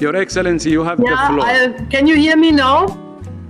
Your 0.00 0.16
Excellency, 0.16 0.70
you 0.70 0.82
have 0.82 0.98
Yeah, 0.98 1.10
the 1.10 1.34
floor. 1.34 1.46
I, 1.46 1.68
can 1.90 2.06
you 2.06 2.16
hear 2.16 2.36
me 2.36 2.50
now? 2.50 2.86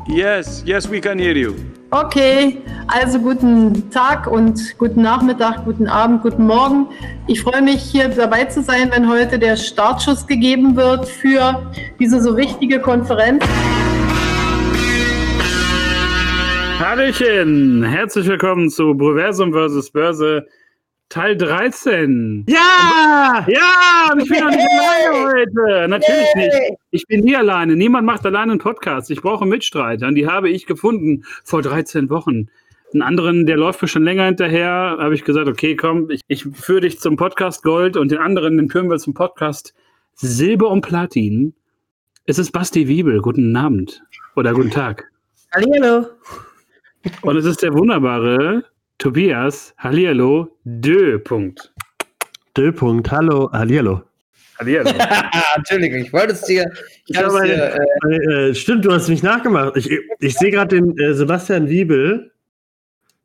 Yes, 0.09 0.63
yes, 0.67 0.89
we 0.89 1.01
can 1.01 1.19
hear 1.19 1.37
you. 1.37 1.55
Okay, 1.93 2.61
also 2.89 3.21
guten 3.21 3.89
Tag 3.91 4.27
und 4.27 4.77
guten 4.79 5.03
Nachmittag, 5.03 5.65
guten 5.65 5.87
Abend, 5.87 6.23
guten 6.23 6.47
Morgen. 6.47 6.89
Ich 7.29 7.41
freue 7.41 7.63
mich, 7.63 7.81
hier 7.81 8.09
dabei 8.09 8.47
zu 8.47 8.63
sein, 8.63 8.91
wenn 8.93 9.09
heute 9.09 9.39
der 9.39 9.57
Startschuss 9.57 10.27
gegeben 10.27 10.75
wird 10.75 11.07
für 11.07 11.71
diese 12.01 12.21
so 12.21 12.37
wichtige 12.37 12.81
Konferenz. 12.81 13.45
Hallöchen, 16.81 17.85
herzlich 17.85 18.27
willkommen 18.27 18.69
zu 18.69 18.97
Proversum 18.97 19.53
vs. 19.53 19.93
Börse 19.93 20.45
Teil 21.15 21.37
13. 21.37 22.45
Ja! 22.49 23.47
Ja, 23.47 24.11
und 24.13 24.21
ich 24.21 24.29
bin 24.29 24.41
noch 24.41 24.51
nicht 24.51 24.67
alleine 24.69 25.33
heute. 25.33 25.89
Natürlich 25.89 26.35
nicht. 26.35 26.79
Ich 26.91 27.07
bin 27.07 27.21
nie 27.21 27.37
alleine. 27.37 27.77
Niemand 27.77 28.05
macht 28.05 28.27
alleine 28.27 28.51
einen 28.51 28.61
Podcast. 28.61 29.13
Ich 29.13 29.23
brauche 29.23 29.47
Mitstreiter. 29.47 30.09
Und 30.09 30.17
die 30.17 30.27
habe 30.27 30.51
ich 30.51 30.67
gefunden 30.67 31.25
vor 31.45 31.63
13 31.63 32.11
Wochen. 32.11 32.49
Einen 32.93 33.03
anderen, 33.03 33.47
der 33.47 33.57
läuft 33.57 33.81
mir 33.81 33.87
schon 33.87 34.03
länger 34.03 34.25
hinterher, 34.25 34.97
habe 34.99 35.15
ich 35.15 35.23
gesagt, 35.23 35.47
okay, 35.47 35.77
komm, 35.77 36.11
ich, 36.11 36.21
ich 36.27 36.47
führe 36.53 36.81
dich 36.81 36.99
zum 36.99 37.15
Podcast 37.15 37.63
Gold 37.63 37.97
und 37.97 38.11
den 38.11 38.19
anderen, 38.19 38.57
den 38.57 38.69
führen 38.69 38.91
wir 38.91 38.99
zum 38.99 39.15
Podcast 39.15 39.73
Silber 40.15 40.69
und 40.69 40.81
Platin. 40.81 41.55
Es 42.27 42.41
ist 42.41 42.51
Basti 42.51 42.89
Wiebel. 42.89 43.21
Guten 43.21 43.55
Abend. 43.55 44.03
Oder 44.35 44.53
guten 44.53 44.73
Tag. 44.73 45.09
Hallo. 45.55 46.09
Und 47.23 47.37
es 47.37 47.45
ist 47.45 47.63
der 47.63 47.73
wunderbare 47.73 48.65
Tobias 48.99 49.75
Hallihallo 49.79 50.57
Dö. 50.65 51.19
Punkt. 51.19 51.73
Dö-Punkt, 52.57 53.11
hallo, 53.11 53.51
hallihallo. 53.53 54.03
Hallihallo. 54.61 54.91
Entschuldigung, 55.57 56.03
ich 56.03 56.13
wollte 56.13 56.35
es 56.35 56.43
dir. 56.43 56.71
Ich 57.07 57.17
Ich 57.17 57.17
habe 57.17 57.43
dir 57.43 57.75
äh, 58.09 58.51
Äh, 58.51 58.55
stimmt, 58.55 58.85
du 58.85 58.93
hast 58.93 59.09
mich 59.09 59.25
nachgemacht. 59.25 59.77
Ich, 59.77 59.91
ich 60.21 60.35
sehe 60.39 60.53
gerade 60.53 60.81
den 60.81 60.97
äh, 60.99 61.15
Sebastian 61.15 61.69
Wiebel. 61.69 62.31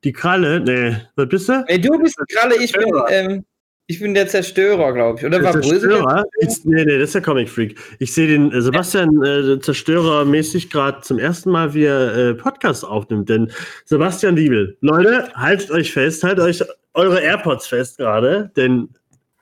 Die 0.03 0.13
Kralle. 0.13 0.61
Nee, 0.61 0.97
was 1.16 1.30
bist 1.30 1.49
du? 1.49 1.63
nee, 1.67 1.77
du 1.77 1.99
bist 1.99 2.17
gerade, 2.30 2.55
ich 2.55 2.71
bin, 2.71 2.88
ähm, 3.09 3.45
ich 3.89 3.99
bin 3.99 4.13
der 4.13 4.27
Zerstörer, 4.27 4.93
glaube 4.93 5.17
ich. 5.17 5.25
Oder 5.25 5.41
war 5.41 5.51
Der 5.51 5.61
Brösel? 5.61 5.89
Zerstörer? 5.89 6.23
Ich, 6.41 6.63
nee, 6.63 6.85
nee, 6.85 6.99
das 6.99 7.09
ist 7.09 7.15
der 7.15 7.23
Comic 7.23 7.49
Freak. 7.49 7.75
Ich 7.97 8.13
sehe 8.13 8.27
den 8.27 8.51
äh, 8.51 8.61
Sebastian 8.61 9.23
äh, 9.23 9.59
Zerstörer 9.59 10.25
mäßig 10.25 10.69
gerade 10.69 11.01
zum 11.01 11.17
ersten 11.17 11.49
Mal, 11.49 11.73
wie 11.73 11.85
er 11.85 12.15
äh, 12.15 12.33
Podcast 12.35 12.85
aufnimmt. 12.85 13.29
Denn 13.29 13.51
Sebastian 13.85 14.37
Wiebel, 14.37 14.77
Leute, 14.81 15.33
haltet 15.33 15.71
euch 15.71 15.91
fest, 15.91 16.23
haltet 16.23 16.45
euch 16.45 16.63
eure 16.93 17.19
AirPods 17.19 17.65
fest 17.65 17.97
gerade, 17.97 18.51
denn 18.55 18.89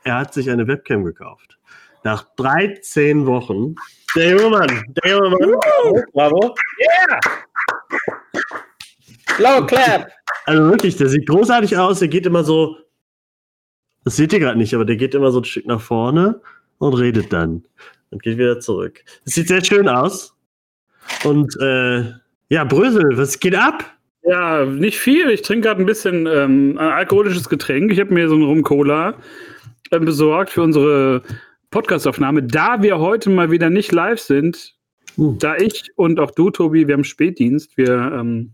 er 0.06 0.20
hat 0.20 0.34
sich 0.34 0.50
eine 0.50 0.66
Webcam 0.66 1.04
gekauft. 1.04 1.58
Nach 2.06 2.26
13 2.38 3.26
Wochen. 3.26 3.76
Der 4.16 4.30
junge 4.30 4.50
Mann, 4.50 4.82
der 5.04 5.12
junge 5.12 5.30
Mann. 5.30 5.60
Bravo. 6.14 6.56
Blau 9.38 9.66
Clap. 9.66 10.10
Also 10.46 10.70
wirklich, 10.70 10.96
der 10.96 11.10
sieht 11.10 11.28
großartig 11.28 11.78
aus. 11.78 12.00
Der 12.00 12.08
geht 12.08 12.26
immer 12.26 12.46
so. 12.46 12.78
Das 14.08 14.16
seht 14.16 14.32
ihr 14.32 14.40
gerade 14.40 14.58
nicht, 14.58 14.74
aber 14.74 14.86
der 14.86 14.96
geht 14.96 15.14
immer 15.16 15.32
so 15.32 15.42
ein 15.42 15.44
Stück 15.44 15.66
nach 15.66 15.82
vorne 15.82 16.40
und 16.78 16.94
redet 16.94 17.34
dann. 17.34 17.66
Und 18.10 18.24
geht 18.24 18.38
wieder 18.38 18.62
zurück. 18.62 19.04
Das 19.26 19.34
sieht 19.34 19.50
sehr 19.50 19.62
schön 19.62 19.90
aus. 19.90 20.34
Und 21.26 21.54
äh, 21.60 22.06
ja, 22.48 22.64
Brösel, 22.64 23.04
was 23.18 23.38
geht 23.38 23.54
ab? 23.54 23.84
Ja, 24.24 24.64
nicht 24.64 24.98
viel. 24.98 25.30
Ich 25.30 25.42
trinke 25.42 25.68
gerade 25.68 25.82
ein 25.82 25.86
bisschen 25.86 26.26
ähm, 26.26 26.78
ein 26.78 26.88
alkoholisches 26.88 27.50
Getränk. 27.50 27.92
Ich 27.92 28.00
habe 28.00 28.14
mir 28.14 28.30
so 28.30 28.36
einen 28.36 28.46
Rum-Cola 28.46 29.16
ähm, 29.92 30.06
besorgt 30.06 30.52
für 30.52 30.62
unsere 30.62 31.22
Podcastaufnahme. 31.72 32.44
Da 32.44 32.82
wir 32.82 33.00
heute 33.00 33.30
mal 33.30 33.52
wieder 33.52 33.70
nicht 33.70 33.92
live 33.92 34.22
sind, 34.22 34.78
Hm. 35.18 35.38
da 35.38 35.58
ich 35.58 35.92
und 35.98 36.18
auch 36.22 36.32
du, 36.32 36.50
Tobi, 36.50 36.88
wir 36.88 36.94
haben 36.94 37.04
Spätdienst. 37.04 37.76
Wir 37.76 38.14
ähm, 38.14 38.54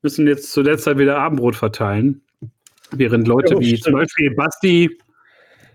müssen 0.00 0.26
jetzt 0.26 0.50
zu 0.50 0.62
der 0.62 0.78
Zeit 0.78 0.96
wieder 0.96 1.18
Abendbrot 1.18 1.56
verteilen. 1.56 2.22
Während 2.92 3.28
Leute 3.28 3.54
Ja, 3.54 3.60
wie 3.60 3.78
zum 3.80 3.92
Beispiel 3.94 4.34
Basti 4.34 4.90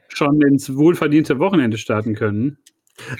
schon 0.09 0.41
ins 0.41 0.75
wohlverdiente 0.75 1.39
Wochenende 1.39 1.77
starten 1.77 2.15
können. 2.15 2.57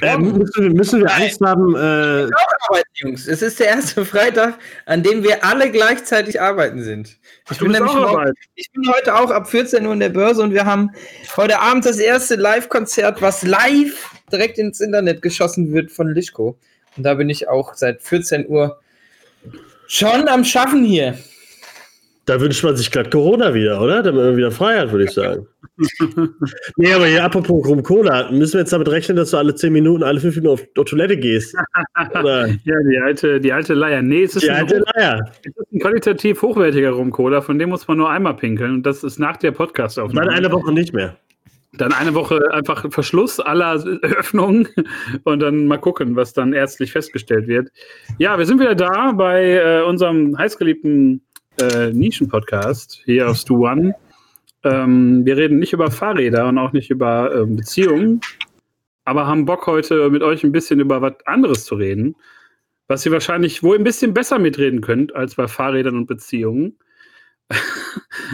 Ähm, 0.04 0.38
müssen, 0.38 0.64
wir- 0.64 0.70
müssen 0.74 1.00
wir 1.02 1.12
Angst 1.12 1.42
haben? 1.42 1.74
Äh, 1.76 1.80
Arbeiten, 1.80 2.90
Jungs. 2.94 3.28
Es 3.28 3.42
ist 3.42 3.60
der 3.60 3.68
erste 3.70 4.06
Freitag, 4.06 4.60
an 4.86 5.02
dem 5.02 5.24
wir 5.24 5.44
alle 5.44 5.72
gleichzeitig 5.72 6.40
arbeiten 6.40 6.84
sind. 6.84 7.18
Ich 7.50 7.58
bin, 7.58 7.72
nämlich 7.72 7.92
dabei. 7.92 8.32
ich 8.54 8.72
bin 8.72 8.88
heute 8.94 9.16
auch 9.16 9.32
ab 9.32 9.50
14 9.50 9.84
Uhr 9.86 9.94
in 9.94 10.00
der 10.00 10.10
Börse 10.10 10.44
und 10.44 10.54
wir 10.54 10.66
haben 10.66 10.92
heute 11.36 11.60
Abend 11.60 11.86
das 11.86 11.98
erste 11.98 12.36
Live-Konzert, 12.36 13.22
was 13.24 13.42
live 13.42 14.12
direkt 14.32 14.60
ins 14.60 14.80
Internet 14.80 15.24
geschossen 15.24 15.74
wird 15.74 15.92
von 15.92 16.08
Lischko. 16.14 16.56
Und 16.96 17.04
da 17.04 17.16
bin 17.16 17.30
ich 17.32 17.48
auch 17.50 17.74
seit 17.74 18.04
14 18.04 18.48
Uhr 18.48 18.80
schon 19.88 20.28
am 20.28 20.44
Schaffen 20.44 20.84
hier. 20.86 21.18
Da 22.26 22.40
wünscht 22.40 22.64
man 22.64 22.76
sich 22.76 22.90
gerade 22.90 23.10
Corona 23.10 23.54
wieder, 23.54 23.82
oder? 23.82 24.02
Damit 24.02 24.24
man 24.24 24.38
wieder 24.38 24.52
frei 24.52 24.80
hat, 24.80 24.92
würde 24.92 25.06
ich 25.06 25.12
sagen. 25.12 25.46
nee, 26.78 26.94
aber 26.94 27.08
hier 27.08 27.24
apropos 27.24 27.68
Rum 27.68 27.84
Cola, 27.84 28.32
müssen 28.32 28.54
wir 28.54 28.60
jetzt 28.62 28.72
damit 28.72 28.88
rechnen, 28.90 29.18
dass 29.18 29.32
du 29.32 29.38
alle 29.38 29.56
10 29.56 29.74
Minuten, 29.74 30.04
alle 30.04 30.20
5 30.20 30.36
Minuten 30.38 30.54
auf, 30.54 30.68
auf 30.78 30.86
Toilette 30.86 31.18
gehst? 31.18 31.56
Oder 32.20 32.48
Ja, 32.48 32.76
die 32.90 32.98
alte, 33.04 33.42
die 33.42 33.52
alte 33.52 33.74
Leier. 33.74 34.02
Nee, 34.02 34.24
es 34.24 34.36
ist 34.36 34.44
die 34.44 34.52
ein 34.52 34.62
alte 34.62 34.84
Leier. 34.96 35.20
Es 35.44 35.52
ist 35.58 35.74
ein 35.74 35.80
qualitativ 35.80 36.42
hochwertiger 36.42 36.92
Rum-Cola, 36.92 37.42
von 37.42 37.60
dem 37.60 37.70
muss 37.70 37.88
man 37.88 37.98
nur 37.98 38.10
einmal 38.10 38.36
pinkeln. 38.36 38.76
Und 38.76 38.86
das 38.86 39.04
ist 39.04 39.20
nach 39.20 39.38
der 39.38 39.52
Dann 39.52 39.58
Podcast-Aufnahme. 39.58 40.32
eine 40.32 40.52
Woche 40.52 40.72
nicht 40.72 40.94
mehr. 40.94 41.18
Dann 41.76 41.92
eine 41.92 42.14
Woche 42.14 42.40
einfach 42.52 42.86
Verschluss 42.92 43.40
aller 43.40 43.84
Öffnungen 44.04 44.68
und 45.24 45.40
dann 45.40 45.66
mal 45.66 45.78
gucken, 45.78 46.16
was 46.16 46.32
dann 46.32 46.54
ärztlich 46.54 46.92
festgestellt 46.92 47.48
wird. 47.48 47.70
Ja, 48.20 48.38
wir 48.38 48.46
sind 48.46 48.60
wieder 48.60 48.76
da 48.76 49.12
bei 49.12 49.56
äh, 49.56 49.82
unserem 49.82 50.38
heißgeliebten 50.38 51.24
äh, 51.62 51.92
Nischen-Podcast 51.92 53.02
hier 53.06 53.30
auf 53.30 53.38
Stu 53.38 53.68
One. 53.68 53.96
Ähm, 54.64 55.26
wir 55.26 55.38
reden 55.38 55.60
nicht 55.60 55.74
über 55.74 55.92
Fahrräder 55.92 56.48
und 56.48 56.58
auch 56.58 56.72
nicht 56.72 56.90
über 56.90 57.34
ähm, 57.36 57.58
Beziehungen, 57.58 58.22
aber 59.06 59.28
haben 59.28 59.46
Bock 59.46 59.68
heute 59.68 60.10
mit 60.10 60.24
euch 60.24 60.44
ein 60.44 60.52
bisschen 60.52 60.80
über 60.80 61.02
was 61.02 61.14
anderes 61.26 61.66
zu 61.66 61.76
reden, 61.76 62.16
was 62.88 63.06
ihr 63.06 63.12
wahrscheinlich 63.12 63.64
wohl 63.64 63.78
ein 63.78 63.84
bisschen 63.84 64.14
besser 64.14 64.40
mitreden 64.40 64.82
könnt 64.82 65.16
als 65.16 65.36
bei 65.36 65.48
Fahrrädern 65.48 65.98
und 65.98 66.06
Beziehungen. 66.08 66.78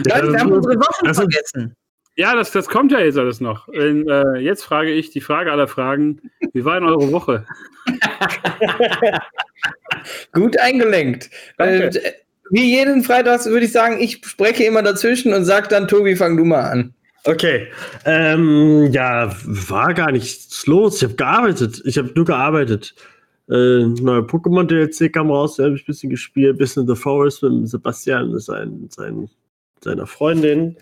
Leute, 0.06 0.32
wir 0.32 0.40
haben 0.40 0.52
unsere 0.52 0.76
Wochen 0.76 1.04
das 1.04 1.18
ist- 1.18 1.22
vergessen. 1.22 1.76
Ja, 2.16 2.34
das, 2.34 2.50
das 2.50 2.68
kommt 2.68 2.92
ja 2.92 2.98
jetzt 3.00 3.16
alles 3.16 3.40
noch. 3.40 3.68
Und, 3.68 4.06
äh, 4.08 4.36
jetzt 4.38 4.64
frage 4.64 4.90
ich 4.90 5.10
die 5.10 5.20
Frage 5.22 5.50
aller 5.52 5.68
Fragen. 5.68 6.20
Wie 6.52 6.64
war 6.64 6.78
denn 6.78 6.88
eure 6.88 7.10
Woche? 7.12 7.46
Gut 10.32 10.58
eingelenkt. 10.58 11.30
Danke. 11.56 12.04
Äh, 12.04 12.12
wie 12.50 12.70
jeden 12.76 13.02
Freitag 13.02 13.44
würde 13.46 13.66
ich 13.66 13.72
sagen, 13.72 13.98
ich 14.00 14.20
spreche 14.24 14.64
immer 14.64 14.82
dazwischen 14.82 15.32
und 15.32 15.44
sage 15.44 15.68
dann, 15.68 15.88
Tobi, 15.88 16.16
fang 16.16 16.36
du 16.36 16.44
mal 16.44 16.62
an. 16.62 16.94
Okay. 17.24 17.68
Ähm, 18.04 18.90
ja, 18.92 19.34
war 19.44 19.92
gar 19.94 20.10
nichts 20.10 20.66
los. 20.66 20.96
Ich 20.96 21.04
habe 21.04 21.14
gearbeitet. 21.14 21.82
Ich 21.84 21.98
habe 21.98 22.10
nur 22.14 22.24
gearbeitet. 22.24 22.94
Äh, 23.50 23.86
neue 24.00 24.20
Pokémon 24.20 24.64
DLC 24.64 25.12
kam 25.12 25.30
raus, 25.30 25.56
da 25.56 25.64
habe 25.64 25.74
ich 25.74 25.82
ein 25.82 25.86
bisschen 25.86 26.08
gespielt, 26.08 26.56
bisschen 26.56 26.86
The 26.86 26.94
Forest 26.94 27.42
mit 27.42 27.68
Sebastian, 27.68 28.38
sein, 28.38 28.86
sein, 28.90 29.28
seiner 29.82 30.06
Freundin. 30.06 30.76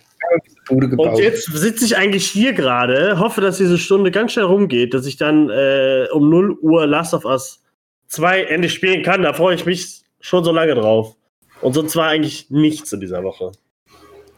Und 0.69 1.19
jetzt 1.19 1.51
sitze 1.51 1.87
ich 1.87 1.97
eigentlich 1.97 2.27
hier 2.27 2.53
gerade, 2.53 3.19
hoffe, 3.19 3.41
dass 3.41 3.57
diese 3.57 3.79
Stunde 3.79 4.11
ganz 4.11 4.33
schnell 4.33 4.45
rumgeht, 4.45 4.93
dass 4.93 5.07
ich 5.07 5.17
dann 5.17 5.49
äh, 5.49 6.09
um 6.13 6.29
0 6.29 6.59
Uhr 6.61 6.87
Last 6.87 7.15
of 7.15 7.25
Us 7.25 7.63
2 8.09 8.43
endlich 8.45 8.75
spielen 8.75 9.03
kann. 9.03 9.23
Da 9.23 9.33
freue 9.33 9.55
ich 9.55 9.65
mich 9.65 10.03
schon 10.21 10.45
so 10.45 10.53
lange 10.53 10.75
drauf. 10.75 11.17
Und 11.61 11.75
sonst 11.75 11.97
war 11.97 12.09
eigentlich 12.09 12.51
nichts 12.51 12.93
in 12.93 13.01
dieser 13.01 13.23
Woche. 13.23 13.53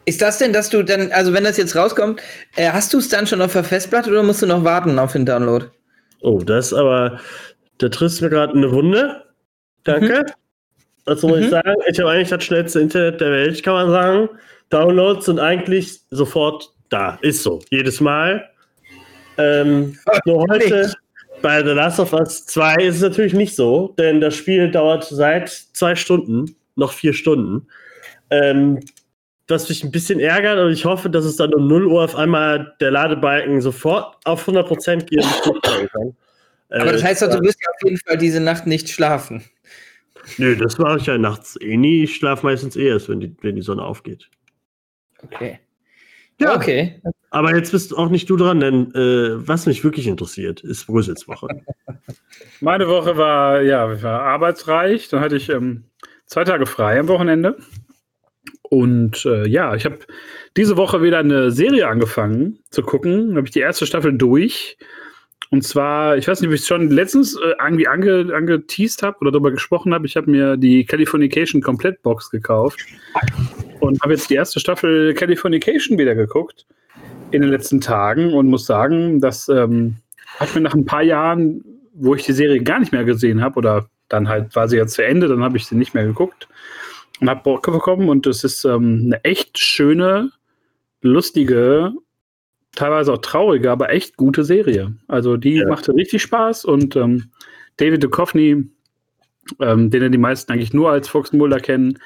Ist 0.05 0.21
das 0.21 0.39
denn, 0.39 0.51
dass 0.53 0.69
du 0.69 0.83
dann, 0.83 1.11
also 1.11 1.31
wenn 1.33 1.43
das 1.43 1.57
jetzt 1.57 1.75
rauskommt, 1.75 2.21
äh, 2.55 2.71
hast 2.71 2.93
du 2.93 2.97
es 2.97 3.09
dann 3.09 3.27
schon 3.27 3.41
auf 3.41 3.53
der 3.53 3.63
Festplatte 3.63 4.09
oder 4.09 4.23
musst 4.23 4.41
du 4.41 4.47
noch 4.47 4.63
warten 4.63 4.97
auf 4.97 5.13
den 5.13 5.25
Download? 5.25 5.67
Oh, 6.21 6.39
das 6.39 6.67
ist 6.67 6.73
aber, 6.73 7.19
da 7.77 7.89
triffst 7.89 8.19
du 8.19 8.25
mir 8.25 8.29
gerade 8.31 8.53
eine 8.53 8.71
Wunde. 8.71 9.23
Danke. 9.83 10.25
Dazu 11.05 11.27
muss 11.27 11.39
ich 11.39 11.45
Mhm. 11.45 11.49
sagen, 11.51 11.75
ich 11.87 11.99
habe 11.99 12.09
eigentlich 12.11 12.29
das 12.29 12.43
schnellste 12.43 12.79
Internet 12.79 13.21
der 13.21 13.31
Welt, 13.31 13.63
kann 13.63 13.73
man 13.73 13.89
sagen. 13.89 14.29
Downloads 14.69 15.25
sind 15.25 15.39
eigentlich 15.39 15.99
sofort 16.09 16.69
da. 16.89 17.17
Ist 17.21 17.43
so. 17.43 17.59
Jedes 17.69 17.99
Mal. 18.01 18.47
Ähm, 19.37 19.97
nur 20.25 20.45
heute 20.49 20.93
bei 21.41 21.63
The 21.63 21.71
Last 21.71 21.99
of 21.99 22.13
Us 22.13 22.45
2 22.45 22.75
ist 22.75 22.95
es 22.97 23.01
natürlich 23.01 23.33
nicht 23.33 23.55
so, 23.55 23.93
denn 23.97 24.21
das 24.21 24.35
Spiel 24.35 24.69
dauert 24.69 25.03
seit 25.05 25.49
zwei 25.49 25.95
Stunden, 25.95 26.55
noch 26.81 26.91
vier 26.93 27.13
Stunden. 27.13 27.67
Ähm, 28.29 28.79
was 29.47 29.67
mich 29.69 29.83
ein 29.83 29.91
bisschen 29.91 30.19
ärgert 30.19 30.59
und 30.59 30.71
ich 30.71 30.85
hoffe, 30.85 31.09
dass 31.09 31.25
es 31.25 31.35
dann 31.35 31.53
um 31.53 31.67
0 31.67 31.85
Uhr 31.87 32.03
auf 32.03 32.15
einmal 32.15 32.75
der 32.79 32.91
Ladebalken 32.91 33.61
sofort 33.61 34.15
auf 34.25 34.47
100% 34.47 35.05
geht 35.05 35.23
und 35.23 35.29
ich 35.29 35.41
durchfahren 35.41 35.87
kann. 35.89 36.15
Aber 36.69 36.93
das 36.93 37.01
Äh, 37.01 37.05
heißt 37.05 37.21
doch, 37.21 37.29
du 37.29 37.41
wirst 37.41 37.59
ja 37.61 37.69
auf 37.69 37.83
jeden 37.83 37.97
Fall 37.97 38.17
diese 38.17 38.39
Nacht 38.39 38.65
nicht 38.65 38.89
schlafen. 38.89 39.43
Nö, 40.37 40.55
das 40.55 40.77
mache 40.77 40.97
ich 40.97 41.05
ja 41.05 41.17
nachts 41.17 41.59
eh 41.59 41.75
nie. 41.75 42.03
Ich 42.03 42.15
schlafe 42.15 42.45
meistens 42.45 42.75
eh 42.77 42.87
erst, 42.87 43.09
wenn 43.09 43.19
die, 43.19 43.35
wenn 43.41 43.55
die 43.55 43.61
Sonne 43.61 43.83
aufgeht. 43.83 44.29
Okay. 45.23 45.59
Ja, 46.39 46.55
Okay. 46.55 47.01
aber 47.29 47.55
jetzt 47.55 47.71
bist 47.71 47.95
auch 47.95 48.09
nicht 48.09 48.29
du 48.29 48.35
dran, 48.37 48.61
denn 48.61 48.95
äh, 48.95 49.47
was 49.47 49.67
mich 49.67 49.83
wirklich 49.83 50.07
interessiert, 50.07 50.61
ist 50.61 50.87
Brüssels 50.87 51.27
Woche. 51.27 51.47
Meine 52.61 52.87
Woche 52.87 53.17
war, 53.17 53.61
ja, 53.61 54.01
war 54.01 54.21
arbeitsreich. 54.21 55.09
Dann 55.09 55.19
hatte 55.19 55.35
ich 55.35 55.49
ähm, 55.49 55.83
zwei 56.31 56.45
Tage 56.45 56.65
frei 56.65 56.99
am 56.99 57.09
Wochenende. 57.09 57.57
Und 58.63 59.25
äh, 59.25 59.47
ja, 59.47 59.75
ich 59.75 59.83
habe 59.83 59.99
diese 60.55 60.77
Woche 60.77 61.03
wieder 61.03 61.19
eine 61.19 61.51
Serie 61.51 61.87
angefangen 61.89 62.59
zu 62.69 62.81
gucken. 62.83 63.31
Da 63.31 63.35
habe 63.35 63.47
ich 63.47 63.53
die 63.53 63.59
erste 63.59 63.85
Staffel 63.85 64.13
durch. 64.13 64.77
Und 65.49 65.63
zwar, 65.63 66.15
ich 66.15 66.29
weiß 66.29 66.39
nicht, 66.39 66.47
ob 66.47 66.53
ich 66.53 66.61
es 66.61 66.67
schon 66.67 66.89
letztens 66.89 67.35
äh, 67.35 67.53
irgendwie 67.61 67.87
ange, 67.87 68.33
angeteased 68.33 69.03
habe 69.03 69.17
oder 69.19 69.31
darüber 69.31 69.51
gesprochen 69.51 69.93
habe. 69.93 70.07
Ich 70.07 70.15
habe 70.15 70.31
mir 70.31 70.55
die 70.55 70.85
Californication 70.85 71.61
Komplettbox 71.61 72.29
gekauft 72.29 72.79
und 73.81 74.01
habe 74.01 74.13
jetzt 74.13 74.29
die 74.29 74.35
erste 74.35 74.61
Staffel 74.61 75.13
Californication 75.13 75.97
wieder 75.97 76.15
geguckt 76.15 76.65
in 77.31 77.41
den 77.41 77.51
letzten 77.51 77.81
Tagen 77.81 78.33
und 78.33 78.47
muss 78.47 78.65
sagen, 78.65 79.19
das 79.19 79.49
ähm, 79.49 79.97
hat 80.39 80.55
mir 80.55 80.61
nach 80.61 80.75
ein 80.75 80.85
paar 80.85 81.03
Jahren, 81.03 81.61
wo 81.93 82.15
ich 82.15 82.23
die 82.23 82.33
Serie 82.33 82.63
gar 82.63 82.79
nicht 82.79 82.93
mehr 82.93 83.03
gesehen 83.03 83.41
habe, 83.41 83.57
oder 83.57 83.89
dann 84.11 84.27
halt 84.27 84.55
war 84.55 84.67
sie 84.67 84.77
ja 84.77 84.87
zu 84.87 85.03
Ende, 85.03 85.27
dann 85.27 85.43
habe 85.43 85.57
ich 85.57 85.65
sie 85.65 85.75
nicht 85.75 85.93
mehr 85.93 86.05
geguckt 86.05 86.47
und 87.19 87.29
habe 87.29 87.43
Bock 87.43 87.63
bekommen 87.63 88.09
und 88.09 88.27
es 88.27 88.43
ist 88.43 88.65
ähm, 88.65 89.03
eine 89.05 89.23
echt 89.23 89.59
schöne, 89.59 90.31
lustige, 91.01 91.93
teilweise 92.73 93.13
auch 93.13 93.19
traurige, 93.19 93.71
aber 93.71 93.91
echt 93.91 94.17
gute 94.17 94.43
Serie. 94.43 94.95
Also 95.07 95.37
die 95.37 95.55
Ja. 95.55 95.67
machte 95.67 95.93
richtig 95.93 96.21
Spaß 96.21 96.65
und 96.65 96.95
ähm, 96.95 97.31
David 97.77 98.03
Duchovny, 98.03 98.69
ähm, 99.59 99.89
den 99.89 100.03
ja 100.03 100.09
die 100.09 100.17
meisten 100.17 100.51
eigentlich 100.51 100.73
nur 100.73 100.91
als 100.91 101.07
Fox 101.07 101.33
Mulder 101.33 101.59
kennen, 101.59 101.99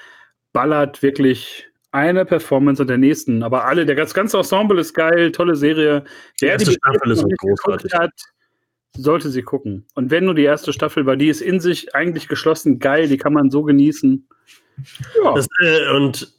ballert 0.53 1.01
wirklich 1.03 1.67
eine 1.91 2.25
Performance 2.25 2.81
an 2.81 2.87
der 2.87 2.97
nächsten. 2.97 3.41
Aber 3.41 3.65
alle, 3.65 3.85
der, 3.85 3.95
das 3.95 4.13
ganze 4.13 4.37
Ensemble 4.37 4.79
ist 4.81 4.93
geil, 4.93 5.31
tolle 5.31 5.55
Serie. 5.55 6.03
Die 6.41 6.45
erste 6.45 6.71
bis 6.71 6.75
Staffel 6.75 7.11
ist 7.11 7.25
großartig. 7.39 7.93
Hat, 7.93 8.11
sollte 8.97 9.29
sie 9.29 9.41
gucken. 9.41 9.85
Und 9.95 10.11
wenn 10.11 10.25
nur 10.25 10.35
die 10.35 10.43
erste 10.43 10.73
Staffel, 10.73 11.05
weil 11.05 11.17
die 11.17 11.29
ist 11.29 11.41
in 11.41 11.59
sich 11.59 11.95
eigentlich 11.95 12.27
geschlossen 12.27 12.79
geil, 12.79 13.07
die 13.07 13.17
kann 13.17 13.33
man 13.33 13.49
so 13.49 13.63
genießen. 13.63 14.27
Ja, 15.23 15.33
Das, 15.33 15.47
äh, 15.61 15.89
und 15.95 16.33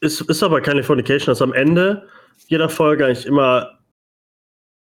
ist, 0.00 0.20
ist 0.22 0.42
aber 0.42 0.60
Californication, 0.60 1.26
dass 1.26 1.42
am 1.42 1.52
Ende 1.52 2.06
jeder 2.46 2.68
Folge 2.68 3.06
eigentlich 3.06 3.26
immer 3.26 3.78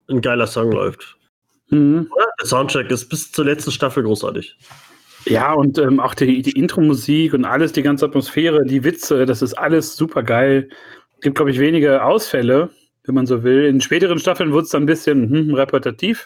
ein 0.09 0.21
geiler 0.21 0.47
Song 0.47 0.71
läuft. 0.71 1.17
mhm. 1.69 2.09
Der 2.39 2.47
Soundtrack 2.47 2.91
ist 2.91 3.09
bis 3.09 3.31
zur 3.31 3.45
letzten 3.45 3.71
Staffel 3.71 4.03
großartig. 4.03 4.57
ja 5.25 5.53
und 5.53 5.77
ähm, 5.77 5.99
auch 5.99 6.13
die, 6.13 6.41
die 6.41 6.57
Intro-Musik 6.57 7.33
und 7.33 7.45
alles, 7.45 7.71
die 7.73 7.81
ganze 7.81 8.05
Atmosphäre, 8.05 8.63
die 8.65 8.83
Witze, 8.83 9.25
das 9.25 9.41
ist 9.41 9.53
alles 9.53 9.95
super 9.95 10.23
geil. 10.23 10.69
Gibt, 11.21 11.35
glaube 11.35 11.51
ich, 11.51 11.59
wenige 11.59 12.03
Ausfälle, 12.03 12.69
wenn 13.05 13.15
man 13.15 13.25
so 13.25 13.43
will. 13.43 13.65
In 13.65 13.81
späteren 13.81 14.19
Staffeln 14.19 14.53
wird 14.53 14.65
es 14.65 14.71
dann 14.71 14.83
ein 14.83 14.87
bisschen 14.87 15.29
hm, 15.29 15.53
repetitiv. 15.55 16.25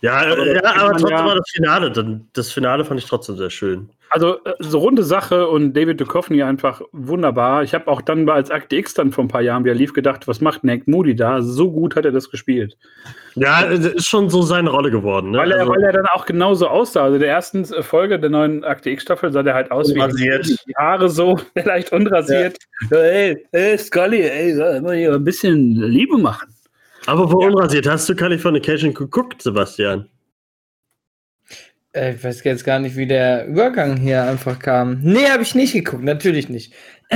Ja, 0.00 0.18
Aber 0.18 0.38
äh, 0.38 0.54
ja 0.54 0.64
aber 0.64 0.90
trotzdem 0.92 1.10
ja. 1.10 1.26
war 1.26 1.34
das 1.36 1.50
Finale. 1.50 2.20
Das 2.32 2.52
Finale 2.52 2.84
fand 2.84 3.00
ich 3.00 3.06
trotzdem 3.06 3.36
sehr 3.36 3.50
schön. 3.50 3.88
Also 4.10 4.38
äh, 4.44 4.52
so 4.60 4.78
runde 4.78 5.02
Sache 5.02 5.48
und 5.48 5.74
David 5.74 6.00
Duchovny 6.00 6.42
einfach 6.42 6.80
wunderbar. 6.92 7.62
Ich 7.62 7.74
habe 7.74 7.88
auch 7.88 8.00
dann 8.00 8.28
als 8.28 8.50
Akte 8.50 8.76
X 8.76 8.94
dann 8.94 9.10
vor 9.12 9.24
ein 9.24 9.28
paar 9.28 9.42
Jahren 9.42 9.64
wieder 9.64 9.74
lief 9.74 9.92
gedacht, 9.92 10.28
was 10.28 10.40
macht 10.40 10.64
Nick 10.64 10.86
Moody 10.86 11.16
da? 11.16 11.42
So 11.42 11.72
gut 11.72 11.96
hat 11.96 12.04
er 12.04 12.12
das 12.12 12.30
gespielt. 12.30 12.76
Ja, 13.34 13.62
äh, 13.64 13.74
ist 13.76 14.06
schon 14.06 14.30
so 14.30 14.42
seine 14.42 14.70
Rolle 14.70 14.90
geworden. 14.90 15.32
Ne? 15.32 15.38
Weil 15.38 15.50
er, 15.52 15.60
Also, 15.60 15.72
weil 15.72 15.82
er 15.82 15.92
dann 15.92 16.06
auch 16.06 16.24
genauso 16.24 16.68
aussah. 16.68 17.04
Also 17.04 17.18
der 17.18 17.28
ersten 17.28 17.64
Folge 17.82 18.20
der 18.20 18.30
neuen 18.30 18.64
Akte 18.64 18.90
X-Staffel 18.90 19.32
sah 19.32 19.42
der 19.42 19.54
halt 19.54 19.70
aus 19.70 19.90
Unrasiert. 19.90 20.46
wie 20.46 20.56
die 20.68 20.76
Haare 20.76 21.08
so, 21.08 21.38
leicht 21.64 21.92
unrasiert. 21.92 22.58
Ja. 22.90 22.98
Ey, 22.98 23.46
hey, 23.52 23.78
Scully, 23.78 24.22
ey, 24.22 24.54
soll 24.54 24.80
mal 24.82 24.96
hier 24.96 25.14
ein 25.14 25.24
bisschen 25.24 25.74
Liebe 25.74 26.16
machen. 26.18 26.55
Aber 27.06 27.30
wo 27.30 27.38
unrasiert? 27.44 27.86
Hast 27.88 28.08
du 28.08 28.14
Californication 28.14 28.92
geguckt, 28.94 29.42
Sebastian? 29.42 30.08
Äh, 31.92 32.14
Ich 32.14 32.24
weiß 32.24 32.44
jetzt 32.44 32.64
gar 32.64 32.78
nicht, 32.78 32.96
wie 32.96 33.06
der 33.06 33.46
Übergang 33.46 33.96
hier 33.96 34.22
einfach 34.24 34.58
kam. 34.58 35.00
Nee, 35.02 35.26
habe 35.28 35.42
ich 35.42 35.54
nicht 35.54 35.72
geguckt, 35.72 36.02
natürlich 36.04 36.48
nicht. 36.48 36.72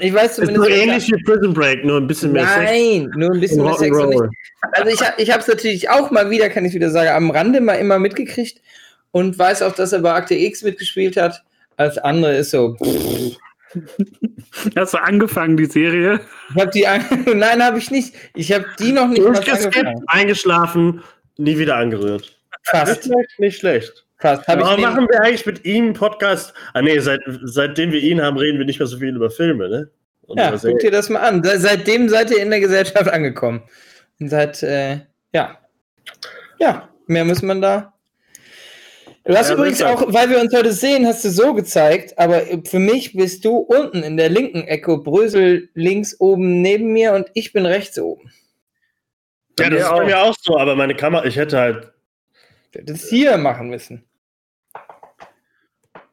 Ich 0.00 0.12
weiß 0.14 0.32
Ist 0.32 0.36
zumindest. 0.36 0.58
nur 0.58 0.70
ähnlich 0.70 1.08
wie 1.08 1.22
Prison 1.24 1.54
Break, 1.54 1.82
nur 1.84 1.96
ein 1.96 2.06
bisschen 2.06 2.30
mehr 2.32 2.46
Sex 2.46 2.70
Nein, 2.70 3.10
nur 3.16 3.32
ein 3.32 3.40
bisschen 3.40 3.64
mehr 3.64 3.74
Sex. 3.74 3.96
Also 4.72 4.90
ich, 4.90 5.00
ich 5.16 5.30
habe 5.30 5.40
es 5.40 5.48
natürlich 5.48 5.88
auch 5.90 6.10
mal 6.12 6.30
wieder, 6.30 6.48
kann 6.50 6.64
ich 6.66 6.74
wieder 6.74 6.90
sagen, 6.90 7.08
am 7.10 7.30
Rande 7.30 7.60
mal 7.60 7.74
immer 7.74 7.98
mitgekriegt 7.98 8.60
und 9.10 9.36
weiß 9.38 9.62
auch, 9.62 9.74
dass 9.74 9.92
er 9.92 10.00
bei 10.00 10.12
Akte 10.12 10.34
X 10.34 10.62
mitgespielt 10.62 11.16
hat. 11.16 11.42
Als 11.78 11.96
andere 11.98 12.36
ist 12.36 12.50
so. 12.50 12.76
pff. 12.76 13.36
Hast 14.76 14.94
du 14.94 14.98
angefangen, 14.98 15.56
die 15.56 15.64
Serie? 15.66 16.20
Ich 16.54 16.60
habe 16.60 16.70
die. 16.70 16.86
an- 16.86 17.04
Nein, 17.34 17.62
habe 17.62 17.78
ich 17.78 17.90
nicht. 17.90 18.14
Ich 18.34 18.52
habe 18.52 18.66
die 18.78 18.92
noch 18.92 19.08
nicht 19.08 19.24
angefangen. 19.26 20.02
eingeschlafen, 20.06 21.02
nie 21.38 21.58
wieder 21.58 21.76
angerührt. 21.76 22.38
Fast. 22.64 22.88
Nicht 22.88 23.04
schlecht, 23.04 23.38
nicht 23.40 23.58
schlecht. 23.58 24.06
Fast. 24.18 24.46
Hab 24.46 24.58
ich 24.60 24.64
Aber 24.64 24.76
machen 24.80 25.08
wir 25.10 25.20
eigentlich 25.22 25.46
mit 25.46 25.64
ihm 25.64 25.84
einen 25.86 25.94
Podcast? 25.94 26.54
Ah 26.74 26.82
nee, 26.82 26.98
seit, 27.00 27.20
seitdem 27.42 27.90
wir 27.92 28.00
ihn 28.00 28.22
haben, 28.22 28.36
reden 28.36 28.58
wir 28.58 28.64
nicht 28.66 28.78
mehr 28.78 28.86
so 28.86 28.98
viel 28.98 29.14
über 29.16 29.30
Filme, 29.30 29.68
ne? 29.68 29.90
Und 30.22 30.38
Ja, 30.38 30.52
guck 30.56 30.78
dir 30.78 30.90
das 30.92 31.08
mal 31.08 31.20
an. 31.20 31.42
Se- 31.42 31.58
Seitdem 31.58 32.08
seid 32.08 32.30
ihr 32.30 32.38
in 32.38 32.50
der 32.50 32.60
Gesellschaft 32.60 33.08
angekommen. 33.08 33.62
Und 34.20 34.28
seit, 34.28 34.62
äh, 34.62 35.00
ja. 35.32 35.58
Ja, 36.58 36.88
mehr 37.06 37.24
muss 37.24 37.42
man 37.42 37.60
da. 37.60 37.91
Du 39.24 39.34
hast 39.36 39.50
Ja, 39.50 39.54
übrigens 39.54 39.80
auch, 39.82 40.12
weil 40.12 40.30
wir 40.30 40.40
uns 40.40 40.52
heute 40.54 40.72
sehen, 40.72 41.06
hast 41.06 41.24
du 41.24 41.30
so 41.30 41.54
gezeigt, 41.54 42.18
aber 42.18 42.42
für 42.64 42.80
mich 42.80 43.12
bist 43.12 43.44
du 43.44 43.56
unten 43.56 44.02
in 44.02 44.16
der 44.16 44.28
linken 44.28 44.62
Ecke, 44.62 44.98
Brösel 44.98 45.68
links 45.74 46.18
oben 46.18 46.60
neben 46.60 46.92
mir 46.92 47.12
und 47.12 47.26
ich 47.34 47.52
bin 47.52 47.64
rechts 47.64 47.98
oben. 48.00 48.32
Ja, 49.60 49.70
das 49.70 49.82
ist 49.82 49.88
bei 49.90 49.94
auch. 49.94 50.04
mir 50.06 50.22
auch 50.22 50.34
so, 50.40 50.58
aber 50.58 50.74
meine 50.74 50.96
Kamera, 50.96 51.24
ich 51.24 51.36
hätte 51.36 51.58
halt, 51.58 51.92
Du 52.72 52.78
hättest 52.80 53.10
hier 53.10 53.36
machen 53.36 53.68
müssen. 53.68 54.02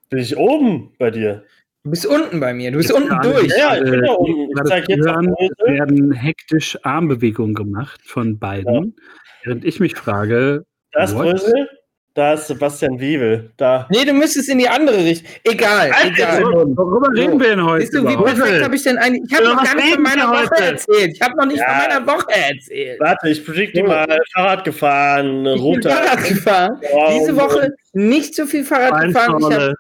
bin 0.10 0.20
ich 0.20 0.36
oben 0.38 0.94
bei 1.00 1.10
dir. 1.10 1.46
Du 1.84 1.92
bist 1.92 2.06
unten 2.06 2.40
bei 2.42 2.54
mir, 2.54 2.70
du 2.72 2.78
bist 2.78 2.90
Jetzt 2.90 3.00
unten 3.00 3.22
durch. 3.22 3.48
Ja, 3.58 3.76
ich 3.78 3.84
bin 3.84 4.02
da 4.04 4.08
Äh, 4.14 4.16
unten. 4.18 4.50
Ich 4.50 4.56
gerade 4.56 4.70
zeig 4.70 4.90
jetzt 4.90 5.06
hören, 5.08 5.34
werden 5.64 6.12
hektisch 6.12 6.78
Armbewegungen 6.84 7.56
gemacht 7.56 8.02
von 8.04 8.38
beiden. 8.38 8.96
Während 9.44 9.64
ich 9.66 9.80
mich 9.80 9.96
frage, 9.96 10.66
Da 10.92 11.10
what? 11.14 11.24
Brösel, 11.32 11.70
da 12.16 12.34
ist 12.34 12.48
Sebastian 12.48 13.00
Wiebel, 13.00 13.52
da. 13.58 13.88
Nee, 13.92 14.04
du 14.04 14.14
müsstest 14.14 14.50
in 14.50 14.58
die 14.58 14.68
andere 14.68 14.98
Richtung. 14.98 15.30
Egal, 15.44 15.92
Alter, 15.92 16.10
egal. 16.12 16.44
worüber 16.44 17.08
reden 17.16 17.40
wir 17.40 17.50
denn 17.50 17.64
heute? 17.64 17.82
Siehst 17.86 17.94
du, 17.94 18.08
wie 18.08 18.14
überhaupt? 18.14 18.36
perfekt 18.36 18.64
habe 18.64 18.76
ich 18.76 18.84
denn 18.84 18.98
eigentlich. 18.98 19.24
Ich 19.32 19.36
habe 19.38 19.46
noch 19.56 19.64
gar 19.64 19.76
nicht 19.76 19.94
von 19.94 20.04
meiner 20.04 20.30
Woche 20.30 20.50
heute? 20.52 20.64
erzählt. 20.64 21.12
Ich 21.14 21.22
habe 21.22 21.38
noch 21.38 21.46
nicht 21.46 21.58
Ja. 21.60 21.66
von 21.70 21.78
meiner 21.90 22.08
Woche 22.08 22.28
erzählt. 22.32 23.00
Warte, 23.00 23.30
ich 23.30 23.46
predikte 23.46 23.80
So. 23.82 23.88
mal, 23.88 24.20
Fahrrad 24.34 24.64
gefahren, 24.66 25.46
Ich 25.46 25.54
bin 25.54 25.62
runter. 25.62 25.90
Fahrrad 25.92 26.24
gefahren. 26.28 26.82
Wow. 26.92 27.14
Diese 27.20 27.36
Woche 27.38 27.70
nicht 27.94 28.36
so 28.36 28.46
viel 28.46 28.64
Fahrrad 28.66 29.02
gefahren. 29.06 29.38
Ich 29.40 29.46
habe 29.54 29.76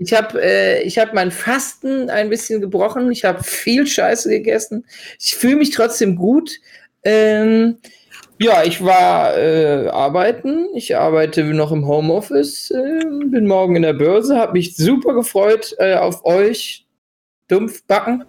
ich 0.00 0.12
hab, 0.14 0.34
äh, 0.34 0.82
ich 0.82 0.98
hab 0.98 1.12
mein 1.14 1.30
Fasten 1.30 2.08
ein 2.10 2.28
bisschen 2.28 2.60
gebrochen. 2.60 3.10
Ich 3.10 3.24
habe 3.24 3.42
viel 3.42 3.86
Scheiße 3.86 4.28
gegessen. 4.28 4.84
Ich 5.18 5.34
fühle 5.36 5.56
mich 5.56 5.70
trotzdem 5.70 6.16
gut. 6.16 6.50
Ähm, 7.04 7.78
ja, 8.38 8.62
ich 8.62 8.84
war 8.84 9.36
äh, 9.36 9.88
arbeiten. 9.88 10.68
Ich 10.74 10.96
arbeite 10.96 11.42
noch 11.44 11.72
im 11.72 11.86
Homeoffice. 11.86 12.70
Äh, 12.70 13.04
bin 13.26 13.46
morgen 13.46 13.76
in 13.76 13.82
der 13.82 13.94
Börse. 13.94 14.38
Habe 14.38 14.52
mich 14.52 14.76
super 14.76 15.14
gefreut 15.14 15.74
äh, 15.78 15.94
auf 15.94 16.24
euch. 16.24 16.86
Dumpf 17.48 17.84
backen. 17.86 18.24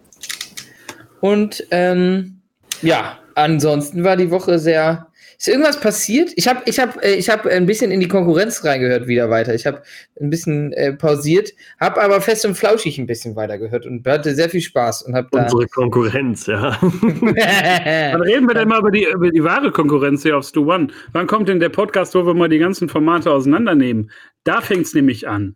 Und 1.21 1.65
ähm, 1.71 2.41
ja, 2.81 3.19
ansonsten 3.35 4.03
war 4.03 4.17
die 4.17 4.31
Woche 4.31 4.59
sehr. 4.59 5.08
Ist 5.39 5.47
irgendwas 5.47 5.79
passiert? 5.79 6.33
Ich 6.35 6.49
habe 6.49 6.63
ich 6.65 6.79
hab, 6.79 7.01
äh, 7.01 7.13
ich 7.13 7.29
hab 7.29 7.45
ein 7.45 7.65
bisschen 7.65 7.91
in 7.91 8.01
die 8.01 8.09
Konkurrenz 8.09 8.65
reingehört 8.65 9.07
wieder 9.07 9.29
weiter. 9.29 9.55
Ich 9.55 9.65
habe 9.65 9.81
ein 10.19 10.29
bisschen 10.29 10.73
äh, 10.73 10.91
pausiert, 10.91 11.53
habe 11.79 12.01
aber 12.01 12.19
fest 12.19 12.45
und 12.45 12.55
flauschig 12.55 12.97
ein 12.97 13.07
bisschen 13.07 13.37
weitergehört 13.37 13.85
und 13.85 14.05
hatte 14.05 14.35
sehr 14.35 14.49
viel 14.49 14.59
Spaß 14.59 15.03
und 15.03 15.15
habe 15.15 15.29
da. 15.31 15.43
Unsere 15.43 15.65
Konkurrenz, 15.67 16.45
ja. 16.47 16.77
Wann 16.81 18.21
reden 18.21 18.49
wir 18.49 18.53
denn 18.53 18.67
mal 18.67 18.79
über 18.79 18.91
die, 18.91 19.05
über 19.05 19.31
die 19.31 19.41
wahre 19.41 19.71
Konkurrenz 19.71 20.23
hier 20.23 20.37
auf 20.37 20.43
Stu 20.43 20.69
One? 20.69 20.87
Wann 21.13 21.25
kommt 21.25 21.47
denn 21.47 21.61
der 21.61 21.69
Podcast, 21.69 22.15
wo 22.15 22.25
wir 22.25 22.33
mal 22.33 22.49
die 22.49 22.59
ganzen 22.59 22.89
Formate 22.89 23.31
auseinandernehmen? 23.31 24.11
Da 24.43 24.59
fängt 24.59 24.87
es 24.87 24.93
nämlich 24.93 25.25
an. 25.25 25.55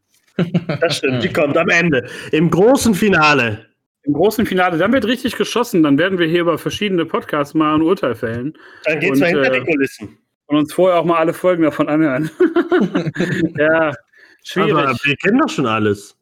Das 0.79 0.95
stimmt, 0.95 1.25
die 1.25 1.33
kommt 1.33 1.57
am 1.57 1.67
Ende. 1.67 2.07
Im 2.31 2.49
großen 2.49 2.95
Finale. 2.95 3.72
Im 4.05 4.13
großen 4.13 4.45
Finale, 4.45 4.77
dann 4.77 4.91
wird 4.91 5.05
richtig 5.05 5.37
geschossen. 5.37 5.81
Dann 5.81 5.97
werden 5.97 6.19
wir 6.19 6.27
hier 6.27 6.41
über 6.41 6.57
verschiedene 6.57 7.05
Podcasts 7.05 7.53
mal 7.53 7.75
ein 7.75 7.81
Urteil 7.81 8.15
fällen 8.15 8.57
Dann 8.83 8.99
geht's 8.99 9.13
Und, 9.13 9.19
mal 9.19 9.27
hinter 9.27 9.53
äh, 9.53 9.59
die 9.59 9.65
Kulissen. 9.65 10.17
und 10.47 10.57
uns 10.57 10.73
vorher 10.73 10.99
auch 10.99 11.05
mal 11.05 11.17
alle 11.17 11.33
Folgen 11.33 11.63
davon 11.63 11.87
anhören. 11.87 12.29
ja, 13.57 13.93
schwierig. 14.43 14.73
Aber 14.73 14.93
wir 15.03 15.15
kennen 15.15 15.39
doch 15.39 15.49
schon 15.49 15.67
alles. 15.67 16.17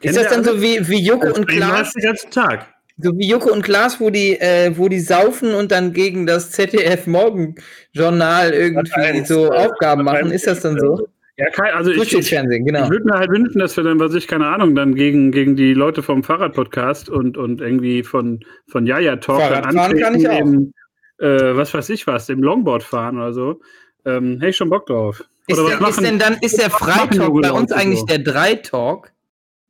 ist 0.00 0.16
das 0.16 0.28
dann 0.28 0.44
so 0.44 0.62
wie, 0.62 0.86
wie 0.88 1.04
Joko 1.04 1.26
und 1.26 1.48
Deswegen 1.48 1.66
Klaas? 1.66 1.92
den 1.92 2.02
ganzen 2.04 2.30
Tag. 2.30 2.66
So 2.98 3.16
wie 3.16 3.28
Joko 3.28 3.52
und 3.52 3.62
Klaas, 3.62 4.00
wo 4.00 4.10
die, 4.10 4.38
äh, 4.40 4.72
wo 4.76 4.88
die 4.88 5.00
saufen 5.00 5.54
und 5.54 5.72
dann 5.72 5.92
gegen 5.92 6.26
das 6.26 6.52
ZDF 6.52 7.06
Morgenjournal 7.06 8.52
irgendwie 8.52 8.90
Sat.1, 8.90 9.26
so 9.26 9.50
Aufgaben 9.52 10.04
machen. 10.04 10.28
Sat.1 10.28 10.34
Ist 10.34 10.46
das 10.46 10.60
dann 10.60 10.78
so? 10.78 11.08
Ja, 11.38 11.48
kein, 11.50 11.72
also 11.72 11.92
ich, 11.92 12.12
ich, 12.12 12.30
genau. 12.30 12.84
ich 12.84 12.90
würde 12.90 13.04
mir 13.04 13.12
halt 13.16 13.30
wünschen, 13.30 13.60
dass 13.60 13.76
wir 13.76 13.84
dann, 13.84 14.00
was 14.00 14.12
ich, 14.14 14.26
keine 14.26 14.48
Ahnung, 14.48 14.74
dann 14.74 14.96
gegen, 14.96 15.30
gegen 15.30 15.54
die 15.54 15.72
Leute 15.72 16.02
vom 16.02 16.24
Fahrradpodcast 16.24 17.08
und, 17.08 17.36
und 17.36 17.60
irgendwie 17.60 18.02
von, 18.02 18.40
von 18.66 18.86
Jaja 18.86 19.16
Talk 19.16 19.38
dann 19.38 19.62
Fahrradfahren 19.62 19.98
kann 19.98 20.14
ich 20.16 20.28
auch. 20.28 20.40
im, 20.40 20.74
äh, 21.18 21.56
was 21.56 21.72
weiß 21.72 21.90
ich 21.90 22.08
was, 22.08 22.28
im 22.28 22.42
Longboard 22.42 22.82
fahren 22.82 23.18
oder 23.18 23.32
so. 23.32 23.60
Ähm, 24.04 24.34
hätte 24.40 24.48
ich 24.48 24.56
schon 24.56 24.68
Bock 24.68 24.86
drauf. 24.86 25.22
Ist, 25.46 25.58
Oder 25.60 25.68
der, 25.68 25.80
was 25.80 25.90
ist 25.90 25.96
machen- 25.96 26.04
denn 26.04 26.18
dann, 26.18 26.38
ist 26.40 26.58
der 26.58 26.70
machen 26.70 26.84
Freitalk 26.90 27.42
bei 27.42 27.52
uns 27.52 27.70
eigentlich 27.70 28.00
so? 28.00 28.06
der 28.06 28.18
Dreitalk? 28.18 29.12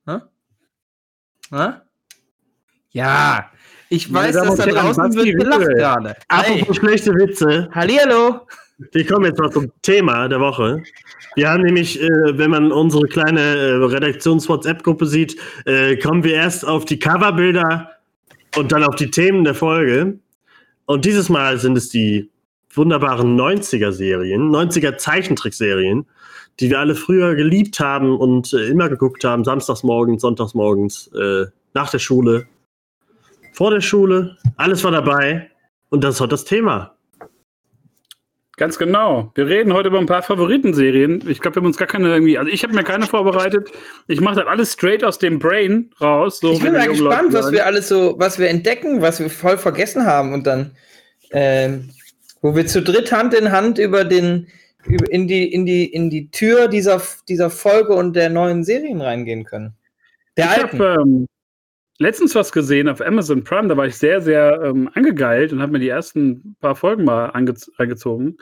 Hä? 0.06 0.16
Hä? 1.52 1.68
Ja, 2.92 3.50
ich 3.90 4.12
weiß, 4.12 4.34
Damen 4.34 4.56
dass 4.56 4.58
da 4.58 4.66
draußen 4.72 5.14
wird 5.14 5.38
gelacht 5.38 5.68
gerade. 5.68 6.16
Hey, 6.30 6.60
Apropos 6.60 6.76
schlechte 6.78 7.14
Witze, 7.14 7.68
Hallihallo. 7.74 8.46
Wir 8.78 9.06
kommen 9.06 9.24
jetzt 9.24 9.38
mal 9.38 9.50
zum 9.50 9.72
Thema 9.82 10.28
der 10.28 10.40
Woche. 10.40 10.82
Wir 11.34 11.50
haben 11.50 11.62
nämlich, 11.62 12.00
äh, 12.00 12.08
wenn 12.38 12.50
man 12.50 12.70
unsere 12.72 13.06
kleine 13.08 13.40
äh, 13.40 13.72
Redaktions-WhatsApp-Gruppe 13.84 15.06
sieht, 15.06 15.36
äh, 15.64 15.96
kommen 15.96 16.22
wir 16.22 16.34
erst 16.34 16.66
auf 16.66 16.84
die 16.84 16.98
Coverbilder 16.98 17.90
und 18.56 18.72
dann 18.72 18.84
auf 18.84 18.94
die 18.94 19.10
Themen 19.10 19.44
der 19.44 19.54
Folge. 19.54 20.18
Und 20.86 21.04
dieses 21.04 21.28
Mal 21.28 21.58
sind 21.58 21.76
es 21.76 21.88
die 21.88 22.30
wunderbaren 22.72 23.36
90er-Serien, 23.38 24.50
90er-Zeichentrickserien, 24.50 26.06
die 26.60 26.70
wir 26.70 26.78
alle 26.78 26.94
früher 26.94 27.34
geliebt 27.34 27.80
haben 27.80 28.16
und 28.16 28.52
äh, 28.52 28.68
immer 28.68 28.88
geguckt 28.88 29.24
haben, 29.24 29.44
samstags 29.44 29.82
morgens, 29.82 30.22
sonntags 30.22 30.54
äh, 30.54 31.46
nach 31.74 31.90
der 31.90 31.98
Schule, 31.98 32.46
vor 33.52 33.72
der 33.72 33.80
Schule, 33.80 34.36
alles 34.56 34.84
war 34.84 34.92
dabei. 34.92 35.50
Und 35.90 36.04
das 36.04 36.16
ist 36.16 36.20
heute 36.20 36.30
das 36.30 36.44
Thema. 36.44 36.97
Ganz 38.58 38.76
genau. 38.76 39.30
Wir 39.36 39.46
reden 39.46 39.72
heute 39.72 39.88
über 39.88 40.00
ein 40.00 40.06
paar 40.06 40.22
Favoritenserien. 40.22 41.22
Ich 41.28 41.40
glaube, 41.40 41.56
wir 41.56 41.60
haben 41.60 41.66
uns 41.66 41.76
gar 41.76 41.86
keine 41.86 42.08
irgendwie, 42.08 42.36
also 42.38 42.50
ich 42.50 42.64
habe 42.64 42.74
mir 42.74 42.82
keine 42.82 43.06
vorbereitet. 43.06 43.70
Ich 44.08 44.20
mache 44.20 44.34
das 44.34 44.46
alles 44.46 44.72
straight 44.72 45.04
aus 45.04 45.20
dem 45.20 45.38
Brain 45.38 45.90
raus. 46.00 46.40
So 46.40 46.52
Ich 46.52 46.60
bin 46.60 46.72
mal 46.72 46.88
gespannt, 46.88 47.32
was 47.32 47.52
wir 47.52 47.64
alles 47.64 47.86
so, 47.86 48.16
was 48.18 48.36
wir 48.40 48.48
entdecken, 48.48 49.00
was 49.00 49.20
wir 49.20 49.30
voll 49.30 49.58
vergessen 49.58 50.04
haben 50.04 50.32
und 50.32 50.48
dann, 50.48 50.72
ähm, 51.30 51.90
wo 52.42 52.56
wir 52.56 52.66
zu 52.66 52.82
dritt 52.82 53.12
Hand 53.12 53.32
in 53.32 53.52
Hand 53.52 53.78
über 53.78 54.04
den, 54.04 54.48
über, 54.86 55.08
in 55.08 55.28
die, 55.28 55.52
in 55.52 55.64
die, 55.64 55.86
in 55.86 56.10
die 56.10 56.28
Tür 56.32 56.66
dieser, 56.66 57.00
dieser 57.28 57.50
Folge 57.50 57.94
und 57.94 58.16
der 58.16 58.28
neuen 58.28 58.64
Serien 58.64 59.00
reingehen 59.00 59.44
können. 59.44 59.74
Der 60.36 60.46
ich 60.46 60.64
alten. 60.64 60.78
habe 60.80 61.02
ähm, 61.02 61.26
letztens 61.98 62.34
was 62.34 62.52
gesehen 62.52 62.88
auf 62.88 63.00
Amazon 63.00 63.44
Prime, 63.44 63.68
da 63.68 63.76
war 63.76 63.86
ich 63.86 63.96
sehr, 63.96 64.20
sehr 64.20 64.60
ähm, 64.62 64.90
angegeilt 64.94 65.52
und 65.52 65.60
habe 65.60 65.72
mir 65.72 65.78
die 65.78 65.88
ersten 65.88 66.56
paar 66.60 66.76
Folgen 66.76 67.04
mal 67.04 67.26
ange 67.26 67.54
angezogen. 67.76 68.36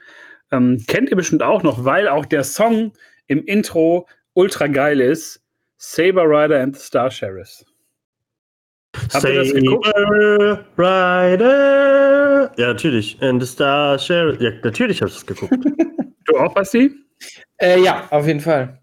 Ähm, 0.52 0.82
kennt 0.86 1.10
ihr 1.10 1.16
bestimmt 1.16 1.42
auch 1.42 1.62
noch, 1.62 1.84
weil 1.84 2.08
auch 2.08 2.24
der 2.26 2.44
Song 2.44 2.92
im 3.26 3.44
Intro 3.44 4.08
ultra 4.34 4.68
geil 4.68 5.00
ist. 5.00 5.42
Saber 5.78 6.24
Rider 6.24 6.62
and 6.62 6.76
the 6.76 6.82
Star 6.82 7.10
Sheriffs. 7.10 7.64
Habt 9.12 9.24
ihr 9.24 9.34
das 9.34 9.52
geguckt? 9.52 9.86
Saber 9.86 10.64
Rider. 10.78 12.52
Ja, 12.56 12.68
natürlich. 12.68 13.20
And 13.20 13.42
the 13.42 13.48
Star 13.48 13.98
Sheriff. 13.98 14.40
Ja, 14.40 14.52
natürlich 14.62 15.02
habe 15.02 15.10
ich 15.10 15.16
das 15.16 15.26
geguckt. 15.26 15.52
Du 16.26 16.36
auch, 16.38 16.52
Basti? 16.54 16.92
Äh, 17.58 17.80
ja, 17.80 18.08
auf 18.10 18.26
jeden 18.26 18.40
Fall. 18.40 18.82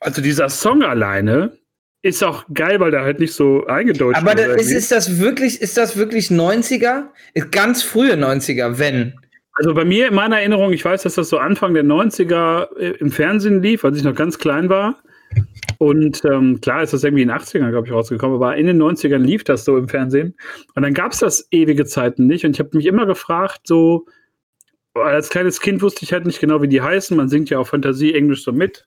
Also 0.00 0.20
dieser 0.20 0.50
Song 0.50 0.82
alleine 0.82 1.56
ist 2.04 2.22
auch 2.22 2.44
geil, 2.52 2.80
weil 2.80 2.90
der 2.90 3.00
halt 3.00 3.18
nicht 3.18 3.32
so 3.32 3.66
eingedeutscht 3.66 4.20
Aber 4.20 4.34
da, 4.34 4.46
wird 4.46 4.60
ist, 4.60 4.70
ist 4.70 4.92
das 4.92 5.18
wirklich, 5.18 5.62
ist 5.62 5.78
das 5.78 5.96
wirklich 5.96 6.28
90er? 6.28 7.04
Ist 7.32 7.50
ganz 7.50 7.82
frühe 7.82 8.12
90er, 8.12 8.78
wenn. 8.78 9.14
Also 9.54 9.72
bei 9.72 9.86
mir 9.86 10.08
in 10.08 10.14
meiner 10.14 10.38
Erinnerung, 10.38 10.74
ich 10.74 10.84
weiß, 10.84 11.04
dass 11.04 11.14
das 11.14 11.30
so 11.30 11.38
Anfang 11.38 11.72
der 11.72 11.84
90er 11.84 12.76
äh, 12.76 12.90
im 12.98 13.10
Fernsehen 13.10 13.62
lief, 13.62 13.86
als 13.86 13.96
ich 13.96 14.04
noch 14.04 14.14
ganz 14.14 14.38
klein 14.38 14.68
war. 14.68 15.02
Und 15.78 16.22
ähm, 16.26 16.60
klar 16.60 16.82
ist 16.82 16.92
das 16.92 17.04
irgendwie 17.04 17.22
in 17.22 17.28
den 17.28 17.38
80ern, 17.38 17.70
glaube 17.70 17.86
ich, 17.86 17.92
rausgekommen, 17.92 18.36
aber 18.36 18.54
in 18.54 18.66
den 18.66 18.82
90ern 18.82 19.18
lief 19.18 19.42
das 19.42 19.64
so 19.64 19.78
im 19.78 19.88
Fernsehen. 19.88 20.34
Und 20.74 20.82
dann 20.82 20.92
gab 20.92 21.12
es 21.12 21.20
das 21.20 21.48
ewige 21.52 21.86
Zeiten 21.86 22.26
nicht. 22.26 22.44
Und 22.44 22.50
ich 22.50 22.58
habe 22.58 22.76
mich 22.76 22.84
immer 22.84 23.06
gefragt, 23.06 23.62
so, 23.64 24.04
als 24.92 25.30
kleines 25.30 25.58
Kind 25.58 25.80
wusste 25.80 26.04
ich 26.04 26.12
halt 26.12 26.26
nicht 26.26 26.38
genau, 26.38 26.60
wie 26.60 26.68
die 26.68 26.82
heißen. 26.82 27.16
Man 27.16 27.30
singt 27.30 27.48
ja 27.48 27.58
auf 27.58 27.68
Fantasie 27.68 28.12
Englisch 28.12 28.44
so 28.44 28.52
mit. 28.52 28.86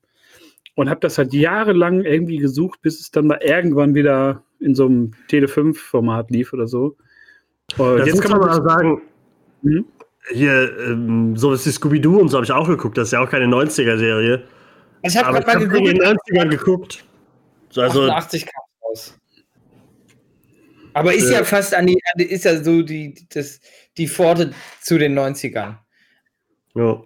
Und 0.77 0.89
habe 0.91 0.99
das 0.99 1.17
halt 1.17 1.33
jahrelang 1.33 2.03
irgendwie 2.05 2.37
gesucht, 2.37 2.83
bis 2.83 2.99
es 2.99 3.09
dann 3.09 3.25
mal 3.25 3.39
irgendwann 3.41 3.95
wieder 3.95 4.43
in 4.59 4.75
so 4.75 4.85
einem 4.85 5.11
Tele5-Format 5.27 6.29
lief 6.29 6.53
oder 6.53 6.67
so. 6.67 6.95
Und 7.77 7.97
Das 7.97 8.07
jetzt 8.07 8.21
kann 8.21 8.31
man 8.39 8.41
mal 8.47 8.61
sagen. 8.63 9.01
Mhm. 9.63 9.85
Hier, 10.31 10.77
ähm, 10.87 11.35
sowas 11.35 11.65
wie 11.65 11.71
Scooby-Doo 11.71 12.19
und 12.19 12.29
so 12.29 12.37
habe 12.37 12.45
ich 12.45 12.51
auch 12.51 12.67
geguckt. 12.67 12.95
Das 12.97 13.07
ist 13.07 13.11
ja 13.13 13.21
auch 13.23 13.29
keine 13.29 13.47
90er-Serie. 13.47 14.43
Ich 15.01 15.17
habe 15.17 15.33
gerade 15.33 15.45
mal 15.47 15.55
habe 15.55 15.63
in 15.77 15.83
den 15.85 15.97
geguckt. 15.97 16.21
90ern 16.31 16.49
geguckt. 16.49 17.05
So, 17.71 17.81
Also, 17.81 18.03
88 18.03 18.45
kam 18.45 18.63
raus. 18.83 19.17
Aber 20.93 21.13
ist 21.13 21.29
ja 21.31 21.39
Äh. 21.39 21.43
fast 21.43 21.73
an 21.73 21.87
die, 21.87 21.93
an 21.93 22.19
die- 22.19 22.25
ist 22.31 22.45
ja 22.45 22.63
so 22.63 22.81
die, 22.83 23.15
das, 23.33 23.59
die 23.97 24.07
Pforte 24.07 24.51
zu 24.81 24.97
den 24.99 25.17
90ern. 25.17 25.77
ja. 26.75 27.01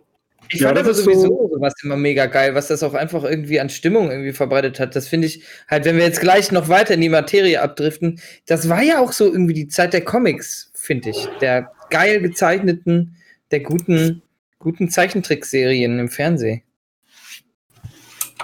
Ich 0.53 0.59
Ja, 0.59 0.67
fand 0.67 0.79
das 0.79 0.85
aber 0.85 0.93
sowieso 0.95 1.21
so- 1.27 1.49
sowas 1.53 1.73
immer 1.83 1.95
mega 1.95 2.25
geil, 2.25 2.55
was 2.55 2.67
das 2.67 2.83
auch 2.83 2.93
einfach 2.93 3.23
irgendwie 3.23 3.59
an 3.59 3.69
Stimmung 3.69 4.11
irgendwie 4.11 4.33
verbreitet 4.33 4.79
hat. 4.79 4.95
Das 4.95 5.07
finde 5.07 5.27
ich 5.27 5.43
halt, 5.69 5.85
wenn 5.85 5.95
wir 5.97 6.03
jetzt 6.03 6.19
gleich 6.19 6.51
noch 6.51 6.67
weiter 6.67 6.93
in 6.95 7.01
die 7.01 7.09
Materie 7.09 7.61
abdriften, 7.61 8.19
das 8.47 8.67
war 8.67 8.81
ja 8.83 8.99
auch 8.99 9.13
so 9.13 9.31
irgendwie 9.31 9.53
die 9.53 9.67
Zeit 9.67 9.93
der 9.93 10.01
Comics, 10.01 10.71
finde 10.73 11.11
ich. 11.11 11.27
Der 11.39 11.71
geil 11.89 12.21
gezeichneten, 12.21 13.15
der 13.51 13.61
guten, 13.61 14.21
guten 14.59 14.89
Zeichentrickserien 14.89 15.99
im 15.99 16.09
Fernsehen. 16.09 16.63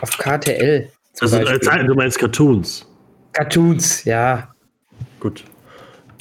Auf 0.02 0.12
KTL. 0.18 0.90
Also, 1.20 1.40
du 1.40 1.96
meinst 1.96 2.20
Cartoons. 2.20 2.86
Cartoons, 3.34 4.04
ja. 4.06 4.54
Gut. 5.20 5.44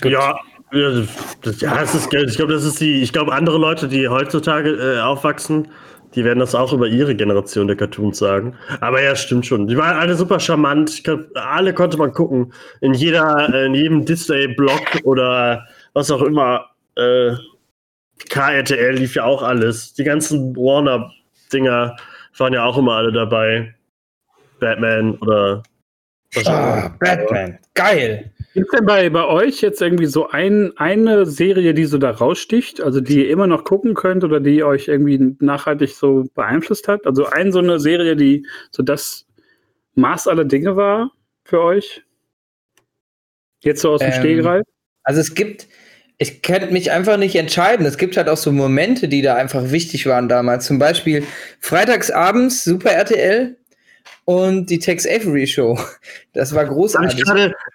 Ja, 0.05 0.41
ja, 0.73 1.03
das, 1.43 1.61
ja, 1.61 1.75
das 1.79 1.95
ist 1.95 2.11
Geld. 2.11 2.29
Ich 2.31 2.37
glaube, 2.37 2.53
das 2.53 2.65
ist 2.65 2.81
die. 2.81 3.03
Ich 3.03 3.13
glaube, 3.13 3.33
andere 3.33 3.59
Leute, 3.59 3.89
die 3.89 4.09
heutzutage 4.09 4.71
äh, 4.71 5.01
aufwachsen, 5.01 5.69
die 6.15 6.25
werden 6.25 6.39
das 6.39 6.55
auch 6.55 6.73
über 6.73 6.87
ihre 6.89 7.15
Generation 7.15 7.67
der 7.67 7.77
Cartoons 7.77 8.19
sagen. 8.19 8.55
Aber 8.81 9.03
ja, 9.03 9.15
stimmt 9.15 9.47
schon. 9.47 9.67
Die 9.67 9.77
waren 9.77 9.97
alle 9.97 10.15
super 10.15 10.41
charmant. 10.41 11.05
Glaub, 11.05 11.21
alle 11.35 11.75
konnte 11.75 11.99
man 11.99 12.13
gucken. 12.13 12.53
In 12.81 12.95
jeder, 12.95 13.49
äh, 13.53 13.67
in 13.67 13.75
jedem 13.75 14.05
Disney-Blog 14.05 14.81
oder 15.05 15.67
was 15.93 16.11
auch 16.11 16.23
immer. 16.23 16.67
Äh, 16.97 17.33
KRTL 18.31 18.93
lief 18.95 19.15
ja 19.15 19.25
auch 19.25 19.43
alles. 19.43 19.93
Die 19.93 20.05
ganzen 20.05 20.57
Warner-Dinger 20.57 21.97
waren 22.39 22.53
ja 22.55 22.65
auch 22.65 22.79
immer 22.79 22.93
alle 22.93 23.13
dabei. 23.13 23.75
Batman 24.59 25.17
oder 25.19 25.63
was 26.35 26.47
Ah. 26.47 26.95
Batman. 26.99 27.59
Geil. 27.75 28.33
Gibt 28.57 28.73
es 28.73 28.79
denn 28.79 28.87
bei, 28.87 29.11
bei 29.11 29.27
euch 29.27 29.61
jetzt 29.61 29.83
irgendwie 29.83 30.07
so 30.07 30.31
ein, 30.31 30.73
eine 30.79 31.27
Serie, 31.27 31.75
die 31.75 31.85
so 31.85 31.99
da 31.99 32.11
raussticht, 32.11 32.81
also 32.81 33.03
die 33.03 33.19
ihr 33.19 33.29
immer 33.29 33.47
noch 33.47 33.65
gucken 33.65 33.93
könnt 33.93 34.25
oder 34.25 34.41
die 34.41 34.65
euch 34.65 34.89
irgendwie 34.89 35.37
nachhaltig 35.41 35.91
so 35.91 36.25
beeinflusst 36.35 36.89
hat? 36.89 37.07
Also 37.07 37.27
ein 37.27 37.53
so 37.53 37.59
eine 37.59 37.79
Serie, 37.79 38.17
die 38.17 38.47
so 38.71 38.83
das 38.83 39.27
Maß 39.95 40.27
aller 40.27 40.47
Dinge 40.47 40.75
war 40.75 41.13
für 41.45 41.61
euch? 41.61 42.03
Jetzt 43.61 43.83
so 43.83 43.91
aus 43.91 44.01
dem 44.01 44.13
Ähm, 44.13 44.21
Stehgreif? 44.21 44.63
Also 45.03 45.21
es 45.21 45.35
gibt, 45.35 45.69
ich 46.17 46.41
könnte 46.41 46.73
mich 46.73 46.91
einfach 46.91 47.19
nicht 47.19 47.37
entscheiden. 47.37 47.85
Es 47.85 47.99
gibt 47.99 48.17
halt 48.17 48.31
auch 48.31 48.39
so 48.39 48.53
Momente, 48.53 49.07
die 49.07 49.21
da 49.21 49.35
einfach 49.35 49.71
wichtig 49.71 50.07
waren 50.07 50.31
damals. 50.31 50.65
Zum 50.65 50.79
Beispiel 50.79 51.25
freitagsabends 51.61 52.65
Super 52.65 52.93
RTL 52.93 53.59
und 54.27 54.67
die 54.71 54.81
Tex 54.81 55.07
Avery 55.07 55.47
Show. 55.47 55.79
Das 56.35 56.53
war 56.53 56.65
Hab 56.65 56.69
ich 56.69 56.75
großartig. 56.75 57.25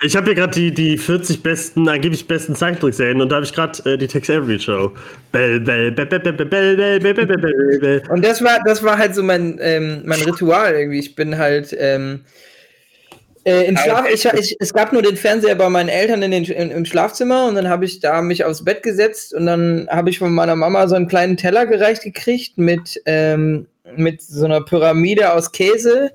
ich 0.03 0.15
habe 0.15 0.25
hier 0.27 0.35
gerade 0.35 0.53
die, 0.53 0.71
die 0.71 0.97
40 0.97 1.41
besten, 1.41 1.89
angeblich 1.89 2.27
besten 2.27 2.55
Zeichentrickserien 2.55 3.19
und 3.19 3.29
da 3.29 3.37
habe 3.37 3.45
ich 3.45 3.53
gerade 3.53 3.89
äh, 3.89 3.97
die 3.97 4.05
Tex 4.05 4.29
Avery 4.29 4.59
Show. 4.59 4.91
Bell, 5.31 5.59
bell, 5.61 5.91
bell, 5.91 6.05
bell, 6.05 6.19
bell, 6.19 6.33
bell, 6.33 6.45
bell, 6.45 6.99
bell, 6.99 7.13
bell, 7.13 7.25
bell, 7.25 7.79
bell. 7.79 8.03
Und 8.09 8.23
das 8.23 8.43
war, 8.43 8.59
das 8.65 8.83
war 8.83 8.99
halt 8.99 9.15
so 9.15 9.23
mein, 9.23 9.57
ähm, 9.61 10.03
mein 10.05 10.21
Ritual 10.21 10.75
irgendwie. 10.75 10.99
Ich 10.99 11.15
bin 11.15 11.37
halt 11.39 11.75
ähm, 11.79 12.25
äh, 13.45 13.65
in 13.65 13.77
Schlaf. 13.77 14.05
Ich, 14.13 14.25
ich, 14.25 14.57
es 14.59 14.73
gab 14.73 14.91
nur 14.91 15.01
den 15.01 15.15
Fernseher 15.15 15.55
bei 15.55 15.69
meinen 15.69 15.89
Eltern 15.89 16.21
in 16.21 16.31
den, 16.31 16.43
in, 16.43 16.69
im 16.69 16.85
Schlafzimmer 16.85 17.47
und 17.47 17.55
dann 17.55 17.69
habe 17.69 17.85
ich 17.85 18.01
da 18.01 18.21
mich 18.21 18.43
aufs 18.43 18.63
Bett 18.63 18.83
gesetzt 18.83 19.33
und 19.33 19.45
dann 19.45 19.87
habe 19.89 20.09
ich 20.09 20.19
von 20.19 20.33
meiner 20.33 20.57
Mama 20.57 20.87
so 20.87 20.95
einen 20.95 21.07
kleinen 21.07 21.37
Teller 21.37 21.65
gereicht 21.65 22.03
gekriegt 22.03 22.57
mit, 22.57 23.01
ähm, 23.05 23.67
mit 23.95 24.21
so 24.21 24.45
einer 24.45 24.61
Pyramide 24.61 25.33
aus 25.33 25.51
Käse 25.51 26.11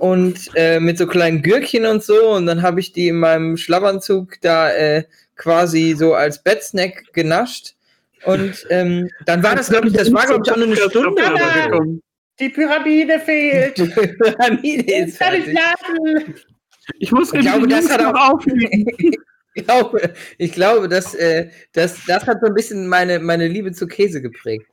und 0.00 0.50
äh, 0.54 0.80
mit 0.80 0.98
so 0.98 1.06
kleinen 1.06 1.42
Gürkchen 1.42 1.86
und 1.86 2.02
so 2.02 2.30
und 2.30 2.46
dann 2.46 2.62
habe 2.62 2.80
ich 2.80 2.92
die 2.92 3.08
in 3.08 3.18
meinem 3.18 3.56
Schlafanzug 3.56 4.40
da 4.40 4.72
äh, 4.72 5.04
quasi 5.36 5.94
so 5.96 6.14
als 6.14 6.42
Bettsnack 6.42 7.12
genascht. 7.12 7.74
Und 8.24 8.66
ähm, 8.70 9.10
dann 9.26 9.42
war 9.42 9.56
das, 9.56 9.68
glaube 9.68 9.88
ich, 9.88 9.94
das 9.94 10.12
war, 10.12 10.26
glaube 10.26 10.42
ich, 10.44 10.52
auch 10.52 10.56
nur 10.56 10.66
eine 10.66 10.76
Stunde. 10.76 11.22
so. 11.72 12.00
Die 12.38 12.48
Pyramide 12.48 13.18
fehlt. 13.18 13.76
Die 13.78 13.86
Pyramide 13.88 14.94
ist 14.94 15.18
Kann 15.18 15.34
ich 15.34 15.44
fertig. 15.44 15.58
schlafen? 15.58 16.34
Ich 16.98 17.12
muss 17.12 17.32
Ich 17.32 17.40
glaube, 17.40 17.66
das 17.68 17.90
hat 17.90 18.04
auch. 18.04 18.34
aufnehmen. 18.34 18.86
ich 19.54 19.64
glaube, 19.66 20.12
ich 20.38 20.52
glaube 20.52 20.88
dass, 20.88 21.14
äh, 21.14 21.50
das, 21.72 21.98
das 22.06 22.26
hat 22.26 22.38
so 22.40 22.46
ein 22.46 22.54
bisschen 22.54 22.86
meine, 22.86 23.18
meine 23.18 23.48
Liebe 23.48 23.72
zu 23.72 23.86
Käse 23.86 24.22
geprägt. 24.22 24.66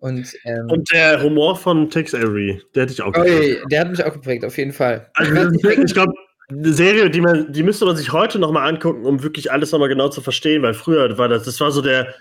Und, 0.00 0.32
ähm, 0.44 0.70
Und 0.70 0.92
der 0.92 1.20
Humor 1.22 1.56
von 1.56 1.90
Tex 1.90 2.14
Avery, 2.14 2.62
der 2.74 2.84
hätte 2.84 2.92
ich 2.92 3.02
auch 3.02 3.16
oi, 3.16 3.60
der 3.70 3.80
hat 3.80 3.90
mich 3.90 4.04
auch 4.04 4.12
geprägt, 4.12 4.44
auf 4.44 4.56
jeden 4.56 4.72
Fall. 4.72 5.10
Also, 5.14 5.50
ich 5.68 5.92
glaube, 5.92 6.12
eine 6.50 6.72
Serie, 6.72 7.10
die, 7.10 7.20
man, 7.20 7.52
die 7.52 7.62
müsste 7.62 7.84
man 7.84 7.96
sich 7.96 8.12
heute 8.12 8.38
nochmal 8.38 8.68
angucken, 8.68 9.04
um 9.04 9.22
wirklich 9.22 9.50
alles 9.50 9.72
nochmal 9.72 9.88
genau 9.88 10.08
zu 10.08 10.20
verstehen, 10.20 10.62
weil 10.62 10.74
früher 10.74 11.18
war 11.18 11.28
das, 11.28 11.44
das 11.44 11.60
war 11.60 11.72
so 11.72 11.82
der 11.82 12.14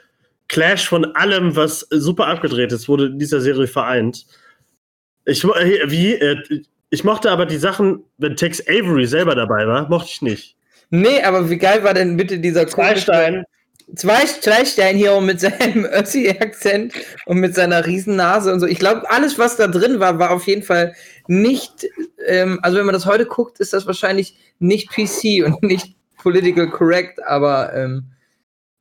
Clash 0.50 0.88
von 0.88 1.06
allem, 1.16 1.56
was 1.56 1.82
super 1.92 2.28
abgedreht 2.28 2.72
ist, 2.72 2.88
wurde 2.88 3.08
in 3.08 3.20
dieser 3.20 3.42
Serie 3.42 3.68
vereint. 3.68 4.26
Ich, 5.26 5.44
äh, 5.44 5.90
wie, 5.90 6.14
äh, 6.14 6.38
ich 6.90 7.04
mochte 7.04 7.30
aber 7.30 7.46
die 7.46 7.58
Sachen, 7.58 8.04
wenn 8.18 8.36
Tex 8.36 8.62
Avery 8.68 9.06
selber 9.06 9.36
dabei 9.36 9.68
war, 9.68 9.88
mochte 9.90 10.10
ich 10.12 10.22
nicht. 10.22 10.56
Nee, 10.90 11.22
aber 11.22 11.50
wie 11.50 11.58
geil 11.58 11.84
war 11.84 11.94
denn 11.94 12.16
bitte 12.16 12.40
dieser 12.40 12.66
Zweistein. 12.66 13.44
Zwei 13.96 14.26
Zweistein 14.26 14.98
hier 14.98 15.20
mit 15.22 15.40
seinem 15.40 15.86
Össi-Akzent 15.92 16.94
und 17.26 17.40
mit 17.40 17.56
seiner 17.56 17.86
Riesennase 17.86 18.52
und 18.52 18.60
so. 18.60 18.68
Ich 18.68 18.80
glaube, 18.80 19.10
alles, 19.10 19.40
was 19.40 19.56
da 19.56 19.68
drin 19.68 20.00
war, 20.00 20.20
war 20.20 20.32
auf 20.32 20.46
jeden 20.46 20.64
Fall 20.64 20.94
nicht, 21.28 21.88
ähm, 22.26 22.60
also 22.64 22.78
wenn 22.78 22.86
man 22.86 22.94
das 22.94 23.06
heute 23.06 23.26
guckt, 23.26 23.60
ist 23.60 23.74
das 23.74 23.88
wahrscheinlich 23.88 24.36
nicht 24.60 24.90
PC 24.90 25.46
und 25.46 25.62
nicht 25.64 25.96
political 26.18 26.70
correct, 26.70 27.24
aber 27.26 27.74
ähm, 27.74 28.04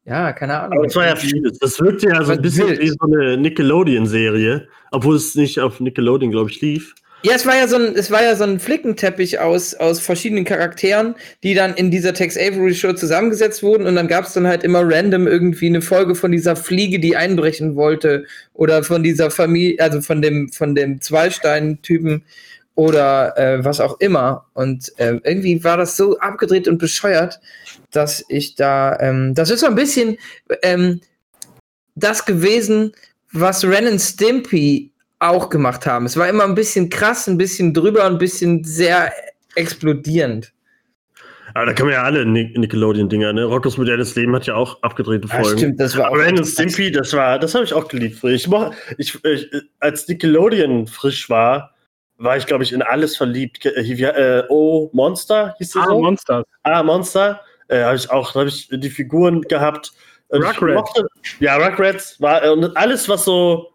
ja, 0.07 0.33
keine 0.33 0.61
Ahnung. 0.61 0.79
Aber 0.79 0.87
es 0.87 0.95
war 0.95 1.07
ja 1.07 1.17
vieles. 1.17 1.59
Das 1.59 1.81
wirkte 1.81 2.09
ja 2.09 2.25
so 2.25 2.33
ein 2.33 2.43
bisschen 2.43 2.69
wild. 2.69 2.81
wie 2.81 2.89
so 2.89 2.97
eine 3.03 3.37
Nickelodeon-Serie, 3.37 4.69
obwohl 4.93 5.17
es 5.17 5.35
nicht 5.35 5.59
auf 5.59 5.81
Nickelodeon, 5.81 6.31
glaube 6.31 6.51
ich, 6.51 6.61
lief. 6.61 6.95
Ja, 7.23 7.35
es 7.35 7.47
war 7.47 7.57
ja 7.57 7.67
so 7.67 7.77
ein, 7.77 7.97
es 7.97 8.11
war 8.11 8.23
ja 8.23 8.37
so 8.37 8.45
ein 8.45 8.61
Flickenteppich 8.61 9.41
aus, 9.41 9.75
aus 9.75 10.01
verschiedenen 10.01 10.45
Charakteren, 10.45 11.15
die 11.43 11.55
dann 11.55 11.75
in 11.75 11.91
dieser 11.91 12.15
Tex 12.15 12.37
Avery 12.37 12.75
Show 12.75 12.93
zusammengesetzt 12.93 13.63
wurden 13.63 13.87
und 13.87 13.97
dann 13.97 14.07
gab 14.07 14.27
es 14.27 14.35
dann 14.35 14.47
halt 14.47 14.63
immer 14.63 14.83
random 14.85 15.27
irgendwie 15.27 15.67
eine 15.67 15.83
Folge 15.83 16.15
von 16.15 16.31
dieser 16.31 16.55
Fliege, 16.57 17.01
die 17.01 17.17
einbrechen 17.17 17.75
wollte 17.75 18.27
oder 18.53 18.85
von 18.85 19.03
dieser 19.03 19.31
Familie, 19.31 19.83
also 19.83 20.03
von 20.03 20.23
dem, 20.23 20.51
von 20.51 20.75
dem 20.75 21.01
Zweistein-Typen 21.01 22.23
oder 22.77 23.37
äh, 23.37 23.65
was 23.65 23.81
auch 23.81 23.99
immer. 23.99 24.47
Und 24.53 24.93
äh, 24.99 25.19
irgendwie 25.25 25.65
war 25.65 25.79
das 25.79 25.97
so 25.97 26.19
abgedreht 26.19 26.69
und 26.69 26.79
bescheuert, 26.79 27.41
dass 27.91 28.25
ich 28.29 28.55
da, 28.55 29.01
ähm, 29.01 29.35
das 29.35 29.51
ist 29.51 29.61
so 29.61 29.67
ein 29.67 29.75
bisschen 29.75 30.19
ähm, 30.63 31.01
das 31.97 32.25
gewesen, 32.25 32.93
was 33.33 33.65
Ren 33.65 33.89
und 33.89 33.99
Stimpy 33.99 34.93
auch 35.19 35.49
gemacht 35.49 35.87
haben. 35.87 36.07
Es 36.07 36.17
war 36.17 36.29
immer 36.29 36.45
ein 36.45 36.55
bisschen 36.55 36.89
krass, 36.91 37.27
ein 37.27 37.39
bisschen 37.39 37.73
drüber, 37.73 38.05
ein 38.05 38.19
bisschen 38.19 38.65
sehr 38.65 39.13
explodierend. 39.55 40.53
Aber 41.55 41.67
da 41.67 41.73
kann 41.73 41.87
man 41.87 41.95
ja 41.95 42.03
alle 42.03 42.27
Nic- 42.27 42.57
Nickelodeon-Dinger, 42.59 43.33
ne? 43.33 43.45
Rockos 43.45 43.79
modernes 43.79 44.15
Leben 44.15 44.35
hat 44.35 44.47
ja 44.47 44.55
auch 44.57 44.83
abgedrehte 44.83 45.27
Folgen. 45.27 45.77
das 45.79 45.97
war 45.97 46.09
Aber 46.09 46.19
Ren 46.19 46.37
und 46.39 46.45
Stimpy, 46.45 46.91
das 46.91 47.15
war, 47.15 47.39
das 47.39 47.55
habe 47.55 47.65
ich 47.65 47.73
auch 47.73 47.89
geliebt. 47.89 48.23
Ich, 48.25 48.47
moch- 48.47 48.75
ich, 48.99 49.25
ich, 49.25 49.51
als 49.81 50.07
Nickelodeon 50.07 50.87
frisch 50.87 51.31
war, 51.31 51.75
war 52.19 52.37
ich, 52.37 52.45
glaube 52.47 52.65
ich, 52.65 52.73
in 52.73 52.83
alles 52.83 53.17
verliebt. 53.17 53.65
Äh, 53.65 54.43
oh, 54.51 54.91
Monster 54.93 55.55
hieß 55.59 55.71
das 55.71 55.83
Ah, 55.85 55.87
so? 55.89 56.01
Monsters. 56.03 56.45
Ah, 56.63 56.83
Monster. 56.83 57.41
Äh, 57.69 57.83
habe 57.85 57.97
ich 57.97 58.11
auch, 58.11 58.35
habe 58.35 58.49
ich 58.49 58.69
die 58.71 58.91
Figuren 58.91 59.41
gehabt. 59.43 59.93
Ich 60.31 60.39
Rugrats. 60.39 60.75
mochte- 60.75 61.07
Ja, 61.41 61.57
Rugrats 61.57 62.21
war, 62.21 62.45
äh, 62.45 62.51
und 62.51 62.77
alles, 62.77 63.09
was 63.09 63.25
so 63.25 63.73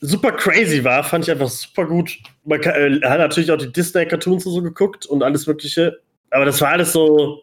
super 0.00 0.32
crazy 0.32 0.82
war, 0.82 1.04
fand 1.04 1.24
ich 1.24 1.30
einfach 1.30 1.48
super 1.48 1.86
gut. 1.86 2.18
Man 2.44 2.60
kann, 2.60 2.74
äh, 2.74 3.06
hat 3.06 3.18
natürlich 3.18 3.50
auch 3.50 3.58
die 3.58 3.72
Disney-Cartoons 3.72 4.46
und 4.46 4.52
so 4.52 4.62
geguckt 4.62 5.06
und 5.06 5.22
alles 5.22 5.46
Mögliche. 5.46 6.00
Aber 6.30 6.44
das 6.44 6.60
war 6.60 6.70
alles 6.70 6.92
so. 6.92 7.42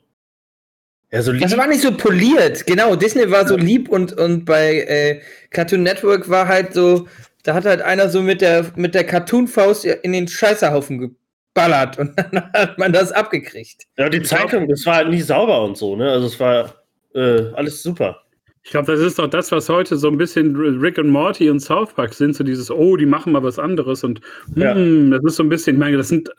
Ja, 1.12 1.22
so 1.22 1.32
lieb. 1.32 1.44
Das 1.44 1.56
war 1.56 1.68
nicht 1.68 1.82
so 1.82 1.96
poliert, 1.96 2.66
genau. 2.66 2.96
Disney 2.96 3.30
war 3.32 3.48
so 3.48 3.56
lieb 3.56 3.88
und, 3.88 4.14
und 4.14 4.44
bei 4.44 4.82
äh, 4.82 5.22
Cartoon 5.52 5.84
Network 5.84 6.28
war 6.28 6.48
halt 6.48 6.74
so, 6.74 7.08
da 7.44 7.54
hat 7.54 7.66
halt 7.66 7.82
einer 7.82 8.10
so 8.10 8.22
mit 8.22 8.42
der, 8.42 8.72
mit 8.76 8.94
der 8.94 9.06
Cartoon-Faust 9.06 9.86
in 9.86 10.12
den 10.12 10.28
Scheißerhaufen 10.28 11.00
geballert 11.00 11.98
und 11.98 12.14
dann 12.34 12.52
hat 12.52 12.78
man 12.78 12.92
das 12.92 13.14
abgekriegt. 13.14 13.84
Ja, 13.98 14.10
die 14.10 14.22
Zeitung, 14.22 14.68
das 14.68 14.86
war 14.86 15.06
nie 15.06 15.22
sauber 15.22 15.64
und 15.64 15.78
so, 15.78 15.96
ne? 15.96 16.12
Also 16.12 16.28
es 16.28 16.40
war 16.42 16.76
äh, 17.16 17.54
alles 17.54 17.82
super. 17.82 18.22
Ich 18.68 18.72
glaube, 18.72 18.92
das 18.92 19.00
ist 19.00 19.18
doch 19.18 19.30
das, 19.30 19.50
was 19.54 19.70
heute 19.70 19.96
so 19.96 20.10
ein 20.10 20.18
bisschen 20.18 20.54
Rick 20.58 20.98
und 20.98 21.08
Morty 21.08 21.50
und 21.50 21.62
South 21.62 21.94
Park 21.94 22.14
sind, 22.14 22.36
so 22.36 22.44
dieses, 22.44 22.70
oh, 22.70 22.98
die 22.98 23.06
machen 23.06 23.32
mal 23.32 23.42
was 23.42 23.60
anderes 23.60 24.04
und 24.04 24.20
Ja. 24.56 24.76
hm, 24.76 25.10
das 25.10 25.24
ist 25.24 25.36
so 25.38 25.44
ein 25.44 25.48
bisschen, 25.48 25.78
ich 25.78 25.80
meine, 25.80 25.96
das 25.96 26.10
sind 26.10 26.30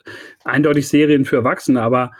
eindeutig 0.45 0.87
Serien 0.89 1.25
für 1.25 1.37
Erwachsene, 1.37 1.81
aber 1.81 2.11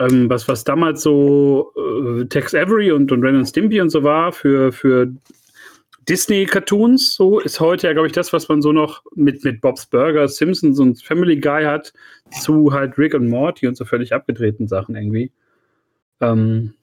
ähm, 0.00 0.28
was, 0.28 0.48
was 0.48 0.64
damals 0.64 1.02
so 1.02 1.72
äh, 1.76 2.24
Tex 2.24 2.52
Avery 2.52 2.90
und, 2.90 3.12
und 3.12 3.22
Ren 3.22 3.36
und 3.36 3.46
Stimpy 3.46 3.80
und 3.80 3.90
so 3.90 4.02
war 4.02 4.32
für, 4.32 4.72
für 4.72 5.14
Disney-Cartoons, 6.08 7.14
so 7.14 7.38
ist 7.38 7.60
heute 7.60 7.86
ja, 7.86 7.92
glaube 7.92 8.08
ich, 8.08 8.12
das, 8.12 8.32
was 8.32 8.48
man 8.48 8.60
so 8.60 8.72
noch 8.72 9.04
mit, 9.14 9.44
mit 9.44 9.60
Bob's 9.60 9.86
Burgers, 9.86 10.34
Simpsons 10.34 10.80
und 10.80 11.00
Family 11.00 11.36
Guy 11.36 11.62
hat, 11.62 11.92
zu 12.42 12.72
halt 12.72 12.98
Rick 12.98 13.14
und 13.14 13.28
Morty 13.28 13.68
und 13.68 13.76
so 13.76 13.84
völlig 13.84 14.12
abgedrehten 14.12 14.66
Sachen 14.66 14.96
irgendwie. 14.96 15.30
Ähm, 16.20 16.74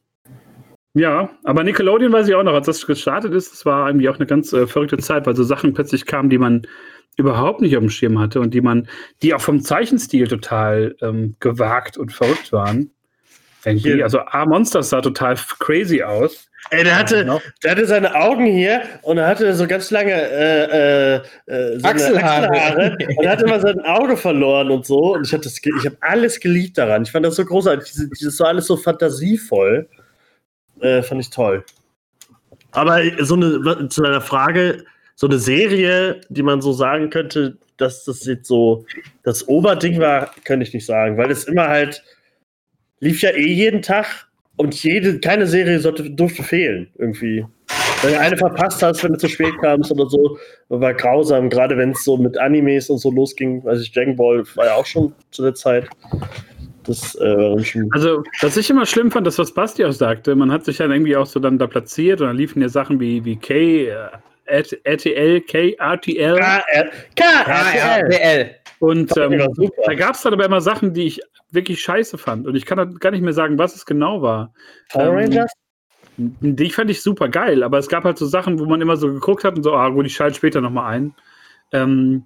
ja, 0.93 1.29
aber 1.43 1.63
Nickelodeon 1.63 2.11
weiß 2.11 2.27
ich 2.27 2.35
auch 2.35 2.43
noch, 2.43 2.53
als 2.53 2.65
das 2.65 2.85
gestartet 2.85 3.33
ist, 3.33 3.51
das 3.51 3.65
war 3.65 3.87
irgendwie 3.87 4.09
auch 4.09 4.17
eine 4.17 4.25
ganz 4.25 4.51
äh, 4.53 4.67
verrückte 4.67 4.97
Zeit, 4.97 5.25
weil 5.25 5.35
so 5.35 5.43
Sachen 5.43 5.73
plötzlich 5.73 6.05
kamen, 6.05 6.29
die 6.29 6.37
man 6.37 6.63
überhaupt 7.17 7.61
nicht 7.61 7.75
auf 7.75 7.81
dem 7.81 7.89
Schirm 7.89 8.19
hatte 8.19 8.39
und 8.39 8.53
die 8.53 8.61
man, 8.61 8.87
die 9.21 9.33
auch 9.33 9.41
vom 9.41 9.61
Zeichenstil 9.61 10.27
total 10.27 10.95
ähm, 11.01 11.35
gewagt 11.39 11.97
und 11.97 12.11
verrückt 12.11 12.51
waren. 12.51 12.91
Hier. 13.63 14.03
Also 14.03 14.19
A 14.19 14.45
Monsters 14.45 14.89
sah 14.89 15.01
total 15.01 15.35
crazy 15.59 16.01
aus. 16.01 16.49
Ey, 16.69 16.83
der 16.83 16.97
hatte, 16.97 17.19
Genau. 17.21 17.41
der 17.63 17.71
hatte 17.71 17.85
seine 17.85 18.15
Augen 18.15 18.45
hier 18.45 18.81
und 19.01 19.17
er 19.17 19.27
hatte 19.27 19.53
so 19.53 19.67
ganz 19.67 19.91
lange 19.91 20.13
äh, 20.13 21.15
äh, 21.15 21.21
äh, 21.45 21.79
so 21.79 21.87
Achselhaare. 21.87 22.49
Achselhaare 22.49 22.97
und 23.17 23.23
er 23.25 23.31
hat 23.31 23.41
immer 23.41 23.59
sein 23.59 23.79
Auge 23.81 24.17
verloren 24.17 24.71
und 24.71 24.85
so. 24.85 25.13
Und 25.15 25.25
ich 25.25 25.39
das, 25.39 25.57
ich 25.57 25.85
habe 25.85 25.97
alles 26.01 26.39
geliebt 26.39 26.77
daran. 26.77 27.03
Ich 27.03 27.11
fand 27.11 27.25
das 27.25 27.35
so 27.35 27.45
großartig. 27.45 27.91
Dieses 28.19 28.39
war 28.39 28.47
alles 28.49 28.67
so 28.67 28.77
fantasievoll. 28.77 29.87
Äh, 30.81 31.03
fand 31.03 31.21
ich 31.21 31.29
toll. 31.29 31.63
Aber 32.71 33.01
so 33.19 33.35
eine 33.35 33.89
zu 33.89 34.01
deiner 34.01 34.21
Frage, 34.21 34.85
so 35.15 35.27
eine 35.27 35.39
Serie, 35.39 36.21
die 36.29 36.43
man 36.43 36.61
so 36.61 36.73
sagen 36.73 37.09
könnte, 37.09 37.57
dass 37.77 38.05
das 38.05 38.25
jetzt 38.25 38.47
so 38.47 38.85
das 39.23 39.47
Oberding 39.47 39.99
war, 39.99 40.31
könnte 40.45 40.65
ich 40.65 40.73
nicht 40.73 40.85
sagen, 40.85 41.17
weil 41.17 41.31
es 41.31 41.45
immer 41.45 41.67
halt 41.67 42.03
lief 42.99 43.21
ja 43.21 43.31
eh 43.31 43.51
jeden 43.51 43.81
Tag 43.81 44.27
und 44.55 44.81
jede, 44.83 45.19
keine 45.19 45.47
Serie 45.47 45.79
sollte, 45.79 46.09
durfte 46.09 46.43
fehlen, 46.43 46.87
irgendwie. 46.97 47.45
Wenn 48.01 48.13
du 48.13 48.19
eine 48.19 48.37
verpasst 48.37 48.81
hast, 48.81 49.03
wenn 49.03 49.13
du 49.13 49.17
zu 49.19 49.27
spät 49.27 49.53
kamst 49.61 49.91
oder 49.91 50.09
so, 50.09 50.37
war 50.69 50.93
grausam, 50.93 51.49
gerade 51.49 51.77
wenn 51.77 51.91
es 51.91 52.03
so 52.03 52.17
mit 52.17 52.37
Animes 52.37 52.89
und 52.89 52.97
so 52.97 53.11
losging. 53.11 53.63
Also 53.67 53.83
ich 53.83 53.91
Dragon 53.91 54.15
Ball 54.15 54.43
war 54.55 54.65
ja 54.65 54.75
auch 54.75 54.85
schon 54.85 55.13
zu 55.31 55.43
der 55.43 55.53
Zeit. 55.53 55.87
Das 56.83 57.15
äh, 57.15 57.37
war 57.37 57.55
dann 57.55 57.65
schon. 57.65 57.89
Also, 57.91 58.23
was 58.41 58.57
ich 58.57 58.69
immer 58.69 58.85
schlimm 58.85 59.11
fand, 59.11 59.27
das, 59.27 59.37
was 59.37 59.53
Basti 59.53 59.85
auch 59.85 59.91
sagte, 59.91 60.35
man 60.35 60.51
hat 60.51 60.65
sich 60.65 60.77
dann 60.77 60.91
irgendwie 60.91 61.15
auch 61.15 61.25
so 61.25 61.39
dann 61.39 61.57
da 61.59 61.67
platziert 61.67 62.21
und 62.21 62.27
dann 62.27 62.37
liefen 62.37 62.61
ja 62.61 62.69
Sachen 62.69 62.99
wie, 62.99 63.23
wie 63.23 63.35
K, 63.37 63.87
äh, 63.87 64.63
RTL, 64.83 65.41
K, 65.41 65.75
RTL. 65.77 66.35
KR, 66.35 66.63
KRL. 67.15 68.11
RTL. 68.11 68.55
Und 68.79 69.15
ähm, 69.15 69.47
da 69.85 69.93
gab 69.93 70.15
es 70.15 70.23
dann 70.23 70.33
aber 70.33 70.45
immer 70.45 70.59
Sachen, 70.59 70.93
die 70.93 71.03
ich 71.03 71.21
wirklich 71.51 71.81
scheiße 71.81 72.17
fand. 72.17 72.47
Und 72.47 72.55
ich 72.55 72.65
kann 72.65 72.95
gar 72.95 73.11
nicht 73.11 73.21
mehr 73.21 73.33
sagen, 73.33 73.59
was 73.59 73.75
es 73.75 73.85
genau 73.85 74.21
war. 74.21 74.53
Power 74.89 75.09
Ähm, 75.09 75.15
Rangers? 75.15 75.51
Die 76.17 76.69
fand 76.69 76.89
ich 76.89 77.01
super 77.01 77.29
geil, 77.29 77.63
aber 77.63 77.77
es 77.77 77.87
gab 77.87 78.03
halt 78.03 78.17
so 78.17 78.25
Sachen, 78.25 78.59
wo 78.59 78.65
man 78.65 78.81
immer 78.81 78.97
so 78.97 79.07
geguckt 79.07 79.43
hat 79.43 79.55
und 79.55 79.63
so, 79.63 79.73
ah 79.73 79.89
gut, 79.89 80.05
ich 80.05 80.15
schalte 80.15 80.35
später 80.35 80.61
nochmal 80.61 80.93
ein. 80.93 81.13
Ähm, 81.71 82.25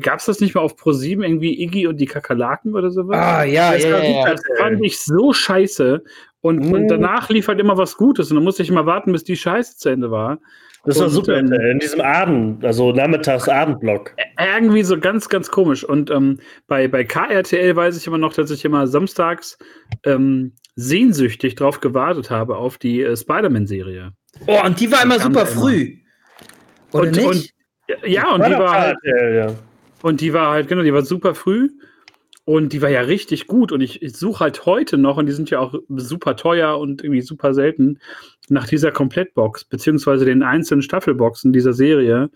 Gab 0.00 0.18
es 0.18 0.26
das 0.26 0.40
nicht 0.40 0.54
mal 0.54 0.60
auf 0.62 0.76
Pro7 0.76 1.22
irgendwie 1.22 1.62
Iggy 1.62 1.86
und 1.86 1.96
die 1.98 2.06
Kakerlaken 2.06 2.74
oder 2.74 2.90
sowas? 2.90 3.16
Ah, 3.18 3.44
ja, 3.44 3.72
Das 3.72 3.82
ja, 3.84 3.98
ja, 3.98 4.04
ja. 4.04 4.30
Das 4.32 4.42
fand 4.58 4.84
ich 4.84 4.98
so 5.00 5.32
scheiße. 5.32 6.02
Und, 6.40 6.58
Mm. 6.68 6.72
und 6.74 6.88
danach 6.88 7.28
lief 7.30 7.48
halt 7.48 7.58
immer 7.60 7.76
was 7.78 7.96
Gutes. 7.96 8.30
Und 8.30 8.36
dann 8.36 8.44
musste 8.44 8.62
ich 8.62 8.70
mal 8.70 8.86
warten, 8.86 9.12
bis 9.12 9.24
die 9.24 9.36
Scheiße 9.36 9.76
zu 9.78 9.88
Ende 9.88 10.10
war. 10.10 10.38
Das 10.86 11.00
war 11.00 11.08
super 11.08 11.38
ähm, 11.38 11.50
in 11.50 11.78
diesem 11.78 12.02
Abend, 12.02 12.62
also 12.62 12.92
Nachmittags-Abendblock. 12.92 14.14
Irgendwie 14.38 14.82
so 14.82 14.98
ganz, 15.00 15.30
ganz 15.30 15.50
komisch. 15.50 15.82
Und 15.82 16.10
ähm, 16.10 16.38
bei, 16.66 16.88
bei 16.88 17.04
KRTL 17.04 17.74
weiß 17.74 17.96
ich 17.96 18.06
immer 18.06 18.18
noch, 18.18 18.34
dass 18.34 18.50
ich 18.50 18.64
immer 18.66 18.86
samstags 18.86 19.56
ähm, 20.04 20.52
sehnsüchtig 20.76 21.54
drauf 21.54 21.80
gewartet 21.80 22.30
habe 22.30 22.56
auf 22.58 22.76
die 22.76 23.00
äh, 23.02 23.16
Spider-Man-Serie. 23.16 24.12
Oh, 24.46 24.58
und 24.66 24.78
die 24.78 24.92
war 24.92 25.02
immer 25.02 25.18
super 25.18 25.44
da 25.44 25.50
immer. 25.50 25.60
früh. 25.62 25.96
Oder 26.92 27.04
Und, 27.04 27.16
nicht? 27.16 27.26
und 27.26 27.54
ja, 28.06 28.30
und 28.34 28.44
die 28.46 28.50
war 28.52 28.72
halt, 28.80 28.96
KRL, 29.02 29.34
ja. 29.36 29.46
Und 30.04 30.20
die 30.20 30.34
war 30.34 30.50
halt, 30.50 30.68
genau, 30.68 30.82
die 30.82 30.92
war 30.92 31.02
super 31.02 31.34
früh. 31.34 31.70
Und 32.44 32.74
die 32.74 32.82
war 32.82 32.90
ja 32.90 33.00
richtig 33.00 33.46
gut. 33.46 33.72
Und 33.72 33.80
ich, 33.80 34.02
ich 34.02 34.14
suche 34.14 34.40
halt 34.40 34.66
heute 34.66 34.98
noch, 34.98 35.16
und 35.16 35.24
die 35.24 35.32
sind 35.32 35.48
ja 35.48 35.60
auch 35.60 35.74
super 35.96 36.36
teuer 36.36 36.78
und 36.78 37.02
irgendwie 37.02 37.22
super 37.22 37.54
selten, 37.54 37.98
nach 38.50 38.68
dieser 38.68 38.92
Komplettbox, 38.92 39.64
beziehungsweise 39.64 40.26
den 40.26 40.42
einzelnen 40.42 40.82
Staffelboxen 40.82 41.54
dieser 41.54 41.72
Serie. 41.72 42.28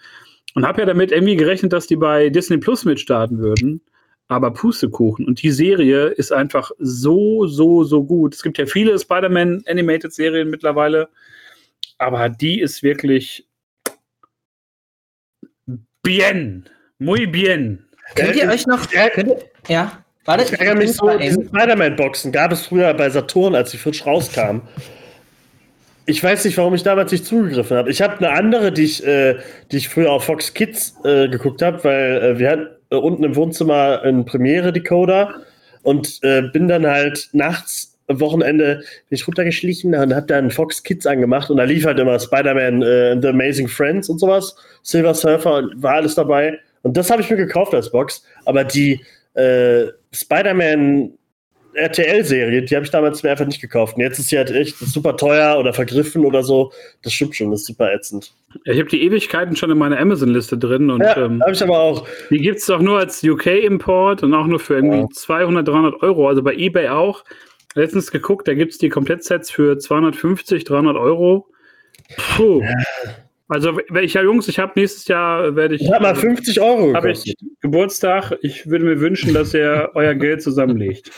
Und 0.55 0.67
habe 0.67 0.81
ja 0.81 0.87
damit 0.87 1.13
irgendwie 1.13 1.37
gerechnet, 1.37 1.75
dass 1.75 1.87
die 1.87 1.97
bei 1.97 2.31
Disney 2.31 2.57
Plus 2.57 2.87
mitstarten 2.87 3.39
würden. 3.39 3.83
Aber 4.29 4.51
Pustekuchen. 4.51 5.27
Und 5.27 5.43
die 5.43 5.51
Serie 5.51 6.07
ist 6.07 6.33
einfach 6.33 6.71
so, 6.79 7.47
so, 7.47 7.85
so 7.85 8.03
gut. 8.03 8.35
Es 8.35 8.43
gibt 8.43 8.57
ja 8.57 8.65
viele 8.65 8.99
Spider-Man 8.99 9.65
Animated 9.67 10.15
Serien 10.15 10.49
mittlerweile. 10.49 11.11
Aber 11.99 12.31
die 12.31 12.61
ist 12.63 12.83
wirklich 12.83 13.47
Bien. 16.03 16.65
Muy 16.99 17.27
bien. 17.27 17.85
Könnt 18.15 18.37
ihr 18.37 18.49
euch 18.49 18.67
noch. 18.67 18.91
Ja. 18.93 19.09
Könnt 19.11 19.29
ihr, 19.29 19.39
ja. 19.69 19.93
Warte, 20.25 20.45
Ich 20.45 20.61
ärgere 20.61 20.75
mich 20.75 20.93
so, 20.93 21.09
diese 21.17 21.43
Spider-Man-Boxen 21.43 22.33
gab 22.33 22.53
es 22.53 22.67
früher 22.67 22.93
bei 22.95 23.09
Saturn, 23.09 23.55
als 23.55 23.71
die 23.71 23.79
frisch 23.79 24.05
rauskamen. 24.05 24.61
Ich 26.05 26.23
weiß 26.23 26.45
nicht, 26.45 26.57
warum 26.59 26.75
ich 26.75 26.83
damals 26.83 27.13
nicht 27.13 27.25
zugegriffen 27.25 27.77
habe. 27.77 27.91
Ich 27.91 28.03
habe 28.03 28.19
eine 28.19 28.31
andere, 28.31 28.73
die 28.73 28.85
ich, 28.85 29.07
äh, 29.07 29.37
die 29.71 29.79
ich 29.79 29.89
früher 29.89 30.11
auf 30.11 30.25
Fox 30.25 30.53
Kids 30.53 30.97
äh, 31.05 31.29
geguckt 31.29 31.63
habe, 31.63 31.83
weil 31.85 32.23
äh, 32.23 32.39
wir 32.39 32.51
hatten 32.51 32.67
äh, 32.91 32.97
unten 32.97 33.25
im 33.25 33.37
Wohnzimmer 33.37 34.03
einen 34.03 34.25
Premiere-Decoder 34.25 35.35
und 35.83 36.19
äh, 36.23 36.43
bin 36.53 36.69
dann 36.69 36.87
halt 36.87 37.29
nachts 37.33 37.95
am 38.09 38.21
Wochenende 38.21 38.77
bin 38.77 39.17
ich 39.17 39.27
runtergeschlichen 39.27 39.95
und 39.95 40.15
habe 40.15 40.27
dann 40.27 40.51
Fox 40.51 40.83
Kids 40.83 41.07
angemacht 41.07 41.51
und 41.51 41.59
da 41.59 41.65
lief 41.65 41.85
halt 41.85 41.99
immer 41.99 42.19
Spider-Man, 42.19 42.83
äh, 42.83 43.19
The 43.21 43.29
Amazing 43.29 43.69
Friends 43.69 44.09
und 44.09 44.19
sowas. 44.19 44.57
Silver 44.83 45.15
Surfer 45.15 45.69
war 45.77 45.95
alles 45.95 46.15
dabei. 46.15 46.59
Und 46.89 46.97
das 46.97 47.11
habe 47.11 47.23
ich 47.23 47.31
mir 47.31 47.37
gekauft 47.37 47.75
als 47.75 47.91
Box. 47.91 48.25
Aber 48.45 48.65
die 48.65 49.01
äh, 49.35 49.87
Spider-Man 50.13 51.13
RTL-Serie, 51.75 52.63
die 52.63 52.75
habe 52.75 52.85
ich 52.85 52.91
damals 52.91 53.23
mir 53.23 53.31
einfach 53.31 53.47
nicht 53.47 53.61
gekauft. 53.61 53.97
Und 53.97 54.03
jetzt 54.03 54.19
ist 54.19 54.29
sie 54.31 54.39
halt 54.39 54.51
echt 54.51 54.77
super 54.79 55.17
teuer 55.17 55.59
oder 55.59 55.73
vergriffen 55.73 56.25
oder 56.25 56.43
so. 56.43 56.73
Das 57.03 57.13
stimmt 57.13 57.37
schon, 57.37 57.51
das 57.51 57.61
ist 57.61 57.67
super 57.67 57.93
ätzend. 57.93 58.33
Ja, 58.65 58.73
Ich 58.73 58.81
habe 58.81 58.89
die 58.89 59.03
Ewigkeiten 59.05 59.55
schon 59.55 59.71
in 59.71 59.79
meiner 59.79 59.99
Amazon-Liste 59.99 60.59
drin 60.59 60.91
und 60.91 61.03
Ja, 61.03 61.17
ähm, 61.17 61.41
habe 61.43 61.53
ich 61.53 61.63
aber 61.63 61.79
auch. 61.79 62.07
die 62.31 62.39
gibt 62.39 62.59
es 62.59 62.67
doch 62.67 62.81
nur 62.81 62.99
als 62.99 63.23
UK-Import 63.23 64.23
und 64.25 64.35
auch 64.35 64.47
nur 64.47 64.59
für 64.59 64.75
irgendwie 64.75 64.99
Ja. 65.01 65.07
200, 65.13 65.69
300 65.69 66.03
Euro. 66.03 66.29
Also 66.29 66.43
bei 66.43 66.55
eBay 66.55 66.89
auch. 66.89 67.23
Letztens 67.75 68.11
geguckt, 68.11 68.49
da 68.49 68.55
gibt 68.55 68.73
es 68.73 68.79
die 68.79 68.89
Komplettsets 68.89 69.51
für 69.51 69.79
250, 69.79 70.65
300 70.65 70.97
Euro. 70.97 71.47
Puh. 72.37 72.63
Also, 73.49 73.79
ja, 73.95 74.23
Jungs, 74.23 74.47
ich 74.49 74.59
habe 74.59 74.73
nächstes 74.77 75.09
Jahr, 75.09 75.57
werde 75.57 75.75
ich. 75.75 75.83
Ich 75.83 75.91
habe 75.91 76.03
mal 76.03 76.15
50 76.15 76.61
Euro 76.61 76.95
Habe 76.95 77.09
gekostet. 77.09 77.37
ich 77.41 77.61
Geburtstag. 77.61 78.37
Ich 78.43 78.69
würde 78.69 78.85
mir 78.85 79.01
wünschen, 79.01 79.33
dass 79.33 79.55
ihr 79.55 79.91
euer 79.95 80.15
Geld 80.15 80.43
zusammenlegt. 80.43 81.11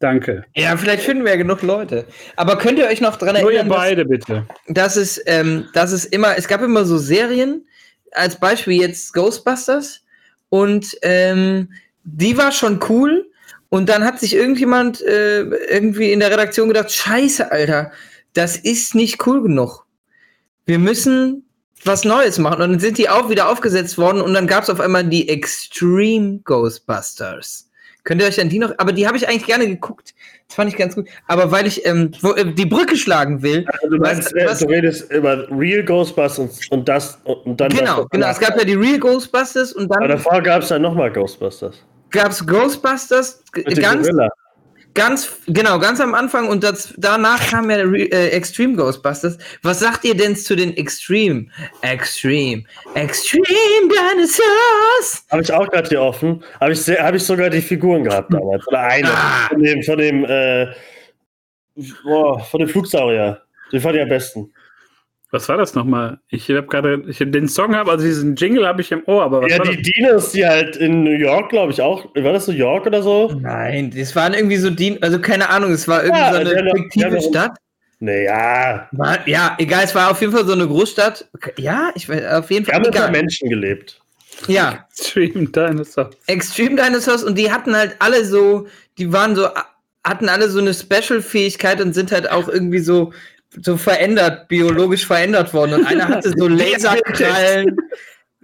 Danke. 0.00 0.44
Ja, 0.54 0.76
vielleicht 0.76 1.02
finden 1.02 1.24
wir 1.24 1.32
ja 1.32 1.36
genug 1.36 1.62
Leute. 1.62 2.06
Aber 2.36 2.56
könnt 2.56 2.78
ihr 2.78 2.86
euch 2.86 3.00
noch 3.00 3.16
dran 3.16 3.40
Nur 3.40 3.50
ihr 3.52 3.58
erinnern, 3.58 3.68
dass, 3.68 3.78
beide, 3.78 4.04
bitte. 4.04 4.46
dass 4.68 4.96
es, 4.96 5.22
ähm, 5.26 5.68
dass 5.74 5.92
es 5.92 6.06
immer, 6.06 6.36
es 6.36 6.48
gab 6.48 6.62
immer 6.62 6.84
so 6.84 6.96
Serien, 6.96 7.66
als 8.12 8.36
Beispiel 8.36 8.80
jetzt 8.80 9.12
Ghostbusters, 9.12 10.02
und 10.50 10.96
ähm, 11.02 11.72
die 12.04 12.36
war 12.36 12.52
schon 12.52 12.80
cool. 12.88 13.30
Und 13.70 13.88
dann 13.88 14.04
hat 14.04 14.18
sich 14.18 14.34
irgendjemand 14.34 15.00
äh, 15.00 15.42
irgendwie 15.42 16.12
in 16.12 16.20
der 16.20 16.30
Redaktion 16.30 16.68
gedacht, 16.68 16.90
scheiße, 16.90 17.50
Alter, 17.52 17.92
das 18.32 18.56
ist 18.56 18.94
nicht 18.94 19.26
cool 19.26 19.42
genug. 19.42 19.86
Wir 20.70 20.78
müssen 20.78 21.42
was 21.84 22.04
Neues 22.04 22.38
machen. 22.38 22.62
Und 22.62 22.70
dann 22.70 22.78
sind 22.78 22.96
die 22.96 23.08
auch 23.08 23.28
wieder 23.28 23.48
aufgesetzt 23.48 23.98
worden 23.98 24.20
und 24.20 24.34
dann 24.34 24.46
gab 24.46 24.62
es 24.62 24.70
auf 24.70 24.78
einmal 24.78 25.02
die 25.02 25.28
Extreme 25.28 26.38
Ghostbusters. 26.44 27.68
Könnt 28.04 28.22
ihr 28.22 28.28
euch 28.28 28.40
an 28.40 28.48
die 28.48 28.60
noch, 28.60 28.72
aber 28.78 28.92
die 28.92 29.04
habe 29.08 29.16
ich 29.16 29.26
eigentlich 29.28 29.46
gerne 29.46 29.66
geguckt. 29.66 30.14
Das 30.46 30.54
fand 30.54 30.70
ich 30.70 30.76
ganz 30.78 30.94
gut. 30.94 31.08
Aber 31.26 31.50
weil 31.50 31.66
ich 31.66 31.84
ähm, 31.84 32.12
wo, 32.20 32.34
äh, 32.34 32.54
die 32.54 32.66
Brücke 32.66 32.96
schlagen 32.96 33.42
will, 33.42 33.66
Also 33.82 33.88
du, 33.88 33.96
meinst, 34.00 34.32
was- 34.46 34.60
du 34.60 34.66
redest 34.68 35.10
über 35.10 35.48
Real 35.50 35.82
Ghostbusters 35.84 36.60
und, 36.70 36.88
das 36.88 37.18
und 37.24 37.60
dann 37.60 37.70
genau, 37.70 38.02
das, 38.02 38.10
genau. 38.10 38.30
Es 38.30 38.38
gab 38.38 38.56
ja 38.56 38.64
die 38.64 38.74
Real 38.74 39.00
Ghostbusters 39.00 39.72
und 39.72 39.90
Aber 39.90 40.06
dann 40.06 40.16
davor 40.18 40.40
gab 40.42 40.62
es 40.62 40.68
dann 40.68 40.82
nochmal 40.82 41.10
Ghostbusters. 41.12 41.82
gab 42.10 42.30
es 42.30 42.46
Ghostbusters 42.46 43.42
ganz, 43.74 44.06
Gorilla. 44.08 44.28
Ganz, 45.00 45.40
genau, 45.46 45.78
ganz 45.78 45.98
am 45.98 46.14
Anfang 46.14 46.46
und 46.48 46.62
das, 46.62 46.92
danach 46.98 47.40
kam 47.48 47.70
ja 47.70 47.78
äh, 47.78 48.28
Extreme 48.28 48.76
Ghostbusters. 48.76 49.38
Was 49.62 49.80
sagt 49.80 50.04
ihr 50.04 50.14
denn 50.14 50.36
zu 50.36 50.54
den 50.54 50.76
Extreme? 50.76 51.46
Extreme, 51.80 52.64
Extreme 52.94 53.88
Dinosaurs! 53.88 55.24
Habe 55.30 55.40
ich 55.40 55.50
auch 55.50 55.66
gerade 55.70 55.88
hier 55.88 56.02
offen. 56.02 56.44
Habe 56.60 56.72
ich, 56.72 56.86
hab 56.86 57.14
ich 57.14 57.22
sogar 57.22 57.48
die 57.48 57.62
Figuren 57.62 58.04
gehabt 58.04 58.30
damals. 58.30 58.66
Oder 58.68 58.82
eine. 58.82 59.08
Ah. 59.08 59.48
Von 59.48 59.62
dem, 59.62 59.82
von 59.82 59.96
dem, 59.96 60.24
äh, 60.26 60.66
boah, 62.04 62.38
von 62.40 62.60
dem 62.60 62.68
Flugsaurier. 62.68 63.40
Den 63.72 63.80
fand 63.80 63.96
ich 63.96 64.02
am 64.02 64.08
besten. 64.10 64.52
Was 65.32 65.48
war 65.48 65.56
das 65.56 65.74
nochmal? 65.76 66.18
Ich 66.28 66.48
habe 66.50 66.66
gerade, 66.66 67.04
ich 67.06 67.18
den 67.18 67.46
Song 67.48 67.76
habe, 67.76 67.90
also 67.92 68.04
diesen 68.04 68.34
Jingle 68.34 68.66
habe 68.66 68.80
ich 68.80 68.90
im 68.90 69.02
Ohr, 69.06 69.22
aber 69.22 69.42
was 69.42 69.52
Ja, 69.52 69.58
war 69.58 69.66
die 69.66 69.76
das? 69.76 69.92
Dinos, 69.92 70.32
die 70.32 70.44
halt 70.46 70.76
in 70.76 71.04
New 71.04 71.12
York, 71.16 71.50
glaube 71.50 71.70
ich, 71.72 71.80
auch. 71.80 72.04
War 72.16 72.32
das 72.32 72.48
New 72.48 72.54
York 72.54 72.86
oder 72.86 73.00
so? 73.02 73.32
Nein, 73.40 73.92
das 73.96 74.16
waren 74.16 74.34
irgendwie 74.34 74.56
so 74.56 74.70
die, 74.70 75.00
also 75.02 75.20
keine 75.20 75.48
Ahnung, 75.48 75.70
es 75.72 75.86
war 75.86 76.02
irgendwie 76.02 76.20
Ja, 76.20 76.32
so 76.32 76.38
haben 76.40 76.46
eine 76.48 76.64
doch- 76.64 76.76
fiktive 76.76 77.04
haben 77.06 77.14
doch- 77.14 77.28
Stadt. 77.28 77.52
Naja, 78.02 78.88
War, 78.92 79.28
ja, 79.28 79.54
egal, 79.58 79.84
es 79.84 79.94
war 79.94 80.10
auf 80.10 80.20
jeden 80.22 80.32
Fall 80.32 80.46
so 80.46 80.54
eine 80.54 80.66
Großstadt. 80.66 81.28
Ja, 81.58 81.90
ich 81.94 82.08
weiß, 82.08 82.24
auf 82.32 82.50
jeden 82.50 82.66
wir 82.66 82.72
Fall. 82.72 82.80
haben 82.80 82.86
unter 82.86 82.98
Egal. 83.00 83.10
Menschen 83.12 83.50
gelebt. 83.50 84.00
Ja, 84.48 84.86
Stream 84.98 85.52
Dinosaur. 85.52 86.08
Extreme 86.26 86.76
Dinosaurs 86.82 87.22
und 87.22 87.36
die 87.36 87.52
hatten 87.52 87.76
halt 87.76 87.96
alle 87.98 88.24
so, 88.24 88.66
die 88.96 89.12
waren 89.12 89.36
so, 89.36 89.48
hatten 90.02 90.30
alle 90.30 90.48
so 90.48 90.60
eine 90.60 90.72
Special-Fähigkeit 90.72 91.80
und 91.82 91.92
sind 91.92 92.10
halt 92.10 92.30
auch 92.30 92.48
irgendwie 92.48 92.78
so, 92.78 93.12
so 93.62 93.76
verändert, 93.76 94.48
biologisch 94.48 95.06
verändert 95.06 95.52
worden. 95.54 95.74
Und 95.74 95.86
einer 95.86 96.08
hatte 96.08 96.32
so 96.36 96.48
Laserkrallen, 96.48 97.76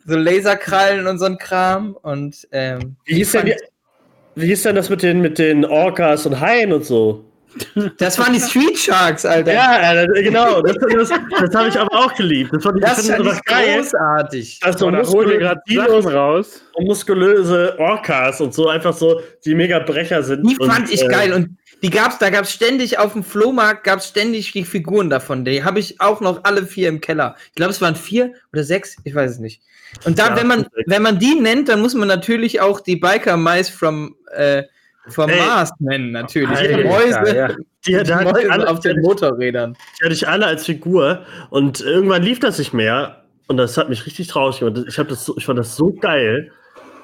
so 0.07 0.17
Laserkrallen 0.17 1.07
und 1.07 1.19
so 1.19 1.27
ein 1.27 1.39
Kram. 1.39 1.97
Und 2.03 2.47
ähm, 2.53 2.97
Wie 3.05 3.15
hieß, 3.17 3.33
denn, 3.33 3.53
wie 4.35 4.47
hieß 4.47 4.63
denn 4.65 4.77
das 4.77 4.91
mit 4.91 5.03
den, 5.03 5.21
mit 5.21 5.39
den 5.39 5.65
Orcas 5.65 6.27
und 6.27 6.41
Haien 6.41 6.73
und 6.73 6.85
so? 6.85 7.25
das 7.99 8.19
waren 8.19 8.35
die 8.35 8.41
Street 8.41 8.77
Sharks, 8.77 9.25
Alter. 9.25 9.53
Ja, 9.55 10.05
genau. 10.07 10.61
Das, 10.61 10.77
das, 10.77 11.09
das 11.41 11.55
habe 11.55 11.69
ich 11.69 11.79
aber 11.79 11.95
auch 11.97 12.15
geliebt. 12.15 12.51
Das 12.53 12.63
fand 12.63 12.79
ich, 12.79 12.85
das 12.85 13.09
fand 13.09 13.27
das 13.27 13.43
geil. 13.45 13.79
großartig. 13.79 14.61
Dass 14.61 14.79
so 14.79 14.87
So, 14.87 14.91
da 14.91 14.99
holen 15.07 15.31
wir 15.31 15.37
muskulöse 15.37 15.39
gerade 15.39 15.61
Dinos 15.69 16.07
raus. 16.13 16.63
und 16.75 16.87
muskulöse 16.87 17.79
Orcas 17.79 18.41
und 18.41 18.53
so 18.53 18.69
einfach 18.69 18.93
so, 18.93 19.21
die 19.45 19.55
mega 19.55 19.79
Brecher 19.79 20.23
sind. 20.23 20.49
Die 20.49 20.57
und, 20.59 20.71
fand 20.71 20.93
ich 20.93 21.03
äh, 21.03 21.09
geil 21.09 21.33
und 21.33 21.57
die 21.83 21.91
gab's, 21.91 22.19
da 22.19 22.31
gab's 22.31 22.53
ständig 22.53 22.99
auf 22.99 23.13
dem 23.13 23.23
Flohmarkt 23.23 23.85
gab's 23.85 24.09
ständig 24.09 24.53
die 24.53 24.65
Figuren 24.65 25.11
davon. 25.11 25.45
Die 25.45 25.63
habe 25.63 25.79
ich 25.79 26.01
auch 26.01 26.21
noch 26.21 26.45
alle 26.45 26.65
vier 26.67 26.89
im 26.89 27.01
Keller. 27.01 27.37
Ich 27.49 27.55
glaube, 27.55 27.71
es 27.73 27.81
waren 27.81 27.97
vier 27.97 28.33
oder 28.53 28.65
sechs, 28.65 28.97
ich 29.05 29.15
weiß 29.15 29.33
es 29.33 29.39
nicht. 29.39 29.63
Und 30.05 30.19
dann, 30.19 30.31
Ja, 30.31 30.41
wenn 30.41 30.47
man, 30.47 30.59
sechs. 30.61 30.73
wenn 30.87 31.03
man 31.03 31.19
die 31.19 31.35
nennt, 31.35 31.69
dann 31.69 31.81
muss 31.81 31.95
man 31.95 32.09
natürlich 32.09 32.61
auch 32.61 32.81
die 32.81 32.97
Biker 32.97 33.37
Mice 33.37 33.69
from, 33.69 34.17
äh, 34.35 34.63
vom 35.09 35.29
Ey. 35.31 35.39
Mars 35.39 35.71
nennen, 35.79 36.13
natürlich. 36.13 36.57
Alter, 36.57 36.77
die 36.79 36.85
Mäuse, 36.85 37.37
ja. 37.37 37.49
Die, 37.87 37.93
die 37.93 38.03
da 38.03 38.23
Mäuse 38.23 38.51
alle, 38.51 38.69
auf 38.69 38.81
den 38.81 39.01
Motorrädern. 39.01 39.77
die 40.01 40.05
hatte 40.05 40.15
ich 40.15 40.27
alle 40.27 40.47
als 40.47 40.65
Figur 40.65 41.25
und 41.51 41.81
irgendwann 41.81 42.23
lief 42.23 42.41
das 42.41 42.59
nicht 42.59 42.73
mehr 42.73 43.23
und 43.47 43.59
das 43.59 43.77
hat 43.77 43.89
mich 43.89 44.07
richtig 44.07 44.27
traurig 44.29 44.59
gemacht. 44.59 44.85
Ich, 44.89 44.99
hab 44.99 45.09
das 45.09 45.31
ich 45.37 45.45
fand 45.47 45.59
das 45.59 45.77
so 45.77 45.93
geil. 45.93 46.51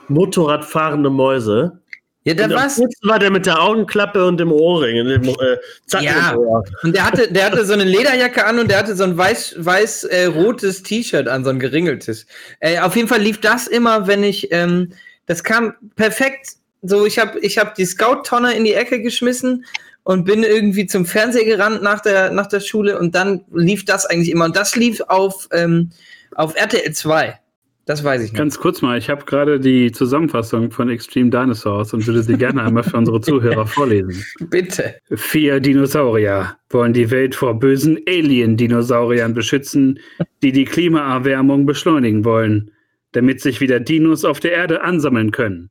Motorradfahrende 0.08 1.10
Mäuse. 1.10 1.81
Ja, 2.24 2.34
war's. 2.50 2.76
coolsten 2.76 3.08
war 3.08 3.18
der 3.18 3.30
mit 3.30 3.46
der 3.46 3.60
Augenklappe 3.60 4.24
und 4.24 4.38
dem 4.38 4.52
Ohrring. 4.52 5.06
Dem, 5.06 5.24
äh, 5.24 5.56
Ja. 6.00 6.36
Und 6.82 6.94
der 6.94 7.04
hatte, 7.04 7.32
der 7.32 7.46
hatte 7.46 7.64
so 7.64 7.72
eine 7.72 7.84
Lederjacke 7.84 8.44
an 8.44 8.60
und 8.60 8.70
der 8.70 8.78
hatte 8.78 8.94
so 8.94 9.02
ein 9.02 9.16
weiß, 9.16 9.56
weiß 9.58 10.04
äh, 10.04 10.26
rotes 10.26 10.82
T-Shirt 10.84 11.26
an, 11.26 11.44
so 11.44 11.50
ein 11.50 11.58
geringeltes. 11.58 12.26
Äh, 12.60 12.78
auf 12.78 12.94
jeden 12.94 13.08
Fall 13.08 13.20
lief 13.20 13.40
das 13.40 13.66
immer, 13.66 14.06
wenn 14.06 14.22
ich, 14.22 14.52
ähm, 14.52 14.92
das 15.26 15.42
kam 15.42 15.74
perfekt. 15.96 16.52
So, 16.82 17.06
ich 17.06 17.18
habe 17.18 17.40
ich 17.40 17.58
hab 17.58 17.74
die 17.74 17.86
Scout-Tonne 17.86 18.54
in 18.54 18.64
die 18.64 18.74
Ecke 18.74 19.02
geschmissen 19.02 19.64
und 20.04 20.24
bin 20.24 20.44
irgendwie 20.44 20.86
zum 20.86 21.06
Fernseher 21.06 21.44
gerannt 21.44 21.82
nach 21.82 22.00
der, 22.00 22.30
nach 22.30 22.46
der 22.46 22.60
Schule 22.60 22.98
und 22.98 23.14
dann 23.14 23.44
lief 23.52 23.84
das 23.84 24.06
eigentlich 24.06 24.30
immer. 24.30 24.44
Und 24.44 24.56
das 24.56 24.76
lief 24.76 25.00
auf, 25.08 25.48
ähm, 25.52 25.90
auf 26.34 26.54
RTL 26.54 26.92
2. 26.92 27.38
Das 27.84 28.04
weiß 28.04 28.22
ich 28.22 28.32
noch. 28.32 28.38
Ganz 28.38 28.58
kurz 28.58 28.80
mal, 28.80 28.96
ich 28.96 29.10
habe 29.10 29.24
gerade 29.24 29.58
die 29.58 29.90
Zusammenfassung 29.90 30.70
von 30.70 30.88
Extreme 30.88 31.30
Dinosaurs 31.30 31.92
und 31.92 32.06
würde 32.06 32.22
sie 32.22 32.36
gerne 32.36 32.62
einmal 32.62 32.84
für 32.84 32.96
unsere 32.96 33.20
Zuhörer 33.20 33.66
vorlesen. 33.66 34.24
Bitte. 34.50 34.94
Vier 35.14 35.58
Dinosaurier 35.58 36.56
wollen 36.70 36.92
die 36.92 37.10
Welt 37.10 37.34
vor 37.34 37.58
bösen 37.58 37.98
Alien-Dinosauriern 38.06 39.34
beschützen, 39.34 39.98
die 40.42 40.52
die 40.52 40.64
Klimaerwärmung 40.64 41.66
beschleunigen 41.66 42.24
wollen, 42.24 42.70
damit 43.12 43.40
sich 43.40 43.60
wieder 43.60 43.80
Dinos 43.80 44.24
auf 44.24 44.38
der 44.38 44.52
Erde 44.52 44.82
ansammeln 44.82 45.32
können. 45.32 45.70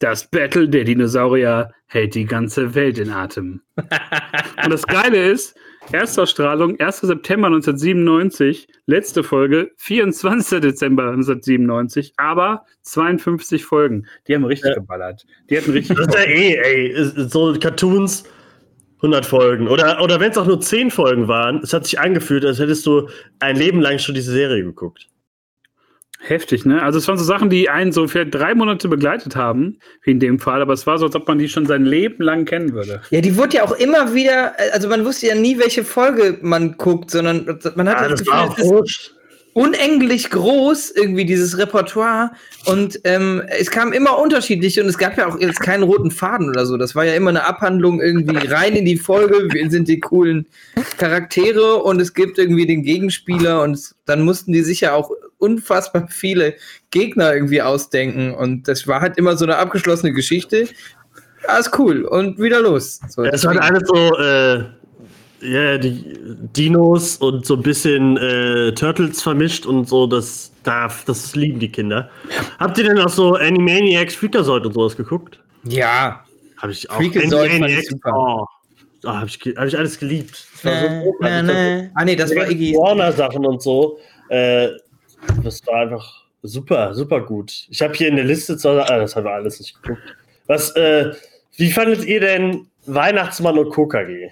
Das 0.00 0.28
Battle 0.28 0.68
der 0.68 0.82
Dinosaurier 0.82 1.70
hält 1.86 2.16
die 2.16 2.24
ganze 2.24 2.74
Welt 2.74 2.98
in 2.98 3.10
Atem. 3.10 3.60
Und 3.76 4.72
das 4.72 4.84
Geile 4.84 5.30
ist, 5.30 5.56
Erstausstrahlung 5.90 6.78
1. 6.80 7.00
September 7.00 7.48
1997, 7.48 8.68
letzte 8.86 9.22
Folge 9.22 9.72
24. 9.76 10.60
Dezember 10.60 11.10
1997, 11.10 12.14
aber 12.16 12.64
52 12.82 13.64
Folgen. 13.64 14.06
Die 14.26 14.34
haben 14.34 14.44
richtig 14.44 14.70
Ja. 14.70 14.74
geballert. 14.76 15.24
Die 15.50 15.58
hatten 15.58 15.72
richtig 15.72 15.96
Das 15.96 16.06
ist 16.06 16.14
ja 16.14 16.20
eh, 16.22 16.54
ey, 16.56 16.94
so 17.28 17.54
Cartoons, 17.60 18.24
100 18.98 19.26
Folgen. 19.26 19.68
Oder, 19.68 20.00
oder 20.00 20.20
wenn 20.20 20.30
es 20.30 20.38
auch 20.38 20.46
nur 20.46 20.60
10 20.60 20.90
Folgen 20.90 21.26
waren, 21.28 21.60
es 21.62 21.72
hat 21.72 21.84
sich 21.84 21.98
angefühlt, 21.98 22.44
als 22.44 22.58
hättest 22.60 22.86
du 22.86 23.08
ein 23.40 23.56
Leben 23.56 23.80
lang 23.80 23.98
schon 23.98 24.14
diese 24.14 24.30
Serie 24.32 24.62
geguckt. 24.62 25.08
Heftig, 26.24 26.64
ne? 26.64 26.80
Also 26.82 26.98
es 26.98 27.08
waren 27.08 27.18
so 27.18 27.24
Sachen, 27.24 27.50
die 27.50 27.68
einen 27.68 27.90
so 27.90 28.06
für 28.06 28.24
drei 28.24 28.54
Monate 28.54 28.88
begleitet 28.88 29.34
haben, 29.34 29.78
wie 30.02 30.12
in 30.12 30.20
dem 30.20 30.38
Fall, 30.38 30.62
aber 30.62 30.72
es 30.72 30.86
war 30.86 30.96
so, 30.98 31.06
als 31.06 31.16
ob 31.16 31.26
man 31.26 31.38
die 31.38 31.48
schon 31.48 31.66
sein 31.66 31.84
Leben 31.84 32.22
lang 32.22 32.44
kennen 32.44 32.74
würde. 32.74 33.02
Ja, 33.10 33.20
die 33.20 33.36
wurde 33.36 33.56
ja 33.56 33.64
auch 33.64 33.72
immer 33.72 34.14
wieder, 34.14 34.54
also 34.72 34.88
man 34.88 35.04
wusste 35.04 35.26
ja 35.26 35.34
nie, 35.34 35.58
welche 35.58 35.82
Folge 35.82 36.38
man 36.40 36.76
guckt, 36.76 37.10
sondern 37.10 37.58
man 37.74 37.88
hat 37.88 37.96
Ah, 37.96 38.08
das 38.08 38.22
das 38.22 38.56
Gefühl, 38.56 38.82
es 38.84 39.14
unendlich 39.54 40.30
groß, 40.30 40.92
irgendwie 40.92 41.24
dieses 41.24 41.58
Repertoire. 41.58 42.30
Und 42.66 43.00
ähm, 43.04 43.42
es 43.48 43.70
kam 43.70 43.92
immer 43.92 44.18
unterschiedlich 44.18 44.80
und 44.80 44.86
es 44.86 44.98
gab 44.98 45.18
ja 45.18 45.26
auch 45.26 45.38
jetzt 45.38 45.60
keinen 45.60 45.82
roten 45.82 46.10
Faden 46.10 46.48
oder 46.48 46.64
so. 46.64 46.76
Das 46.76 46.94
war 46.94 47.04
ja 47.04 47.14
immer 47.14 47.30
eine 47.30 47.44
Abhandlung 47.44 48.00
irgendwie 48.00 48.46
rein 48.46 48.74
in 48.74 48.84
die 48.84 48.96
Folge. 48.96 49.48
Wir 49.52 49.70
sind 49.70 49.88
die 49.88 50.00
coolen 50.00 50.46
Charaktere 50.98 51.82
und 51.82 52.00
es 52.00 52.14
gibt 52.14 52.38
irgendwie 52.38 52.66
den 52.66 52.82
Gegenspieler 52.82 53.62
und 53.62 53.78
dann 54.06 54.22
mussten 54.22 54.52
die 54.52 54.62
sich 54.62 54.80
ja 54.80 54.94
auch 54.94 55.10
unfassbar 55.42 56.06
viele 56.08 56.54
Gegner 56.90 57.34
irgendwie 57.34 57.60
ausdenken. 57.60 58.32
Und 58.34 58.68
das 58.68 58.86
war 58.86 59.00
halt 59.00 59.18
immer 59.18 59.36
so 59.36 59.44
eine 59.44 59.56
abgeschlossene 59.56 60.12
Geschichte. 60.12 60.68
Alles 61.48 61.70
cool 61.78 62.04
und 62.04 62.38
wieder 62.38 62.60
los. 62.60 63.00
So, 63.08 63.24
Es 63.24 63.44
waren 63.44 63.58
alles 63.58 63.82
so, 63.88 64.16
äh, 64.18 64.64
ja, 65.40 65.76
die 65.76 66.16
Dinos 66.56 67.16
und 67.16 67.44
so 67.44 67.56
ein 67.56 67.62
bisschen 67.62 68.16
äh, 68.16 68.72
Turtles 68.72 69.20
vermischt 69.22 69.66
und 69.66 69.88
so, 69.88 70.06
das 70.06 70.52
darf, 70.62 71.04
das 71.04 71.34
lieben 71.34 71.58
die 71.58 71.68
Kinder. 71.70 72.08
Habt 72.60 72.78
ihr 72.78 72.84
denn 72.84 72.98
auch 73.00 73.08
so 73.08 73.34
Animaniacs, 73.34 74.14
Freakazoid 74.14 74.64
und 74.66 74.74
sowas 74.74 74.96
geguckt? 74.96 75.40
ja. 75.64 76.24
Habe 76.58 76.70
ich 76.70 76.88
auch. 76.88 77.00
Super. 77.02 78.12
oh, 78.14 78.46
oh, 79.04 79.08
habe 79.08 79.26
ich, 79.26 79.36
hab 79.56 79.66
ich 79.66 79.76
alles 79.76 79.98
geliebt. 79.98 80.46
Das 80.62 80.64
war 80.64 80.80
so 80.80 80.86
Äh, 80.86 81.02
großartig. 81.02 81.50
äh, 81.56 81.90
Ah, 81.96 82.04
nee, 82.04 82.14
das 82.14 82.36
war 82.36 82.48
Iggy. 82.48 82.74
Warner-Sachen 82.76 83.44
und 83.44 83.60
so. 83.60 83.98
Äh, 84.28 84.68
das 85.42 85.66
war 85.66 85.80
einfach 85.82 86.24
super, 86.42 86.94
super 86.94 87.20
gut. 87.20 87.66
Ich 87.70 87.82
habe 87.82 87.94
hier 87.94 88.08
in 88.08 88.16
der 88.16 88.24
Liste, 88.24 88.56
zu, 88.56 88.68
ah, 88.70 88.98
das 88.98 89.16
haben 89.16 89.24
wir 89.24 89.32
alles 89.32 89.60
nicht 89.60 89.80
geguckt. 89.82 90.02
Was, 90.46 90.74
äh, 90.76 91.12
wie 91.56 91.70
fandet 91.70 92.04
ihr 92.04 92.20
denn 92.20 92.66
Weihnachtsmann 92.86 93.58
und 93.58 93.70
KKG? 93.72 94.30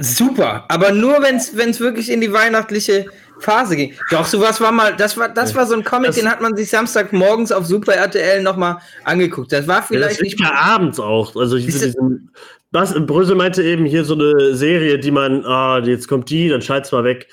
Super, 0.00 0.64
aber 0.68 0.92
nur 0.92 1.20
wenn 1.22 1.36
es 1.36 1.80
wirklich 1.80 2.08
in 2.10 2.20
die 2.20 2.32
weihnachtliche 2.32 3.06
Phase 3.40 3.74
ging. 3.76 3.94
Doch, 4.10 4.24
sowas 4.24 4.60
war 4.60 4.70
mal, 4.70 4.94
das 4.96 5.16
war, 5.16 5.28
das 5.28 5.54
war 5.56 5.66
so 5.66 5.74
ein 5.74 5.82
Comic, 5.82 6.08
Das- 6.08 6.16
den 6.16 6.30
hat 6.30 6.40
man 6.40 6.56
sich 6.56 6.70
Samstagmorgens 6.70 7.50
auf 7.50 7.66
Super 7.66 7.94
RTL 7.94 8.42
nochmal 8.42 8.78
angeguckt. 9.04 9.52
Das 9.52 9.66
war 9.66 9.76
Ja, 9.76 9.80
das 9.80 9.88
vielleicht 9.88 10.22
nicht 10.22 10.40
ja 10.40 10.52
abends 10.54 11.00
auch. 11.00 11.34
Also 11.34 11.56
ich 11.56 11.66
diesen, 11.66 12.30
was, 12.70 12.94
Brösel 13.06 13.34
meinte 13.34 13.62
eben 13.62 13.84
hier 13.86 14.04
so 14.04 14.14
eine 14.14 14.54
Serie, 14.54 14.98
die 14.98 15.10
man, 15.10 15.44
ah, 15.44 15.80
jetzt 15.84 16.06
kommt 16.06 16.30
die, 16.30 16.48
dann 16.48 16.62
schalt's 16.62 16.92
mal 16.92 17.02
weg. 17.04 17.26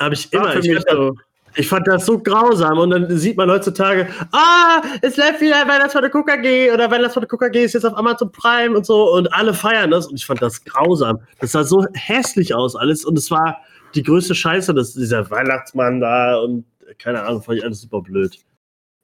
Habe 0.00 0.14
ich 0.14 0.32
immer. 0.32 0.52
für 0.52 0.60
Ich 0.60 0.82
so. 0.90 1.14
Ich 1.58 1.68
fand 1.68 1.86
das 1.88 2.06
so 2.06 2.18
grausam. 2.18 2.78
Und 2.78 2.90
dann 2.90 3.18
sieht 3.18 3.36
man 3.36 3.50
heutzutage, 3.50 4.08
ah, 4.32 4.80
es 5.02 5.16
läuft 5.16 5.40
wieder 5.40 5.66
Weihnachtsfahrt 5.66 6.10
KKG 6.12 6.70
oder 6.72 6.90
Weihnachtsfahrt 6.90 7.28
KKG 7.28 7.64
ist 7.64 7.74
jetzt 7.74 7.84
auf 7.84 7.96
Amazon 7.96 8.30
Prime 8.30 8.76
und 8.76 8.86
so 8.86 9.14
und 9.14 9.32
alle 9.34 9.52
feiern 9.52 9.90
das. 9.90 10.06
Und 10.06 10.16
ich 10.16 10.24
fand 10.24 10.40
das 10.40 10.64
grausam. 10.64 11.18
Das 11.40 11.52
sah 11.52 11.64
so 11.64 11.84
hässlich 11.94 12.54
aus 12.54 12.76
alles 12.76 13.04
und 13.04 13.18
es 13.18 13.30
war 13.30 13.58
die 13.94 14.02
größte 14.02 14.34
Scheiße, 14.34 14.72
dass 14.72 14.94
dieser 14.94 15.28
Weihnachtsmann 15.30 16.00
da 16.00 16.38
und 16.38 16.64
keine 16.98 17.22
Ahnung, 17.22 17.42
fand 17.42 17.58
ich 17.58 17.64
alles 17.64 17.80
super 17.80 18.00
blöd. 18.00 18.38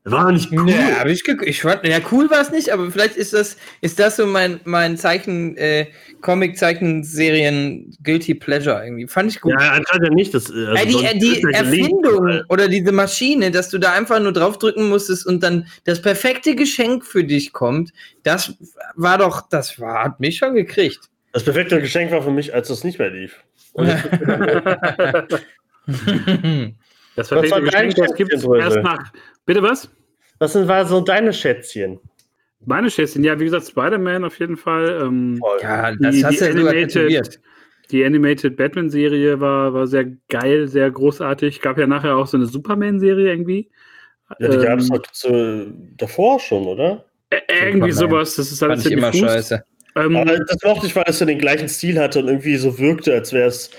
War 0.07 0.31
nicht 0.31 0.53
cool. 0.53 0.65
Nee, 0.65 0.75
hab 0.99 1.07
ich, 1.07 1.27
ich 1.27 1.63
fand, 1.63 1.87
ja, 1.87 1.97
cool 2.13 2.31
war 2.31 2.43
es 2.43 2.51
nicht, 2.51 2.69
aber 2.69 2.91
vielleicht 2.91 3.17
ist 3.17 3.33
das, 3.33 3.57
ist 3.81 3.99
das 3.99 4.17
so 4.17 4.27
mein, 4.27 4.61
mein 4.65 4.99
Zeichen, 4.99 5.57
äh, 5.57 5.87
Comic-Zeichenserien 6.21 7.97
Guilty 8.03 8.35
Pleasure 8.35 8.85
irgendwie. 8.85 9.07
Fand 9.07 9.33
ich 9.33 9.41
gut. 9.41 9.55
Ja, 9.59 9.71
anscheinend 9.73 10.09
ja 10.09 10.15
nicht. 10.15 10.35
Das, 10.35 10.51
also 10.51 10.75
Äh, 10.75 10.87
die, 10.87 11.05
äh, 11.07 11.19
die 11.19 11.41
ja 11.43 11.49
Erfindung 11.59 12.27
weil- 12.27 12.45
oder 12.51 12.69
diese 12.69 12.93
Maschine, 12.93 13.51
dass 13.51 13.71
du 13.71 13.79
da 13.79 13.95
einfach 13.95 14.21
nur 14.21 14.35
draufdrücken 14.35 14.91
musstest 14.91 15.27
und 15.27 15.43
dann 15.43 15.67
das 15.85 16.03
perfekte 16.03 16.55
Geschenk 16.55 17.07
für 17.07 17.25
dich 17.25 17.55
kommt, 17.55 17.91
das 18.25 18.53
war 18.97 19.17
doch, 19.17 19.49
das 19.49 19.81
war, 19.81 20.05
hat 20.05 20.21
mich 20.21 20.37
schon 20.37 20.55
gekriegt. 20.55 21.09
Das 21.33 21.45
perfekte 21.45 21.81
Geschenk 21.81 22.11
war 22.13 22.23
für 22.23 22.31
mich, 22.31 22.53
als 22.55 22.69
das 22.69 22.85
nicht 22.85 22.99
mehr 22.99 23.11
lief. 23.11 23.43
Das 27.17 27.29
perfekte 27.29 27.63
dein 27.71 27.91
Geschenk, 27.91 28.09
das 28.09 28.17
gibt 28.17 28.33
es 28.33 28.45
erst 28.45 28.83
nach. 28.83 29.13
Bitte 29.47 29.63
was? 29.63 29.91
was 30.39 30.53
sind 30.53 30.69
war 30.69 30.85
so 30.87 31.01
deine 31.01 31.33
Schätzchen? 31.33 32.01
Meine 32.67 32.91
Schätzchen, 32.91 33.23
ja, 33.25 33.39
wie 33.39 33.45
gesagt, 33.45 33.67
Spider-Man 33.69 34.25
auf 34.25 34.39
jeden 34.39 34.57
Fall. 34.57 35.01
Ähm, 35.03 35.41
ja, 35.61 35.93
Die- 35.93 35.99
das 36.03 36.25
hast 36.25 36.33
die 36.33 36.39
du 36.39 36.45
ja 36.45 36.51
Animated- 36.71 37.41
die 37.91 38.05
Animated 38.05 38.57
Batman-Serie 38.57 39.39
war, 39.41 39.75
war 39.75 39.87
sehr 39.87 40.07
geil, 40.31 40.67
sehr 40.69 40.91
großartig. 40.91 41.61
Gab 41.61 41.77
ja 41.79 41.87
nachher 41.87 42.17
auch 42.17 42.27
so 42.27 42.37
eine 42.39 42.47
Superman-Serie 42.47 43.29
irgendwie. 43.31 43.69
Ja, 44.41 44.49
die 44.49 44.57
Ähm, 44.57 44.63
gab 44.63 44.79
es 44.79 44.89
doch 44.89 45.03
zu, 45.13 45.73
davor 45.97 46.41
schon, 46.41 46.65
oder? 46.65 47.05
Äh, 47.29 47.41
irgendwie 47.49 47.93
Superman. 47.93 48.11
sowas, 48.11 48.37
das 48.37 48.51
ist 48.51 48.61
Fand 48.61 48.73
alles 48.73 48.87
ich 48.87 48.93
immer 48.93 49.13
scheiße. 49.13 49.63
Ähm, 49.97 50.17
Aber 50.17 50.39
das 50.39 50.57
mochte 50.65 50.87
ich, 50.87 50.97
weil 50.97 51.05
es 51.07 51.19
so 51.19 51.27
den 51.27 51.39
gleichen 51.39 51.69
Stil 51.69 51.99
hatte 52.01 52.21
und 52.21 52.29
irgendwie 52.29 52.57
so 52.57 52.79
wirkte, 52.79 53.13
als 53.13 53.33
wäre 53.35 53.49
es 53.49 53.71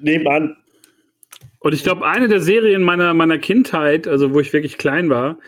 nebenan. 0.00 0.56
Und 1.64 1.72
ich 1.72 1.82
glaube, 1.82 2.06
eine 2.06 2.28
der 2.28 2.40
Serien 2.40 2.82
meiner, 2.82 3.14
meiner 3.14 3.38
Kindheit, 3.38 4.06
also 4.06 4.34
wo 4.34 4.40
ich 4.40 4.52
wirklich 4.52 4.76
klein 4.76 5.08
war, 5.08 5.38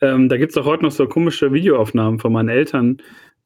ähm, 0.00 0.28
da 0.28 0.36
gibt 0.36 0.52
es 0.52 0.56
auch 0.56 0.66
heute 0.66 0.84
noch 0.84 0.92
so 0.92 1.08
komische 1.08 1.52
Videoaufnahmen 1.52 2.20
von 2.20 2.32
meinen 2.32 2.48
Eltern, 2.48 2.98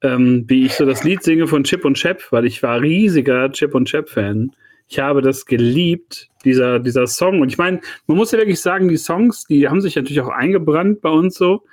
ähm, 0.02 0.44
wie 0.46 0.66
ich 0.66 0.74
so 0.74 0.84
das 0.84 1.04
Lied 1.04 1.22
singe 1.22 1.46
von 1.46 1.64
Chip 1.64 1.86
und 1.86 1.94
Chap, 1.94 2.22
weil 2.30 2.44
ich 2.44 2.62
war 2.62 2.82
riesiger 2.82 3.50
Chip 3.52 3.74
und 3.74 3.88
Chap-Fan. 3.88 4.52
Ich 4.88 4.98
habe 4.98 5.22
das 5.22 5.46
geliebt, 5.46 6.28
dieser, 6.44 6.80
dieser 6.80 7.06
Song. 7.06 7.40
Und 7.40 7.48
ich 7.48 7.56
meine, 7.56 7.80
man 8.06 8.18
muss 8.18 8.32
ja 8.32 8.36
wirklich 8.36 8.60
sagen, 8.60 8.88
die 8.88 8.98
Songs, 8.98 9.44
die 9.44 9.66
haben 9.66 9.80
sich 9.80 9.96
natürlich 9.96 10.20
auch 10.20 10.28
eingebrannt 10.28 11.00
bei 11.00 11.08
uns 11.08 11.34
so, 11.34 11.64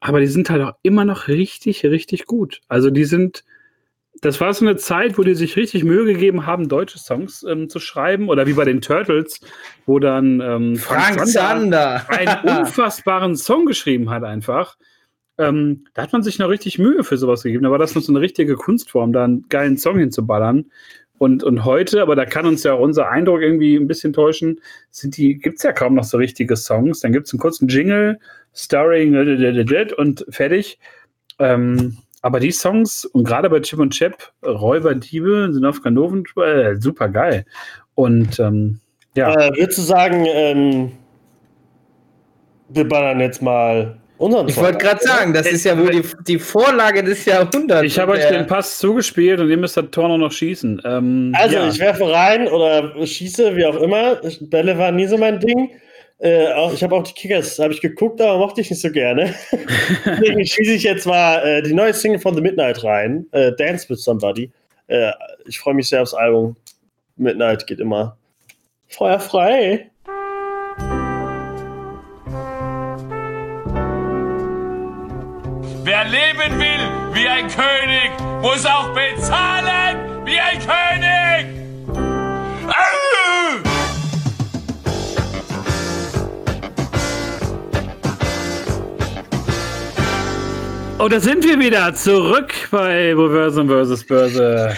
aber 0.00 0.18
die 0.18 0.26
sind 0.26 0.50
halt 0.50 0.62
auch 0.62 0.72
immer 0.82 1.04
noch 1.04 1.28
richtig, 1.28 1.86
richtig 1.86 2.26
gut. 2.26 2.62
Also 2.66 2.90
die 2.90 3.04
sind, 3.04 3.44
das 4.24 4.40
war 4.40 4.54
so 4.54 4.64
eine 4.64 4.76
Zeit, 4.76 5.18
wo 5.18 5.22
die 5.22 5.34
sich 5.34 5.56
richtig 5.56 5.84
Mühe 5.84 6.06
gegeben 6.06 6.46
haben, 6.46 6.68
deutsche 6.68 6.98
Songs 6.98 7.42
ähm, 7.42 7.68
zu 7.68 7.78
schreiben. 7.78 8.30
Oder 8.30 8.46
wie 8.46 8.54
bei 8.54 8.64
den 8.64 8.80
Turtles, 8.80 9.40
wo 9.84 9.98
dann 9.98 10.40
ähm, 10.40 10.76
Frank 10.76 11.26
Zander. 11.26 12.08
einen 12.08 12.58
unfassbaren 12.60 13.36
Song 13.36 13.66
geschrieben 13.66 14.08
hat 14.08 14.24
einfach. 14.24 14.78
Ähm, 15.36 15.84
da 15.92 16.02
hat 16.02 16.12
man 16.12 16.22
sich 16.22 16.38
noch 16.38 16.48
richtig 16.48 16.78
Mühe 16.78 17.04
für 17.04 17.18
sowas 17.18 17.42
gegeben. 17.42 17.64
Da 17.64 17.70
war 17.70 17.78
das 17.78 17.94
noch 17.94 18.00
so 18.00 18.12
eine 18.12 18.20
richtige 18.20 18.54
Kunstform, 18.54 19.12
da 19.12 19.24
einen 19.24 19.44
geilen 19.50 19.76
Song 19.76 19.98
hinzuballern. 19.98 20.70
Und, 21.18 21.44
und 21.44 21.64
heute, 21.64 22.00
aber 22.00 22.16
da 22.16 22.24
kann 22.24 22.46
uns 22.46 22.64
ja 22.64 22.72
auch 22.72 22.80
unser 22.80 23.10
Eindruck 23.10 23.42
irgendwie 23.42 23.76
ein 23.76 23.86
bisschen 23.86 24.12
täuschen, 24.12 24.60
sind 24.90 25.16
die, 25.16 25.38
gibt 25.38 25.58
es 25.58 25.62
ja 25.62 25.72
kaum 25.72 25.94
noch 25.94 26.04
so 26.04 26.16
richtige 26.16 26.56
Songs. 26.56 27.00
Dann 27.00 27.12
gibt 27.12 27.26
es 27.26 27.32
einen 27.32 27.40
kurzen 27.40 27.68
Jingle, 27.68 28.18
Starring 28.54 29.16
und 29.96 30.26
fertig. 30.30 30.78
Ähm, 31.38 31.98
aber 32.24 32.40
die 32.40 32.52
Songs, 32.52 33.04
und 33.04 33.24
gerade 33.24 33.50
bei 33.50 33.60
Chip 33.60 33.78
und 33.78 33.90
Chap, 33.92 34.32
Räuberdiebe, 34.42 35.50
sind 35.52 35.62
auf 35.66 35.82
Ganoven, 35.82 36.24
äh, 36.42 36.74
super 36.76 37.10
geil. 37.10 37.44
Und 37.94 38.40
ähm, 38.40 38.80
ja, 39.14 39.34
Äh, 39.34 39.50
würdest 39.58 39.76
du 39.76 39.82
sagen, 39.82 40.24
ähm, 40.26 40.92
wir 42.70 42.88
ballern 42.88 43.20
jetzt 43.20 43.42
mal 43.42 43.98
unseren 44.16 44.48
Ich 44.48 44.56
wollte 44.56 44.78
gerade 44.78 45.04
sagen, 45.04 45.34
das 45.34 45.46
ist 45.46 45.64
ja 45.64 45.78
wohl 45.78 45.90
die, 45.90 46.02
die 46.26 46.38
Vorlage 46.38 47.04
des 47.04 47.26
Jahrhunderts. 47.26 47.84
ich 47.84 47.98
habe 47.98 48.12
euch 48.12 48.26
den 48.26 48.46
Pass 48.46 48.78
zugespielt 48.78 49.38
und 49.40 49.50
ihr 49.50 49.58
müsst 49.58 49.76
das 49.76 49.90
Tor 49.90 50.08
noch, 50.08 50.16
noch 50.16 50.32
schießen. 50.32 50.80
Ähm, 50.82 51.34
Also, 51.36 51.56
ja. 51.56 51.68
ich 51.68 51.78
werfe 51.78 52.10
rein 52.10 52.48
oder 52.48 53.06
schieße, 53.06 53.54
wie 53.54 53.66
auch 53.66 53.76
immer. 53.76 54.18
Bälle 54.48 54.78
waren 54.78 54.96
nie 54.96 55.06
so 55.06 55.18
mein 55.18 55.40
Ding. 55.40 55.72
Äh, 56.18 56.52
auch, 56.52 56.72
ich 56.72 56.82
habe 56.82 56.94
auch 56.94 57.02
die 57.02 57.12
Kickers, 57.12 57.58
habe 57.58 57.72
ich 57.72 57.80
geguckt, 57.80 58.20
aber 58.20 58.38
mochte 58.38 58.60
ich 58.60 58.70
nicht 58.70 58.80
so 58.80 58.90
gerne. 58.90 59.34
Deswegen 60.06 60.46
schieße 60.46 60.72
ich 60.72 60.84
jetzt 60.84 61.06
mal 61.06 61.38
äh, 61.44 61.62
die 61.62 61.74
neue 61.74 61.92
Single 61.92 62.20
von 62.20 62.34
The 62.34 62.40
Midnight 62.40 62.82
rein. 62.84 63.26
Äh, 63.32 63.52
Dance 63.56 63.88
with 63.88 64.02
Somebody. 64.02 64.50
Äh, 64.86 65.10
ich 65.46 65.58
freue 65.58 65.74
mich 65.74 65.88
sehr 65.88 66.02
aufs 66.02 66.14
Album. 66.14 66.56
Midnight 67.16 67.66
geht 67.66 67.80
immer. 67.80 68.16
Feuer 68.88 69.18
frei. 69.18 69.90
Wer 75.84 76.04
leben 76.04 76.58
will 76.58 77.12
wie 77.12 77.28
ein 77.28 77.46
König, 77.48 78.10
muss 78.40 78.64
auch 78.64 78.94
bezahlen 78.94 80.24
wie 80.24 80.38
ein 80.38 80.58
König. 80.58 81.23
Und 91.04 91.12
da 91.12 91.20
sind 91.20 91.44
wir 91.44 91.60
wieder 91.60 91.94
zurück 91.94 92.54
bei 92.70 93.12
Reverse 93.12 93.62
vs. 93.62 94.06
Börse 94.06 94.74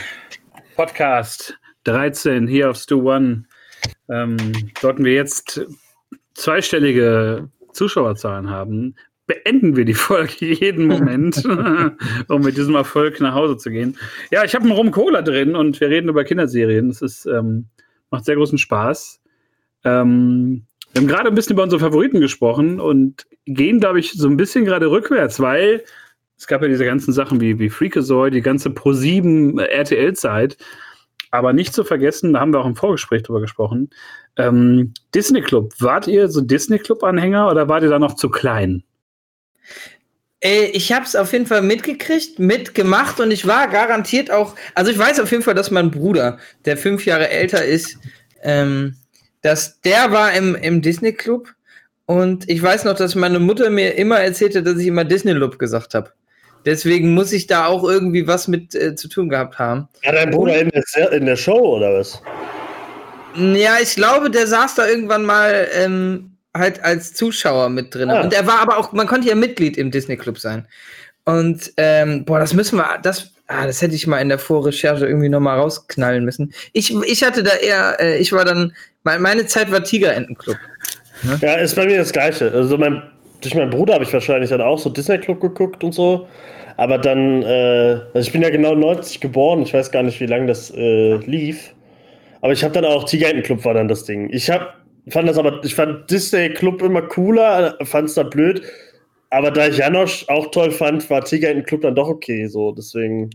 Podcast 0.74 1.56
13 1.84 2.48
hier 2.48 2.68
auf 2.68 2.78
Stu 2.78 3.08
One. 3.08 3.44
Ähm, 4.08 4.36
sollten 4.80 5.04
wir 5.04 5.12
jetzt 5.12 5.64
zweistellige 6.34 7.48
Zuschauerzahlen 7.70 8.50
haben, 8.50 8.96
beenden 9.28 9.76
wir 9.76 9.84
die 9.84 9.94
Folge 9.94 10.32
jeden 10.46 10.86
Moment, 10.86 11.44
um 12.28 12.42
mit 12.42 12.56
diesem 12.56 12.74
Erfolg 12.74 13.20
nach 13.20 13.34
Hause 13.34 13.56
zu 13.56 13.70
gehen. 13.70 13.96
Ja, 14.32 14.42
ich 14.42 14.56
habe 14.56 14.64
einen 14.64 14.72
Rum 14.72 14.90
Cola 14.90 15.22
drin 15.22 15.54
und 15.54 15.80
wir 15.80 15.90
reden 15.90 16.08
über 16.08 16.24
Kinderserien. 16.24 16.88
Das 16.88 17.02
ist, 17.02 17.26
ähm, 17.26 17.66
macht 18.10 18.24
sehr 18.24 18.34
großen 18.34 18.58
Spaß. 18.58 19.20
Ähm, 19.84 20.66
wir 20.92 21.02
haben 21.02 21.08
gerade 21.08 21.28
ein 21.28 21.36
bisschen 21.36 21.52
über 21.52 21.62
unsere 21.62 21.78
Favoriten 21.78 22.20
gesprochen 22.20 22.80
und 22.80 23.28
gehen, 23.44 23.78
glaube 23.78 24.00
ich, 24.00 24.14
so 24.14 24.26
ein 24.26 24.36
bisschen 24.36 24.64
gerade 24.64 24.90
rückwärts, 24.90 25.38
weil 25.38 25.84
es 26.36 26.46
gab 26.46 26.62
ja 26.62 26.68
diese 26.68 26.84
ganzen 26.84 27.12
Sachen 27.12 27.40
wie, 27.40 27.58
wie 27.58 27.70
Freakazoid, 27.70 28.34
die 28.34 28.42
ganze 28.42 28.68
Pro7 28.68 29.60
RTL-Zeit. 29.60 30.56
aber 31.30 31.52
nicht 31.52 31.74
zu 31.74 31.84
vergessen, 31.84 32.32
da 32.32 32.40
haben 32.40 32.52
wir 32.52 32.60
auch 32.60 32.66
im 32.66 32.76
Vorgespräch 32.76 33.22
drüber 33.22 33.40
gesprochen, 33.40 33.90
ähm, 34.36 34.94
Disney 35.14 35.42
Club. 35.42 35.74
Wart 35.80 36.06
ihr 36.06 36.28
so 36.28 36.40
Disney 36.40 36.78
Club-Anhänger 36.78 37.50
oder 37.50 37.68
wart 37.68 37.82
ihr 37.82 37.90
da 37.90 37.98
noch 37.98 38.14
zu 38.14 38.30
klein? 38.30 38.84
Äh, 40.40 40.66
ich 40.66 40.92
habe 40.92 41.04
es 41.04 41.16
auf 41.16 41.32
jeden 41.32 41.46
Fall 41.46 41.62
mitgekriegt, 41.62 42.38
mitgemacht 42.38 43.20
und 43.20 43.30
ich 43.30 43.46
war 43.46 43.68
garantiert 43.68 44.30
auch, 44.30 44.54
also 44.74 44.90
ich 44.90 44.98
weiß 44.98 45.20
auf 45.20 45.30
jeden 45.30 45.42
Fall, 45.42 45.54
dass 45.54 45.70
mein 45.70 45.90
Bruder, 45.90 46.38
der 46.64 46.76
fünf 46.76 47.06
Jahre 47.06 47.28
älter 47.28 47.64
ist, 47.64 47.98
ähm, 48.42 48.94
dass 49.42 49.80
der 49.80 50.12
war 50.12 50.32
im, 50.32 50.54
im 50.54 50.82
Disney 50.82 51.12
Club 51.12 51.48
und 52.06 52.48
ich 52.48 52.62
weiß 52.62 52.84
noch, 52.84 52.94
dass 52.94 53.14
meine 53.14 53.40
Mutter 53.40 53.70
mir 53.70 53.96
immer 53.96 54.20
erzählte, 54.20 54.62
dass 54.62 54.78
ich 54.78 54.86
immer 54.86 55.04
Disney 55.04 55.34
Club 55.34 55.58
gesagt 55.58 55.94
habe. 55.94 56.12
Deswegen 56.66 57.14
muss 57.14 57.32
ich 57.32 57.46
da 57.46 57.66
auch 57.66 57.84
irgendwie 57.84 58.26
was 58.26 58.48
mit 58.48 58.74
äh, 58.74 58.94
zu 58.96 59.08
tun 59.08 59.28
gehabt 59.28 59.58
haben. 59.58 59.88
Ja, 60.02 60.12
dein 60.12 60.30
Bruder 60.30 60.60
in 60.60 60.70
der, 60.70 61.12
in 61.12 61.24
der 61.24 61.36
Show 61.36 61.76
oder 61.76 61.94
was? 61.94 62.20
Ja, 63.36 63.76
ich 63.80 63.94
glaube, 63.94 64.30
der 64.30 64.46
saß 64.46 64.74
da 64.74 64.86
irgendwann 64.86 65.24
mal 65.24 65.68
ähm, 65.74 66.32
halt 66.54 66.82
als 66.82 67.14
Zuschauer 67.14 67.68
mit 67.68 67.94
drin. 67.94 68.10
Ah. 68.10 68.22
Und 68.22 68.34
er 68.34 68.46
war 68.46 68.60
aber 68.60 68.78
auch, 68.78 68.92
man 68.92 69.06
konnte 69.06 69.28
ja 69.28 69.34
Mitglied 69.34 69.76
im 69.78 69.90
Disney 69.90 70.16
Club 70.16 70.38
sein. 70.38 70.66
Und 71.24 71.72
ähm, 71.76 72.24
boah, 72.24 72.38
das 72.38 72.54
müssen 72.54 72.78
wir, 72.78 72.98
das, 73.02 73.30
ah, 73.46 73.66
das 73.66 73.82
hätte 73.82 73.94
ich 73.94 74.06
mal 74.06 74.20
in 74.20 74.28
der 74.28 74.38
Vorrecherche 74.38 75.06
irgendwie 75.06 75.28
nochmal 75.28 75.58
rausknallen 75.58 76.24
müssen. 76.24 76.52
Ich, 76.72 76.94
ich 76.94 77.24
hatte 77.24 77.42
da 77.42 77.54
eher, 77.54 77.96
äh, 78.00 78.18
ich 78.18 78.32
war 78.32 78.44
dann, 78.44 78.74
me- 79.04 79.18
meine 79.18 79.46
Zeit 79.46 79.70
war 79.70 79.84
Tigerentenclub. 79.84 80.56
Ja, 81.40 81.54
ist 81.54 81.76
bei 81.76 81.86
mir 81.86 81.98
das 81.98 82.12
Gleiche. 82.12 82.50
Also 82.52 82.78
mein, 82.78 83.02
durch 83.40 83.54
meinen 83.54 83.70
Bruder 83.70 83.94
habe 83.94 84.04
ich 84.04 84.12
wahrscheinlich 84.12 84.50
dann 84.50 84.60
auch 84.60 84.78
so 84.78 84.88
Disney 84.88 85.18
Club 85.18 85.40
geguckt 85.40 85.84
und 85.84 85.92
so. 85.92 86.26
Aber 86.76 86.98
dann, 86.98 87.42
äh, 87.42 88.00
also 88.12 88.26
ich 88.26 88.32
bin 88.32 88.42
ja 88.42 88.50
genau 88.50 88.74
90 88.74 89.20
geboren, 89.20 89.62
ich 89.62 89.72
weiß 89.72 89.90
gar 89.90 90.02
nicht, 90.02 90.20
wie 90.20 90.26
lange 90.26 90.46
das 90.46 90.70
äh, 90.74 91.16
lief. 91.16 91.74
Aber 92.42 92.52
ich 92.52 92.62
habe 92.62 92.74
dann 92.74 92.84
auch 92.84 93.04
Tigerentenclub 93.04 93.64
war 93.64 93.74
dann 93.74 93.88
das 93.88 94.04
Ding. 94.04 94.28
Ich 94.30 94.50
hab, 94.50 94.74
fand 95.08 95.28
das 95.28 95.38
aber, 95.38 95.64
ich 95.64 95.74
fand 95.74 96.10
Disney 96.10 96.50
Club 96.50 96.82
immer 96.82 97.02
cooler, 97.02 97.76
fand 97.82 98.08
es 98.08 98.14
da 98.14 98.22
blöd. 98.22 98.62
Aber 99.30 99.50
da 99.50 99.66
ich 99.66 99.78
Janosch 99.78 100.28
auch 100.28 100.50
toll 100.52 100.70
fand, 100.70 101.10
war 101.10 101.24
Tigerentenclub 101.24 101.80
dann 101.80 101.94
doch 101.94 102.08
okay. 102.08 102.46
So, 102.46 102.72
deswegen. 102.72 103.30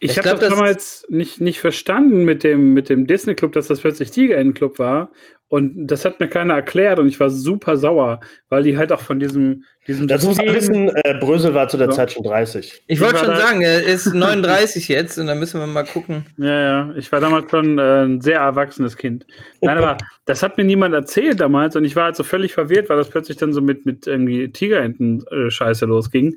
Ich, 0.00 0.10
Ich 0.10 0.18
habe 0.18 0.30
das 0.30 0.48
damals 0.48 1.06
nicht, 1.08 1.40
nicht 1.40 1.60
verstanden 1.60 2.24
mit 2.24 2.42
dem, 2.42 2.74
mit 2.74 2.88
dem 2.88 3.06
Disney 3.06 3.34
Club, 3.34 3.52
dass 3.52 3.68
das 3.68 3.80
plötzlich 3.80 4.10
Tigerentenclub 4.10 4.78
war. 4.78 5.10
Und 5.50 5.86
das 5.86 6.04
hat 6.04 6.20
mir 6.20 6.28
keiner 6.28 6.54
erklärt 6.54 6.98
und 6.98 7.08
ich 7.08 7.18
war 7.18 7.30
super 7.30 7.78
sauer, 7.78 8.20
weil 8.50 8.62
die 8.62 8.76
halt 8.76 8.92
auch 8.92 9.00
von 9.00 9.18
diesem, 9.18 9.64
diesem 9.86 10.06
Dazu 10.06 10.26
muss 10.28 10.36
man 10.36 10.54
wissen, 10.54 10.90
äh, 10.94 11.14
Brösel 11.18 11.54
war 11.54 11.68
zu 11.68 11.78
der 11.78 11.86
Ja. 11.86 11.94
Zeit 11.94 12.12
schon 12.12 12.22
30. 12.22 12.82
Ich 12.86 13.00
wollte 13.00 13.14
war 13.14 13.24
schon 13.24 13.36
sagen, 13.36 13.62
er 13.62 13.82
ist 13.82 14.06
39 14.14 14.88
jetzt 14.88 15.16
und 15.18 15.26
dann 15.26 15.38
müssen 15.38 15.58
wir 15.58 15.66
mal 15.66 15.84
gucken. 15.84 16.26
Ja, 16.36 16.60
ja, 16.60 16.94
ich 16.96 17.10
war 17.12 17.20
damals 17.20 17.50
schon 17.50 17.78
äh, 17.78 18.04
ein 18.04 18.20
sehr 18.20 18.40
erwachsenes 18.40 18.98
Kind. 18.98 19.26
Nein, 19.62 19.78
aber 19.78 19.96
das 20.26 20.42
hat 20.42 20.58
mir 20.58 20.64
niemand 20.64 20.94
erzählt 20.94 21.40
damals 21.40 21.76
und 21.76 21.84
ich 21.84 21.96
war 21.96 22.04
halt 22.04 22.16
so 22.16 22.24
völlig 22.24 22.52
verwirrt, 22.52 22.90
weil 22.90 22.98
das 22.98 23.08
plötzlich 23.08 23.38
dann 23.38 23.54
so 23.54 23.62
mit, 23.62 23.86
mit 23.86 24.06
irgendwie 24.06 24.52
Tigerenten-Scheiße 24.52 25.86
losging. 25.86 26.36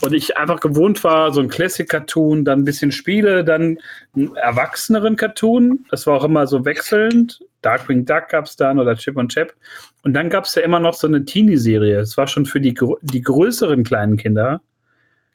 Und 0.00 0.14
ich 0.14 0.36
einfach 0.36 0.60
gewohnt 0.60 1.04
war, 1.04 1.32
so 1.32 1.40
ein 1.40 1.48
Classic-Cartoon, 1.48 2.44
dann 2.44 2.60
ein 2.60 2.64
bisschen 2.64 2.92
Spiele, 2.92 3.44
dann 3.44 3.78
einen 4.16 4.34
erwachseneren 4.36 5.16
Cartoon. 5.16 5.84
Das 5.90 6.06
war 6.06 6.16
auch 6.16 6.24
immer 6.24 6.46
so 6.46 6.64
wechselnd. 6.64 7.40
Darkwing 7.60 8.04
Duck 8.04 8.28
gab 8.30 8.46
es 8.46 8.56
dann 8.56 8.78
oder 8.78 8.96
Chip 8.96 9.16
und 9.16 9.32
Chap. 9.32 9.54
Und 10.02 10.14
dann 10.14 10.30
gab 10.30 10.44
es 10.44 10.54
ja 10.54 10.62
immer 10.62 10.80
noch 10.80 10.94
so 10.94 11.06
eine 11.06 11.24
Teenie-Serie. 11.24 12.00
Es 12.00 12.16
war 12.16 12.26
schon 12.26 12.46
für 12.46 12.60
die, 12.60 12.74
die 13.02 13.20
größeren 13.20 13.84
kleinen 13.84 14.16
Kinder. 14.16 14.62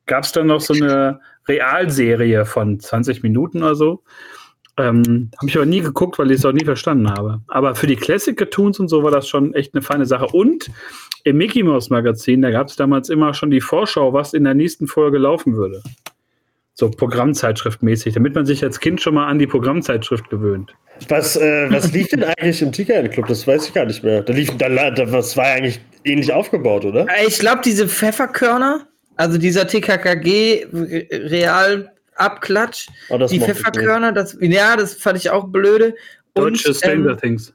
Gab 0.07 0.23
es 0.23 0.31
dann 0.31 0.47
noch 0.47 0.61
so 0.61 0.73
eine 0.73 1.21
Realserie 1.47 2.45
von 2.45 2.79
20 2.79 3.23
Minuten 3.23 3.63
oder 3.63 3.75
so. 3.75 4.03
Ähm, 4.79 5.31
habe 5.37 5.47
ich 5.47 5.55
aber 5.55 5.65
nie 5.65 5.81
geguckt, 5.81 6.19
weil 6.19 6.29
ich 6.31 6.37
es 6.37 6.45
auch 6.45 6.51
nie 6.51 6.63
verstanden 6.65 7.09
habe. 7.09 7.41
Aber 7.47 7.73
für 7.73 7.87
die 7.87 7.95
Classic-Cartoons 7.95 8.79
und 8.79 8.89
so 8.89 9.01
war 9.03 9.09
das 9.11 9.27
schon 9.27 9.53
echt 9.55 9.73
eine 9.73 9.81
feine 9.81 10.05
Sache. 10.05 10.27
Und 10.27 10.69
im 11.23 11.37
Mickey 11.37 11.63
Mouse 11.63 11.89
Magazin, 11.89 12.41
da 12.43 12.51
gab 12.51 12.67
es 12.67 12.75
damals 12.75 13.09
immer 13.09 13.33
schon 13.33 13.49
die 13.49 13.61
Vorschau, 13.61 14.13
was 14.13 14.33
in 14.33 14.43
der 14.43 14.53
nächsten 14.53 14.85
Folge 14.87 15.17
laufen 15.17 15.55
würde. 15.55 15.81
So 16.75 16.91
Programmzeitschriftmäßig, 16.91 18.13
damit 18.13 18.35
man 18.35 18.45
sich 18.45 18.63
als 18.63 18.79
Kind 18.79 19.01
schon 19.01 19.15
mal 19.15 19.25
an 19.25 19.39
die 19.39 19.47
Programmzeitschrift 19.47 20.29
gewöhnt. 20.29 20.75
Was, 21.09 21.35
äh, 21.35 21.67
was 21.71 21.91
lief 21.91 22.09
denn 22.09 22.23
eigentlich 22.23 22.61
im 22.61 22.71
Tigerentenclub? 22.71 23.25
Das 23.27 23.47
weiß 23.47 23.67
ich 23.67 23.73
gar 23.73 23.85
nicht 23.85 24.03
mehr. 24.03 24.21
Da 24.21 24.31
lief, 24.33 24.55
da, 24.57 24.69
da, 24.69 24.91
das 24.91 25.35
war 25.35 25.47
ja 25.47 25.53
eigentlich 25.55 25.79
ähnlich 26.03 26.31
aufgebaut, 26.31 26.85
oder? 26.85 27.07
Äh, 27.09 27.25
Ich 27.27 27.39
glaube, 27.39 27.61
diese 27.65 27.87
Pfefferkörner, 27.87 28.87
also 29.15 29.39
dieser 29.39 29.67
TKKG 29.67 30.67
Re- 30.71 31.07
Real 31.11 31.91
Abklatsch, 32.19 32.87
Oh, 33.09 33.17
das 33.17 33.31
die 33.31 33.39
Pfefferkörner, 33.39 34.11
das, 34.11 34.37
ja, 34.39 34.75
das 34.75 34.93
fand 34.95 35.17
ich 35.17 35.29
auch 35.29 35.45
blöde. 35.47 35.95
Deutsche 36.33 36.73
Stranger 36.73 37.11
ähm, 37.11 37.17
Things. 37.17 37.53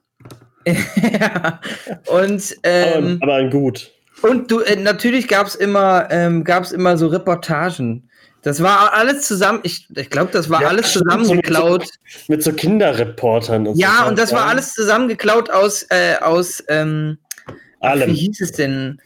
ja, 0.66 1.60
und, 2.06 2.56
ähm, 2.62 3.18
aber, 3.20 3.32
aber 3.32 3.34
ein 3.34 3.50
Gut. 3.50 3.90
und 4.22 4.50
du, 4.50 4.60
äh, 4.60 4.76
natürlich 4.76 5.26
gab 5.28 5.46
es 5.48 5.54
immer, 5.56 6.08
ähm, 6.10 6.44
gab's 6.44 6.72
immer 6.72 6.96
so 6.96 7.08
Reportagen. 7.08 8.08
Das 8.42 8.60
war 8.62 8.92
alles 8.92 9.26
zusammen, 9.26 9.60
ich, 9.62 9.86
ich 9.94 10.10
glaube, 10.10 10.30
das 10.32 10.50
war 10.50 10.62
Ja, 10.62 10.68
alles 10.68 10.90
stimmt, 10.90 11.04
so 11.10 11.16
mit 11.16 11.26
so- 11.26 11.32
zusammengeklaut. 11.32 11.88
Mit 12.28 12.42
so 12.42 12.52
Kinderreportern 12.52 13.66
und 13.68 13.74
so. 13.76 13.80
Ja, 13.80 14.06
und 14.08 14.18
das 14.18 14.32
war 14.32 14.46
alles 14.46 14.72
zusammengeklaut 14.74 15.50
aus, 15.50 15.84
äh, 15.90 16.16
aus, 16.20 16.62
ähm, 16.68 17.18
Wie 17.46 17.86
Allem. 17.86 18.10
hieß 18.10 18.40
es 18.40 18.52
denn? 18.52 19.00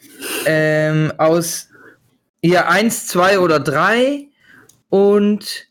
Ähm, 0.45 1.11
aus 1.17 1.69
ja, 2.43 2.67
eins, 2.67 3.07
zwei 3.07 3.39
oder 3.39 3.59
drei 3.59 4.26
und 4.89 5.67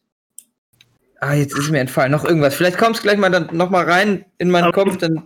ah, 1.20 1.34
jetzt 1.34 1.56
ist 1.58 1.70
mir 1.70 1.80
entfallen, 1.80 2.12
noch 2.12 2.24
irgendwas. 2.24 2.54
Vielleicht 2.54 2.78
kommst 2.78 3.00
du 3.00 3.04
gleich 3.04 3.18
mal 3.18 3.30
dann 3.30 3.48
noch 3.52 3.70
mal 3.70 3.84
rein 3.84 4.24
in 4.38 4.50
meinen 4.50 4.64
Aber- 4.64 4.84
Kopf, 4.84 4.96
dann 4.98 5.22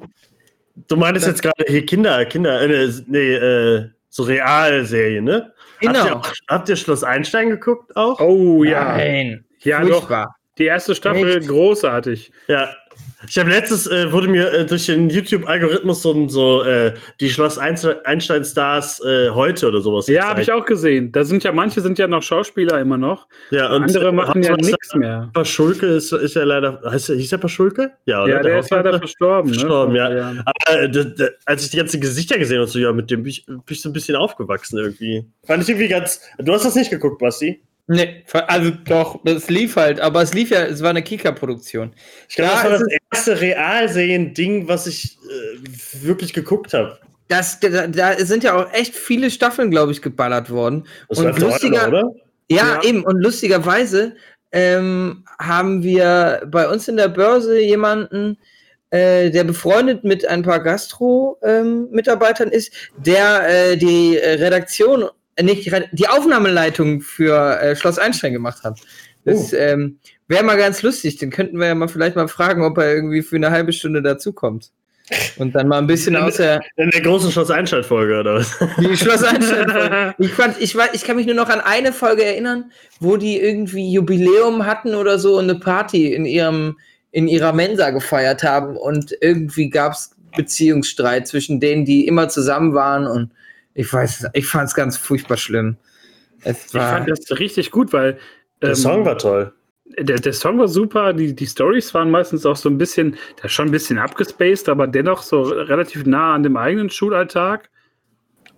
Du 0.88 0.96
meintest 0.96 1.26
jetzt 1.26 1.42
gerade 1.42 1.64
hier 1.66 1.85
Kinder, 1.85 2.24
Kinder, 2.24 2.62
äh, 2.62 2.90
nee, 3.07 3.35
äh, 3.35 3.90
so 4.09 4.22
Realserien, 4.22 5.24
ne? 5.24 5.53
Habt 5.85 5.96
ihr, 5.96 6.03
genau. 6.05 6.16
auch, 6.16 6.33
habt 6.48 6.68
ihr 6.70 6.76
Schloss 6.76 7.05
Einstein 7.05 7.50
geguckt 7.50 7.94
auch? 7.96 8.18
Oh 8.20 8.64
ja. 8.64 8.96
Nein, 8.96 9.44
Ja, 9.61 9.81
doch. 9.83 9.88
furchtbar. 9.98 10.37
Die 10.59 10.64
erste 10.64 10.94
Staffel 10.94 11.38
Echt? 11.38 11.48
großartig. 11.48 12.33
Ja. 12.48 12.70
Ich 13.28 13.38
habe 13.38 13.50
letztes, 13.50 13.87
äh, 13.87 14.11
wurde 14.12 14.28
mir 14.28 14.50
äh, 14.52 14.66
durch 14.66 14.87
den 14.87 15.11
YouTube-Algorithmus 15.11 16.02
so, 16.02 16.28
so 16.28 16.62
äh, 16.62 16.94
die 17.20 17.28
Schloss 17.28 17.59
Einstein- 17.59 18.04
Einstein-Stars 18.04 19.04
äh, 19.04 19.30
heute 19.30 19.68
oder 19.68 19.80
sowas. 19.83 20.06
Ja, 20.09 20.28
habe 20.28 20.40
ich 20.40 20.50
auch 20.50 20.64
gesehen. 20.64 21.12
Da 21.12 21.24
sind 21.24 21.44
ja 21.44 21.52
manche 21.52 21.80
sind 21.83 21.98
ja 21.98 22.09
noch 22.09 22.22
Schauspieler 22.22 22.80
immer 22.80 22.96
noch. 22.96 23.28
Ja, 23.50 23.72
und 23.72 23.83
Andere 23.83 24.12
machen 24.12 24.42
ja 24.42 24.56
nichts 24.56 24.94
mehr. 24.94 25.30
Paschulke 25.35 25.87
ist, 25.87 26.12
ist 26.12 26.35
ja 26.35 26.44
leider, 26.44 26.80
heißt 26.85 27.11
er, 27.11 27.16
hieß 27.16 27.30
der 27.30 27.38
Paschulke? 27.38 27.92
Ja, 28.06 28.24
oder? 28.24 28.35
Ja, 28.35 28.42
der 28.42 28.59
ist 28.61 28.70
leider 28.70 28.98
verstorben. 28.98 29.52
Verstorben, 29.52 29.92
ne? 29.92 29.98
ja. 29.98 30.11
Jahren. 30.11 30.42
Aber 30.44 30.83
äh, 30.83 31.30
als 31.44 31.64
ich 31.64 31.70
die 31.70 31.76
ganzen 31.76 32.00
Gesichter 32.00 32.38
gesehen 32.38 32.59
habe, 32.59 32.68
so, 32.68 32.78
ja, 32.78 32.92
mit 32.92 33.11
dem 33.11 33.22
bin 33.22 33.30
ich, 33.30 33.44
bin 33.46 33.62
ich 33.68 33.83
so 33.83 33.90
ein 33.90 33.92
bisschen 33.92 34.16
aufgewachsen 34.16 34.78
irgendwie. 34.78 35.26
Fand 35.44 35.62
ich 35.62 35.68
irgendwie 35.68 35.88
ganz. 35.88 36.22
Du 36.38 36.52
hast 36.52 36.64
das 36.64 36.74
nicht 36.74 36.90
geguckt, 36.90 37.18
Basti? 37.18 37.62
Nee, 37.87 38.25
also 38.47 38.71
doch, 38.85 39.19
es 39.25 39.49
lief 39.51 39.75
halt, 39.77 39.99
aber 40.01 40.23
es 40.23 40.33
lief 40.33 40.51
ja, 40.51 40.62
es 40.64 40.81
war 40.83 40.90
eine 40.90 41.03
Kika-Produktion. 41.03 41.93
Ich 42.29 42.37
glaube, 42.37 42.53
das 42.55 42.64
war 42.64 42.71
das 42.71 42.83
erste 43.12 43.40
Realserien-Ding, 43.40 44.69
was 44.69 44.87
ich 44.87 45.19
äh, 45.25 46.05
wirklich 46.05 46.33
geguckt 46.33 46.73
habe. 46.73 46.99
Das, 47.29 47.59
da, 47.61 47.87
da 47.87 48.16
sind 48.25 48.45
ja 48.45 48.55
auch 48.55 48.73
echt 48.73 48.95
viele 48.95 49.31
Staffeln, 49.31 49.71
glaube 49.71 49.93
ich, 49.93 50.03
geballert 50.03 50.51
worden. 50.51 50.87
Das 51.09 51.19
Und 51.19 51.38
lustiger- 51.38 51.88
oder? 51.88 52.12
Ja, 52.51 52.75
Ja. 52.75 52.83
eben. 52.83 53.05
Und 53.05 53.21
lustigerweise 53.21 54.14
ähm, 54.53 55.25
haben 55.38 55.83
wir 55.83 56.43
bei 56.47 56.69
uns 56.69 56.88
in 56.88 56.97
der 56.97 57.09
Börse 57.09 57.61
jemanden, 57.61 58.37
äh, 58.90 59.31
der 59.31 59.45
befreundet 59.45 60.03
mit 60.03 60.27
ein 60.27 60.43
paar 60.43 60.61
Gastro-Mitarbeitern 60.61 62.49
ist, 62.51 62.73
der 62.99 63.49
äh, 63.73 63.77
die 63.77 64.16
Redaktion, 64.16 65.05
nicht 65.42 65.70
die 65.92 66.09
Aufnahmeleitung 66.09 67.00
für 67.00 67.61
äh, 67.61 67.76
Schloss 67.76 67.98
Einstein 67.98 68.33
gemacht 68.33 68.62
hat. 68.64 68.81
Das 69.24 69.53
ähm, 69.53 69.98
wäre 70.29 70.44
mal 70.44 70.57
ganz 70.57 70.83
lustig. 70.83 71.18
Den 71.18 71.31
könnten 71.31 71.59
wir 71.59 71.66
ja 71.66 71.74
mal 71.74 71.88
vielleicht 71.88 72.16
mal 72.16 72.29
fragen, 72.29 72.64
ob 72.64 72.79
er 72.79 72.94
irgendwie 72.94 73.22
für 73.22 73.37
eine 73.37 73.50
halbe 73.50 73.72
Stunde 73.72 74.03
dazukommt. 74.03 74.70
Und 75.38 75.55
dann 75.57 75.66
mal 75.66 75.79
ein 75.79 75.88
bisschen 75.88 76.14
aus 76.14 76.37
der, 76.37 76.61
In 76.76 76.90
der 76.90 77.00
großen 77.00 77.33
Schloss 77.33 77.50
Einstein-Folge, 77.50 78.20
oder 78.20 78.37
was? 78.37 78.59
die 78.79 78.96
Schloss 78.96 79.24
Einstein. 79.24 80.14
Ich 80.18 80.33
fand, 80.33 80.61
ich 80.61 80.76
ich 80.92 81.05
kann 81.05 81.16
mich 81.16 81.26
nur 81.26 81.35
noch 81.35 81.48
an 81.48 81.61
eine 81.61 81.92
Folge 81.92 82.24
erinnern, 82.24 82.70
wo 83.00 83.16
die 83.16 83.38
irgendwie 83.40 83.92
Jubiläum 83.92 84.67
hatten 84.67 84.94
oder 84.94 85.19
so 85.19 85.37
und 85.37 85.50
eine 85.50 85.58
Party 85.58 86.15
in 86.15 86.27
ihrem, 86.27 86.79
in 87.10 87.27
ihrer 87.27 87.52
Mensa 87.52 87.90
gefeiert 87.90 88.44
haben 88.44 88.77
und 88.77 89.17
irgendwie 89.21 89.69
gab 89.69 89.94
es 89.94 90.12
Beziehungsstreit 90.37 91.27
zwischen 91.27 91.58
denen, 91.58 91.85
die 91.85 92.06
immer 92.06 92.29
zusammen 92.29 92.75
waren 92.75 93.06
und 93.06 93.33
ich 93.81 93.92
weiß, 93.92 94.26
ich 94.35 94.46
fand 94.46 94.68
es 94.68 94.74
ganz 94.74 94.96
furchtbar 94.98 95.38
schlimm. 95.38 95.76
Es 96.42 96.66
Ich 96.66 96.72
fand 96.72 97.08
das 97.08 97.38
richtig 97.38 97.70
gut, 97.70 97.92
weil 97.92 98.18
Der 98.60 98.70
ähm, 98.70 98.74
Song 98.74 99.04
war 99.06 99.16
toll. 99.16 99.52
der, 99.98 100.18
der 100.18 100.33
Song 100.35 100.58
war 100.58 100.68
super, 100.68 101.12
die, 101.14 101.35
die 101.35 101.46
Stories 101.46 101.94
waren 101.94 102.10
meistens 102.10 102.44
auch 102.44 102.56
so 102.56 102.68
ein 102.68 102.76
bisschen, 102.76 103.16
der 103.38 103.46
ist 103.46 103.52
schon 103.52 103.68
ein 103.68 103.72
bisschen 103.72 103.98
abgespaced, 103.98 104.68
aber 104.68 104.87
dennoch 104.87 105.22
so 105.22 105.42
relativ 105.42 106.04
nah 106.04 106.35
an 106.35 106.42
dem 106.42 106.56
eigenen 106.56 106.90
Schulalltag. 106.90 107.70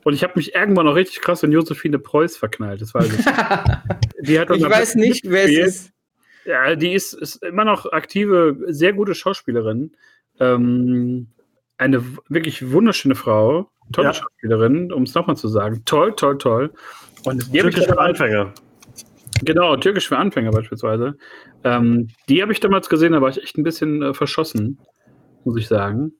Und 0.05 0.15
ich 0.15 0.25
habe 0.25 0.33
mich 0.35 0.57
irgendwann 0.57 0.87
noch 0.87 0.97
richtig 0.97 1.21
krass 1.21 1.45
in 1.45 1.53
Josephine 1.53 2.01
Preuß 2.01 2.37
verknallt, 2.37 2.81
das 2.81 2.93
weiß 2.93 3.07
ich. 3.07 3.25
Die 4.27 4.41
hat 4.41 4.51
ich 4.51 4.69
weiß 4.69 4.97
nicht, 4.97 5.25
wer 5.29 5.45
es 5.45 5.51
ist. 5.69 5.93
Ja, 6.45 6.75
die 6.75 6.93
ist, 6.93 7.13
ist 7.13 7.37
immer 7.45 7.65
noch 7.65 7.93
aktive, 7.93 8.57
sehr 8.67 8.93
gute 8.93 9.15
Schauspielerin. 9.15 9.93
Ähm, 10.41 11.29
eine 11.79 12.05
wirklich 12.29 12.73
wunderschöne 12.73 13.15
Frau. 13.15 13.71
Tolle 13.93 14.09
Ja. 14.09 14.15
Schauspielerin, 14.15 14.93
um 14.93 15.03
es 15.05 15.15
nochmal 15.15 15.37
zu 15.37 15.49
sagen. 15.49 15.83
Toll, 15.85 16.15
toll, 16.17 16.39
toll. 16.39 16.71
Und 17.25 17.53
Türkisch 17.53 17.87
für 17.87 17.99
Anfänger. 17.99 18.53
Genau, 19.45 19.77
Türkisch 19.77 20.09
für 20.09 20.19
Anfänger 20.19 20.51
beispielsweise. 20.51 21.17
Ähm, 21.65 22.09
die 22.29 22.43
habe 22.43 22.53
ich 22.53 22.61
damals 22.61 22.89
gesehen, 22.89 23.13
da 23.13 23.21
war 23.21 23.29
ich 23.31 23.43
echt 23.43 23.57
ein 23.59 23.63
bisschen 23.65 24.03
äh, 24.03 24.15
verschossen, 24.15 24.79
muss 25.45 25.57
ich 25.57 25.69
sagen. 25.69 26.13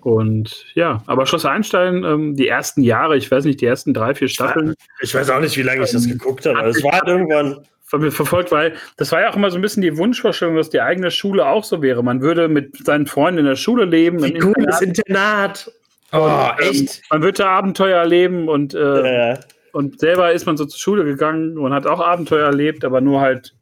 Und 0.00 0.66
ja, 0.74 1.02
aber 1.06 1.24
Schloss 1.26 1.46
Einstein, 1.46 2.04
ähm, 2.04 2.36
die 2.36 2.46
ersten 2.46 2.82
Jahre, 2.82 3.16
ich 3.16 3.30
weiß 3.30 3.44
nicht, 3.46 3.60
die 3.62 3.66
ersten 3.66 3.94
drei, 3.94 4.14
vier 4.14 4.28
Staffeln, 4.28 4.74
Ich 5.00 5.14
weiß 5.14 5.30
auch 5.30 5.40
nicht, 5.40 5.56
wie 5.56 5.62
lange 5.62 5.82
ich 5.84 5.92
das 5.92 6.06
geguckt 6.06 6.44
habe. 6.44 6.58
aber 6.58 6.68
Es 6.68 6.82
war 6.84 6.92
halt 6.92 7.08
irgendwann. 7.08 7.64
von 7.84 8.02
mir 8.02 8.10
verfolgt, 8.12 8.52
weil 8.52 8.74
das 8.98 9.12
war 9.12 9.22
ja 9.22 9.30
auch 9.30 9.36
immer 9.36 9.50
so 9.50 9.56
ein 9.56 9.62
bisschen 9.62 9.82
die 9.82 9.96
Wunschvorstellung, 9.96 10.56
dass 10.56 10.68
die 10.68 10.80
eigene 10.82 11.10
Schule 11.10 11.46
auch 11.46 11.64
so 11.64 11.80
wäre. 11.80 12.02
Man 12.04 12.20
würde 12.20 12.48
mit 12.48 12.84
seinen 12.84 13.06
Freunden 13.06 13.38
in 13.40 13.46
der 13.46 13.56
Schule 13.56 13.84
leben, 13.86 14.18
im 14.18 14.34
Wie 14.34 14.42
cool 14.42 14.52
Internat, 14.58 14.68
das 14.68 14.80
Internat. 14.82 15.72
Oh, 16.12 16.50
ähm, 16.60 16.70
echt? 16.70 17.02
man 17.10 17.22
wird 17.22 17.38
da 17.38 17.50
Abenteuer 17.50 17.98
erleben 17.98 18.48
und, 18.48 18.74
äh, 18.74 19.32
Äh, 19.32 19.38
und 19.72 19.98
selber 19.98 20.32
ist 20.32 20.46
man 20.46 20.56
so 20.56 20.64
zur 20.66 20.78
Schule 20.78 21.04
gegangen 21.04 21.58
und 21.58 21.74
hat 21.74 21.86
auch 21.86 21.98
Abenteuer 21.98 22.46
erlebt, 22.46 22.84
aber 22.84 23.00
nur 23.00 23.20
halt 23.20 23.54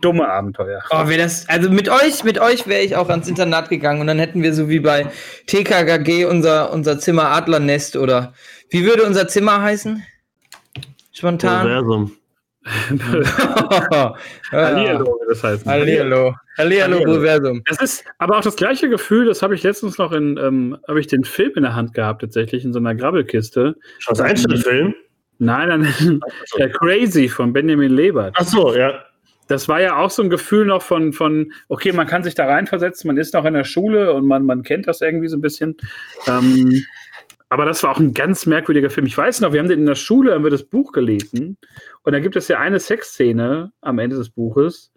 dumme 0.00 0.28
Abenteuer. 0.28 0.82
Oh, 0.90 1.06
wär 1.08 1.18
das, 1.18 1.48
also 1.48 1.70
mit 1.70 1.88
euch, 1.88 2.24
mit 2.24 2.38
euch 2.38 2.66
wäre 2.66 2.82
ich 2.82 2.96
auch 2.96 3.08
ans 3.08 3.28
Internat 3.28 3.68
gegangen 3.68 4.00
und 4.00 4.06
dann 4.06 4.18
hätten 4.18 4.42
wir 4.42 4.54
so 4.54 4.68
wie 4.68 4.80
bei 4.80 5.06
TKKG 5.46 6.24
unser, 6.24 6.72
unser 6.72 6.98
Zimmer 6.98 7.26
Adlernest 7.26 7.96
oder 7.96 8.32
wie 8.70 8.84
würde 8.84 9.04
unser 9.04 9.28
Zimmer 9.28 9.60
heißen? 9.60 10.02
Spontan. 11.12 11.66
Universum. 11.66 12.16
Hallihallo, 14.52 15.04
wie 15.04 15.28
das 15.28 15.42
heißt. 15.42 15.66
Hallihallo. 15.66 16.34
Hallihallo. 16.56 16.98
Universum. 16.98 17.62
Das 17.66 17.82
ist 17.82 18.04
aber 18.18 18.38
auch 18.38 18.42
das 18.42 18.56
gleiche 18.56 18.88
Gefühl, 18.88 19.26
das 19.26 19.42
habe 19.42 19.54
ich 19.54 19.62
letztens 19.64 19.98
noch 19.98 20.12
in, 20.12 20.38
ähm, 20.38 20.78
habe 20.86 21.00
ich 21.00 21.08
den 21.08 21.24
Film 21.24 21.52
in 21.56 21.62
der 21.62 21.74
Hand 21.74 21.94
gehabt, 21.94 22.20
tatsächlich, 22.22 22.64
in 22.64 22.72
so 22.72 22.78
einer 22.78 22.94
Grabbelkiste. 22.94 23.74
Schloss 23.98 24.20
Einstein-Film? 24.20 24.94
Nein, 25.38 25.68
nein, 25.68 26.20
der 26.56 26.70
Crazy 26.70 27.28
von 27.28 27.52
Benjamin 27.52 27.90
Lebert. 27.90 28.36
Ach 28.38 28.44
so, 28.44 28.74
ja. 28.74 29.02
Das 29.48 29.68
war 29.68 29.80
ja 29.80 29.96
auch 29.96 30.10
so 30.10 30.22
ein 30.22 30.30
Gefühl 30.30 30.66
noch 30.66 30.82
von, 30.82 31.12
von, 31.12 31.52
okay, 31.68 31.92
man 31.92 32.06
kann 32.06 32.22
sich 32.22 32.34
da 32.34 32.46
reinversetzen, 32.46 33.08
man 33.08 33.16
ist 33.16 33.34
noch 33.34 33.44
in 33.44 33.54
der 33.54 33.64
Schule 33.64 34.12
und 34.12 34.24
man, 34.24 34.46
man 34.46 34.62
kennt 34.62 34.86
das 34.86 35.00
irgendwie 35.00 35.26
so 35.26 35.36
ein 35.36 35.40
bisschen. 35.40 35.76
Ähm, 36.28 36.84
aber 37.52 37.66
das 37.66 37.82
war 37.82 37.90
auch 37.90 38.00
ein 38.00 38.14
ganz 38.14 38.46
merkwürdiger 38.46 38.88
Film. 38.88 39.06
Ich 39.06 39.18
weiß 39.18 39.42
noch, 39.42 39.52
wir 39.52 39.60
haben 39.60 39.68
den 39.68 39.80
in 39.80 39.86
der 39.86 39.94
Schule, 39.94 40.32
haben 40.32 40.42
wir 40.42 40.50
das 40.50 40.64
Buch 40.64 40.90
gelesen 40.90 41.58
und 42.02 42.12
da 42.14 42.18
gibt 42.18 42.34
es 42.34 42.48
ja 42.48 42.58
eine 42.58 42.80
Sexszene 42.80 43.72
am 43.82 43.98
Ende 43.98 44.16
des 44.16 44.30
Buches, 44.30 44.90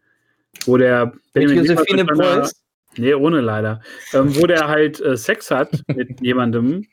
wo 0.66 0.78
der 0.78 1.08
Mit 1.08 1.34
Benjamin 1.34 1.66
Josephine 1.66 2.06
Preuß. 2.06 2.64
Nee, 2.96 3.14
ohne 3.14 3.42
leider. 3.42 3.82
Ähm, 4.14 4.34
wo 4.38 4.48
der 4.48 4.70
halt 4.70 5.02
äh, 5.02 5.18
Sex 5.18 5.52
hat 5.52 5.84
mit 5.94 6.22
jemandem, 6.22 6.86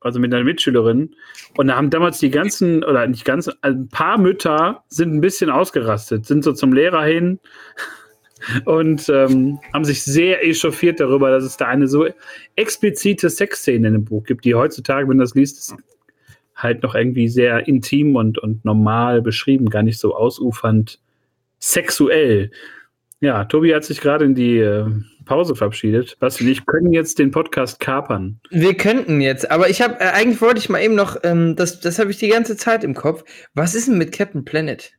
also 0.00 0.18
mit 0.20 0.32
einer 0.32 0.42
Mitschülerin. 0.42 1.14
Und 1.54 1.66
da 1.66 1.76
haben 1.76 1.90
damals 1.90 2.18
die 2.18 2.30
ganzen, 2.30 2.82
oder 2.82 3.06
nicht 3.06 3.26
ganz, 3.26 3.50
ein 3.60 3.88
paar 3.88 4.16
Mütter 4.16 4.84
sind 4.88 5.12
ein 5.12 5.20
bisschen 5.20 5.50
ausgerastet, 5.50 6.24
sind 6.24 6.44
so 6.44 6.54
zum 6.54 6.72
Lehrer 6.72 7.04
hin 7.04 7.40
und 8.64 9.08
ähm, 9.08 9.58
haben 9.72 9.84
sich 9.84 10.02
sehr 10.02 10.44
echauffiert 10.46 11.00
darüber, 11.00 11.30
dass 11.30 11.44
es 11.44 11.56
da 11.56 11.66
eine 11.66 11.88
so 11.88 12.06
explizite 12.56 13.30
Sexszene 13.30 13.88
in 13.88 13.94
dem 13.94 14.04
Buch 14.04 14.24
gibt, 14.24 14.44
die 14.44 14.54
heutzutage, 14.54 15.08
wenn 15.08 15.18
du 15.18 15.24
das 15.24 15.34
liest, 15.34 15.74
halt 16.54 16.82
noch 16.82 16.94
irgendwie 16.94 17.28
sehr 17.28 17.66
intim 17.66 18.16
und, 18.16 18.38
und 18.38 18.64
normal 18.64 19.22
beschrieben, 19.22 19.70
gar 19.70 19.82
nicht 19.82 19.98
so 19.98 20.14
ausufernd 20.14 21.00
sexuell. 21.58 22.50
Ja, 23.20 23.44
Tobi 23.44 23.74
hat 23.74 23.84
sich 23.84 24.00
gerade 24.00 24.24
in 24.24 24.34
die 24.34 24.58
äh, 24.58 24.86
Pause 25.26 25.54
verabschiedet. 25.54 26.18
Basti 26.18 26.44
und 26.44 26.50
ich 26.50 26.64
können 26.66 26.92
jetzt 26.92 27.18
den 27.18 27.30
Podcast 27.30 27.78
kapern. 27.78 28.40
Wir 28.50 28.74
könnten 28.74 29.20
jetzt, 29.20 29.50
aber 29.50 29.68
ich 29.68 29.82
habe, 29.82 30.00
äh, 30.00 30.10
eigentlich 30.10 30.40
wollte 30.40 30.58
ich 30.58 30.68
mal 30.68 30.82
eben 30.82 30.94
noch, 30.94 31.18
ähm, 31.22 31.54
das, 31.54 31.80
das 31.80 31.98
habe 31.98 32.10
ich 32.10 32.16
die 32.16 32.28
ganze 32.28 32.56
Zeit 32.56 32.82
im 32.82 32.94
Kopf. 32.94 33.24
Was 33.54 33.74
ist 33.74 33.88
denn 33.88 33.98
mit 33.98 34.12
Captain 34.12 34.44
Planet? 34.44 34.92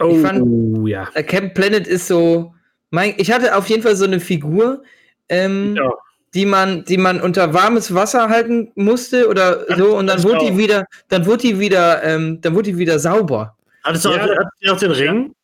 Oh, 0.00 0.08
Ich 0.08 0.20
fand- 0.20 0.88
ja. 0.88 1.08
Äh, 1.14 1.22
Captain 1.22 1.54
Planet 1.54 1.86
ist 1.86 2.08
so, 2.08 2.54
mein, 2.90 3.14
ich 3.16 3.30
hatte 3.32 3.56
auf 3.56 3.68
jeden 3.68 3.82
Fall 3.82 3.96
so 3.96 4.04
eine 4.04 4.20
Figur, 4.20 4.82
ähm, 5.28 5.76
Ja. 5.76 5.92
die 6.34 6.46
man, 6.46 6.84
die 6.84 6.96
man 6.98 7.20
unter 7.20 7.54
warmes 7.54 7.94
Wasser 7.94 8.28
halten 8.28 8.72
musste 8.74 9.28
oder 9.28 9.68
Ja, 9.70 9.76
so 9.76 9.96
und 9.96 10.06
dann 10.08 10.22
wurde 10.24 10.38
auch. 10.38 10.46
die 10.50 10.58
wieder, 10.58 10.84
dann 11.08 11.24
wurde 11.26 11.42
die 11.42 11.60
wieder, 11.60 12.02
ähm, 12.02 12.40
dann 12.40 12.54
wurde 12.54 12.72
die 12.72 12.78
wieder 12.78 12.98
sauber. 12.98 13.56
Hattest 13.84 14.04
du 14.04 14.10
Ja. 14.10 14.16
auch, 14.24 14.28
hattest 14.28 14.70
auch 14.72 14.78
den 14.78 14.90
Ring? 14.90 15.34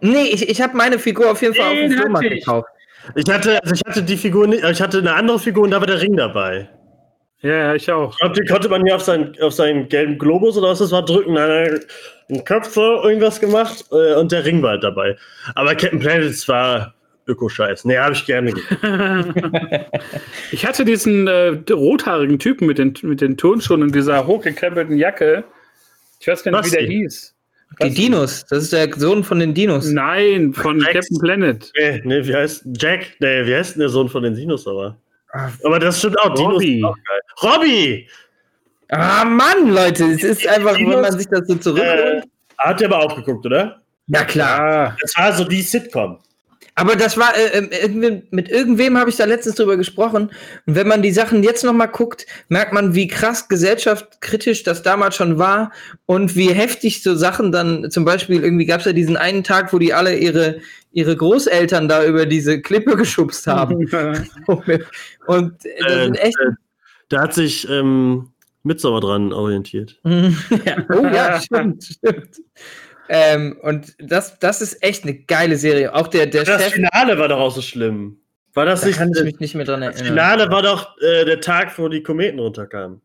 Nee, 0.00 0.24
ich, 0.32 0.48
ich 0.48 0.60
habe 0.60 0.76
meine 0.76 0.98
Figur 0.98 1.30
auf 1.30 1.40
jeden 1.40 1.54
Fall 1.54 1.66
auf 1.68 1.72
Den 1.72 1.90
dem 1.90 1.98
Flohmarkt 2.00 2.28
gekauft. 2.28 2.68
Ich 3.14 3.30
hatte, 3.32 3.62
also 3.62 3.74
ich 3.74 3.82
hatte 3.86 4.02
die 4.02 4.16
Figur 4.16 4.46
nicht, 4.46 4.62
ich 4.64 4.80
hatte 4.82 4.98
eine 4.98 5.14
andere 5.14 5.38
Figur 5.38 5.64
und 5.64 5.70
da 5.70 5.80
war 5.80 5.86
der 5.86 6.00
Ring 6.00 6.16
dabei. 6.16 6.68
Ja, 7.44 7.50
ja, 7.50 7.74
ich 7.74 7.92
auch. 7.92 8.12
Ich 8.12 8.18
glaube, 8.20 8.34
den 8.34 8.46
konnte 8.46 8.68
man 8.70 8.86
hier 8.86 8.96
auf 8.96 9.02
seinen, 9.02 9.38
auf 9.42 9.52
seinen 9.52 9.90
gelben 9.90 10.18
Globus 10.18 10.56
oder 10.56 10.68
was 10.70 10.78
das 10.78 10.92
war 10.92 11.04
drücken. 11.04 11.34
Dann 11.34 11.50
hat 11.50 11.50
er 11.50 11.80
einen 12.30 12.44
Kopf 12.46 12.72
so 12.72 13.02
irgendwas 13.02 13.38
gemacht 13.38 13.84
äh, 13.92 14.14
und 14.14 14.32
der 14.32 14.46
Ring 14.46 14.62
war 14.62 14.70
halt 14.70 14.82
dabei. 14.82 15.14
Aber 15.54 15.74
Captain 15.74 15.98
Planet 16.00 16.48
war 16.48 16.94
Öko-Scheiß. 17.26 17.84
Nee, 17.84 17.98
habe 17.98 18.14
ich 18.14 18.24
gerne. 18.24 18.54
Ich 20.52 20.64
hatte 20.64 20.86
diesen 20.86 21.26
äh, 21.26 21.58
rothaarigen 21.70 22.38
Typen 22.38 22.66
mit 22.66 22.78
den, 22.78 22.94
mit 23.02 23.20
den 23.20 23.36
Turnschuhen 23.36 23.82
und 23.82 23.94
dieser 23.94 24.26
hochgekrempelten 24.26 24.96
Jacke. 24.96 25.44
Ich 26.20 26.26
weiß 26.26 26.44
gar 26.44 26.52
nicht, 26.52 26.60
wie 26.60 26.70
Basti. 26.70 26.78
der 26.78 26.86
hieß. 26.86 27.34
Die 27.82 27.90
Dinos, 27.90 28.46
das 28.48 28.64
ist 28.64 28.72
der 28.72 28.90
Sohn 28.94 29.22
von 29.22 29.40
den 29.40 29.52
Dinos. 29.52 29.90
Nein, 29.90 30.54
von. 30.54 30.80
Captain 30.80 31.18
Planet. 31.18 31.72
Nee, 31.76 32.00
nee, 32.04 32.26
wie 32.26 32.34
heißt 32.34 32.66
Jack? 32.78 33.16
Nee, 33.18 33.46
wie 33.46 33.54
heißt 33.54 33.74
denn 33.74 33.80
der 33.80 33.88
Sohn 33.90 34.08
von 34.08 34.22
den 34.22 34.34
Dinos 34.34 34.66
aber? 34.66 34.96
Aber 35.64 35.78
das 35.78 35.98
stimmt 35.98 36.18
auch. 36.20 36.34
Dinos 36.34 36.54
Robby. 36.54 36.74
sind 36.74 36.84
auch 36.84 36.96
geil. 36.96 37.20
Robby! 37.52 38.08
Ah 38.90 39.24
Mann, 39.24 39.70
Leute, 39.70 40.04
es 40.04 40.22
ist 40.22 40.46
einfach, 40.46 40.74
wenn 40.76 41.00
man 41.00 41.18
sich 41.18 41.26
das 41.28 41.46
so 41.48 41.54
Äh, 41.54 41.60
zurückholt. 41.60 42.24
hat 42.58 42.80
der 42.80 42.88
aber 42.88 42.98
auch 43.00 43.16
geguckt, 43.16 43.44
oder? 43.46 43.80
Na 44.06 44.24
klar. 44.24 44.96
Das 45.00 45.16
war 45.16 45.32
so 45.32 45.44
die 45.44 45.62
Sitcom. 45.62 46.18
Aber 46.76 46.96
das 46.96 47.16
war, 47.16 47.34
äh, 47.36 47.58
äh, 47.58 47.82
irgendwem, 47.82 48.22
mit 48.30 48.48
irgendwem 48.50 48.98
habe 48.98 49.08
ich 49.08 49.16
da 49.16 49.24
letztens 49.26 49.54
drüber 49.54 49.76
gesprochen. 49.76 50.30
Und 50.66 50.74
wenn 50.74 50.88
man 50.88 51.02
die 51.02 51.12
Sachen 51.12 51.42
jetzt 51.44 51.62
nochmal 51.64 51.88
guckt, 51.88 52.26
merkt 52.48 52.72
man, 52.72 52.94
wie 52.94 53.06
krass 53.06 53.48
gesellschaftskritisch 53.48 54.64
das 54.64 54.82
damals 54.82 55.14
schon 55.16 55.38
war 55.38 55.70
und 56.06 56.34
wie 56.34 56.52
heftig 56.52 57.02
so 57.02 57.14
Sachen 57.14 57.52
dann, 57.52 57.90
zum 57.92 58.04
Beispiel 58.04 58.42
irgendwie 58.42 58.66
gab 58.66 58.80
es 58.80 58.86
ja 58.86 58.92
diesen 58.92 59.16
einen 59.16 59.44
Tag, 59.44 59.72
wo 59.72 59.78
die 59.78 59.94
alle 59.94 60.16
ihre, 60.16 60.58
ihre 60.94 61.16
Großeltern 61.16 61.88
da 61.88 62.04
über 62.04 62.24
diese 62.24 62.60
Klippe 62.62 62.96
geschubst 62.96 63.46
haben. 63.46 63.76
und 65.26 65.64
äh, 65.66 65.80
das 65.80 65.92
Äh, 65.92 66.04
sind 66.04 66.14
echt. 66.16 66.36
äh, 66.40 66.50
da 67.10 67.20
hat 67.22 67.34
sich 67.34 67.68
ähm, 67.68 68.30
Midsommar 68.62 69.00
dran 69.02 69.32
orientiert. 69.32 70.00
ja. 70.04 70.76
Oh 70.90 71.04
ja, 71.04 71.40
stimmt, 71.40 71.84
stimmt. 71.84 72.40
Ähm, 73.10 73.58
und 73.60 73.94
das, 73.98 74.38
das 74.38 74.62
ist 74.62 74.82
echt 74.82 75.04
eine 75.04 75.14
geile 75.14 75.56
Serie. 75.56 75.94
Auch 75.94 76.08
der, 76.08 76.24
der 76.26 76.44
Das 76.44 76.62
Chef, 76.62 76.72
Finale 76.72 77.18
war 77.18 77.28
doch 77.28 77.38
auch 77.38 77.54
so 77.54 77.60
schlimm. 77.60 78.16
War 78.54 78.64
das 78.64 78.80
da 78.80 78.86
nicht? 78.86 78.96
kann 78.98 79.10
ich 79.14 79.22
mich 79.24 79.40
nicht 79.40 79.54
mehr 79.54 79.66
dran 79.66 79.82
das 79.82 79.96
erinnern. 79.96 80.12
Finale 80.14 80.50
war 80.50 80.62
doch 80.62 80.96
äh, 81.02 81.24
der 81.26 81.40
Tag, 81.42 81.76
wo 81.78 81.88
die 81.88 82.02
Kometen 82.02 82.38
runterkamen. 82.38 83.02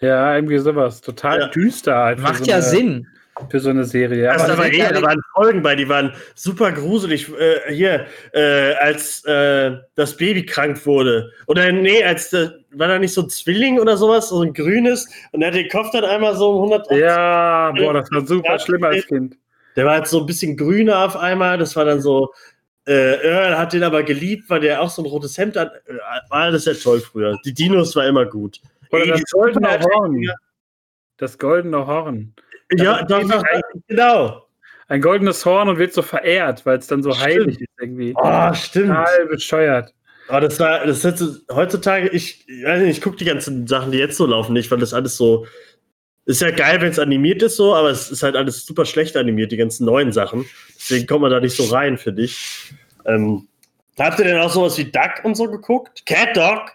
ja, 0.00 0.34
irgendwie 0.34 0.58
sowas. 0.58 1.00
Total 1.00 1.40
Ja. 1.40 1.48
düster 1.48 1.96
halt. 1.96 2.18
Macht 2.18 2.44
so 2.44 2.50
ja 2.50 2.56
eine, 2.56 2.62
Sinn. 2.64 3.06
Für 3.50 3.60
so 3.60 3.68
eine 3.68 3.84
Serie. 3.84 4.24
Das 4.24 4.48
Aber 4.48 4.66
eh, 4.66 4.78
geil. 4.78 4.92
da 4.94 5.02
waren 5.02 5.20
Folgen 5.34 5.62
bei, 5.62 5.76
die 5.76 5.88
waren 5.88 6.12
super 6.34 6.72
gruselig. 6.72 7.30
Äh, 7.38 7.72
hier, 7.74 8.06
äh, 8.32 8.72
als 8.80 9.24
äh, 9.26 9.76
das 9.94 10.16
Baby 10.16 10.46
krank 10.46 10.84
wurde. 10.86 11.30
Oder 11.46 11.70
nee, 11.70 12.02
als 12.02 12.30
der, 12.30 12.54
war 12.70 12.88
da 12.88 12.98
nicht 12.98 13.12
so 13.12 13.22
ein 13.22 13.28
Zwilling 13.28 13.78
oder 13.78 13.98
sowas, 13.98 14.30
so 14.30 14.40
ein 14.40 14.54
grünes, 14.54 15.06
und 15.32 15.42
er 15.42 15.48
hat 15.48 15.54
den 15.54 15.68
Kopf 15.68 15.90
dann 15.92 16.04
einmal 16.04 16.34
so 16.34 16.50
um 16.50 16.72
180. 16.72 16.98
ja, 16.98 17.72
boah, 17.72 17.92
das 17.92 18.10
war 18.10 18.26
super 18.26 18.52
Ja, 18.52 18.58
schlimm 18.58 18.84
als 18.84 19.06
Kind. 19.06 19.36
Der 19.76 19.84
war 19.84 19.92
halt 19.92 20.06
so 20.06 20.20
ein 20.20 20.26
bisschen 20.26 20.56
grüner 20.56 21.04
auf 21.04 21.16
einmal. 21.16 21.58
Das 21.58 21.76
war 21.76 21.84
dann 21.84 22.00
so. 22.00 22.32
Äh, 22.88 23.16
Earl 23.22 23.58
hat 23.58 23.72
den 23.72 23.82
aber 23.82 24.02
geliebt, 24.04 24.48
weil 24.48 24.60
der 24.60 24.80
auch 24.80 24.88
so 24.88 25.02
ein 25.02 25.06
rotes 25.06 25.36
Hemd 25.36 25.56
hat. 25.56 25.72
Äh, 25.86 25.94
War 26.30 26.42
alles 26.42 26.64
sehr 26.64 26.78
toll 26.78 27.00
früher. 27.00 27.36
Die 27.44 27.52
Dinos 27.52 27.94
war 27.96 28.06
immer 28.06 28.24
gut. 28.24 28.60
Oder 28.90 29.02
Ey, 29.02 29.10
das 29.10 29.22
goldene 29.30 29.80
Horn. 29.80 30.24
Das 31.18 31.38
goldene 31.38 31.86
Horn. 31.86 32.32
Ja, 32.72 33.02
doch, 33.04 33.22
doch, 33.28 33.44
genau. 33.88 34.42
Ein 34.88 35.00
goldenes 35.00 35.44
Horn 35.44 35.68
und 35.68 35.78
wird 35.78 35.92
so 35.92 36.02
verehrt, 36.02 36.64
weil 36.64 36.78
es 36.78 36.86
dann 36.86 37.02
so 37.02 37.12
Stimmt. 37.12 37.26
heilig 37.26 37.60
ist 37.60 37.70
irgendwie. 37.80 38.14
Oh, 38.16 38.54
stimmt. 38.54 38.88
Total 38.88 39.26
bescheuert. 39.26 39.94
Aber 40.28 40.40
das 40.40 40.58
war, 40.58 40.86
das 40.86 41.04
ist 41.04 41.44
heutzutage, 41.52 42.08
ich, 42.08 42.48
ich 42.48 42.64
weiß 42.64 42.82
nicht, 42.82 42.98
ich 42.98 43.02
gucke 43.02 43.16
die 43.16 43.24
ganzen 43.24 43.66
Sachen, 43.66 43.92
die 43.92 43.98
jetzt 43.98 44.16
so 44.16 44.26
laufen, 44.26 44.52
nicht, 44.52 44.70
weil 44.70 44.78
das 44.78 44.92
alles 44.92 45.16
so, 45.16 45.46
ist 46.24 46.42
ja 46.42 46.50
geil, 46.50 46.80
wenn 46.80 46.90
es 46.90 46.98
animiert 46.98 47.42
ist 47.42 47.56
so, 47.56 47.74
aber 47.74 47.90
es 47.90 48.10
ist 48.10 48.24
halt 48.24 48.34
alles 48.34 48.66
super 48.66 48.84
schlecht 48.84 49.16
animiert, 49.16 49.52
die 49.52 49.56
ganzen 49.56 49.86
neuen 49.86 50.12
Sachen. 50.12 50.44
Deswegen 50.74 51.06
kommt 51.06 51.22
man 51.22 51.30
da 51.30 51.38
nicht 51.38 51.56
so 51.56 51.64
rein, 51.72 51.96
finde 51.96 52.22
ich. 52.22 52.72
Ähm, 53.04 53.46
habt 53.96 54.18
ihr 54.18 54.24
denn 54.24 54.38
auch 54.38 54.50
sowas 54.50 54.76
wie 54.78 54.90
Duck 54.90 55.22
und 55.22 55.36
so 55.36 55.44
geguckt? 55.48 56.04
Cat 56.04 56.36
Dog? 56.36 56.72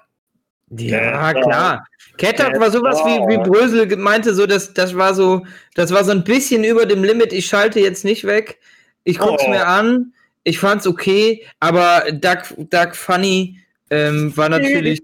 Ja, 0.77 1.33
klar. 1.33 1.85
Ja, 2.19 2.59
war 2.59 2.71
sowas 2.71 2.99
wie, 3.05 3.19
wie. 3.29 3.37
Brösel 3.37 3.97
meinte, 3.97 4.33
so, 4.33 4.45
das, 4.45 4.73
das 4.73 4.95
war 4.95 5.13
so, 5.13 5.45
das 5.75 5.91
war 5.91 6.03
so 6.03 6.11
ein 6.11 6.23
bisschen 6.23 6.63
über 6.63 6.85
dem 6.85 7.03
Limit, 7.03 7.33
ich 7.33 7.45
schalte 7.45 7.79
jetzt 7.79 8.05
nicht 8.05 8.25
weg. 8.25 8.59
Ich 9.03 9.17
guck's 9.17 9.43
Oh. 9.45 9.49
mir 9.49 9.65
an. 9.67 10.13
Ich 10.43 10.57
fand's 10.59 10.87
okay, 10.87 11.43
aber 11.59 12.03
Doug, 12.11 12.39
Doug 12.69 12.93
Funny 12.95 13.59
ähm, 13.91 14.35
war 14.35 14.49
natürlich. 14.49 15.01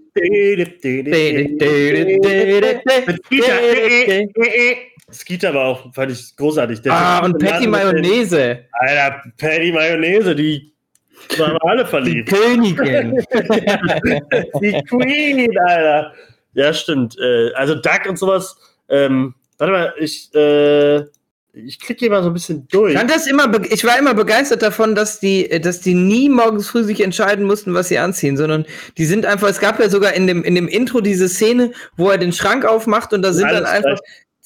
Skeeter 5.12 5.54
war 5.54 5.64
auch, 5.66 5.94
fand 5.94 6.12
ich 6.12 6.36
großartig. 6.36 6.82
Der 6.82 6.92
Ah, 6.92 7.24
und 7.24 7.38
Patty 7.38 7.66
Mayonnaise. 7.66 8.64
Alter, 8.72 9.22
Patty 9.38 9.72
Mayonnaise, 9.72 10.34
die 10.34 10.72
waren 11.38 11.52
wir 11.52 11.64
alle 11.64 11.84
Die 11.84 11.90
verliebt. 11.90 12.28
Königin. 12.32 13.18
die 14.60 14.82
Queen, 14.88 15.58
Alter. 15.66 16.12
Ja, 16.54 16.72
stimmt. 16.72 17.16
Äh, 17.18 17.52
also 17.54 17.74
Duck 17.74 18.06
und 18.08 18.18
sowas. 18.18 18.56
Ähm, 18.88 19.34
warte 19.58 19.72
mal, 19.72 19.94
ich, 19.98 20.34
äh, 20.34 21.04
ich 21.52 21.80
klicke 21.80 22.00
hier 22.00 22.10
mal 22.10 22.22
so 22.22 22.30
ein 22.30 22.34
bisschen 22.34 22.66
durch. 22.68 22.94
Das 23.06 23.26
immer 23.26 23.50
ich 23.64 23.84
war 23.84 23.98
immer 23.98 24.14
begeistert 24.14 24.62
davon, 24.62 24.94
dass 24.94 25.20
die, 25.20 25.48
dass 25.60 25.80
die 25.80 25.94
nie 25.94 26.28
morgens 26.28 26.68
früh 26.68 26.84
sich 26.84 27.00
entscheiden 27.02 27.44
mussten, 27.44 27.74
was 27.74 27.88
sie 27.88 27.98
anziehen, 27.98 28.36
sondern 28.36 28.64
die 28.96 29.04
sind 29.04 29.26
einfach, 29.26 29.48
es 29.48 29.60
gab 29.60 29.80
ja 29.80 29.88
sogar 29.88 30.14
in 30.14 30.26
dem, 30.26 30.44
in 30.44 30.54
dem 30.54 30.68
Intro 30.68 31.00
diese 31.00 31.28
Szene, 31.28 31.72
wo 31.96 32.10
er 32.10 32.18
den 32.18 32.32
Schrank 32.32 32.64
aufmacht 32.64 33.12
und 33.12 33.22
da 33.22 33.32
sind 33.32 33.50
dann 33.50 33.64
Alles 33.64 33.84
einfach 33.84 33.98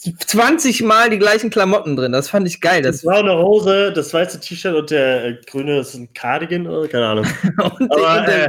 20 0.02 0.82
Mal 0.82 1.10
die 1.10 1.18
gleichen 1.18 1.50
Klamotten 1.50 1.96
drin. 1.96 2.12
Das 2.12 2.28
fand 2.28 2.46
ich 2.48 2.60
geil. 2.60 2.82
Das 2.82 3.02
Das, 3.02 3.04
braune 3.04 3.36
Hose, 3.36 3.92
das 3.92 4.12
weiße 4.12 4.40
T-Shirt 4.40 4.74
und 4.74 4.90
der 4.90 5.24
äh, 5.24 5.34
grüne 5.46 5.78
ist 5.80 5.94
ein 5.94 6.12
Cardigan 6.12 6.66
oder 6.66 6.88
keine 6.88 7.06
Ahnung. 7.06 7.26
Aber 7.90 8.28
äh, 8.28 8.48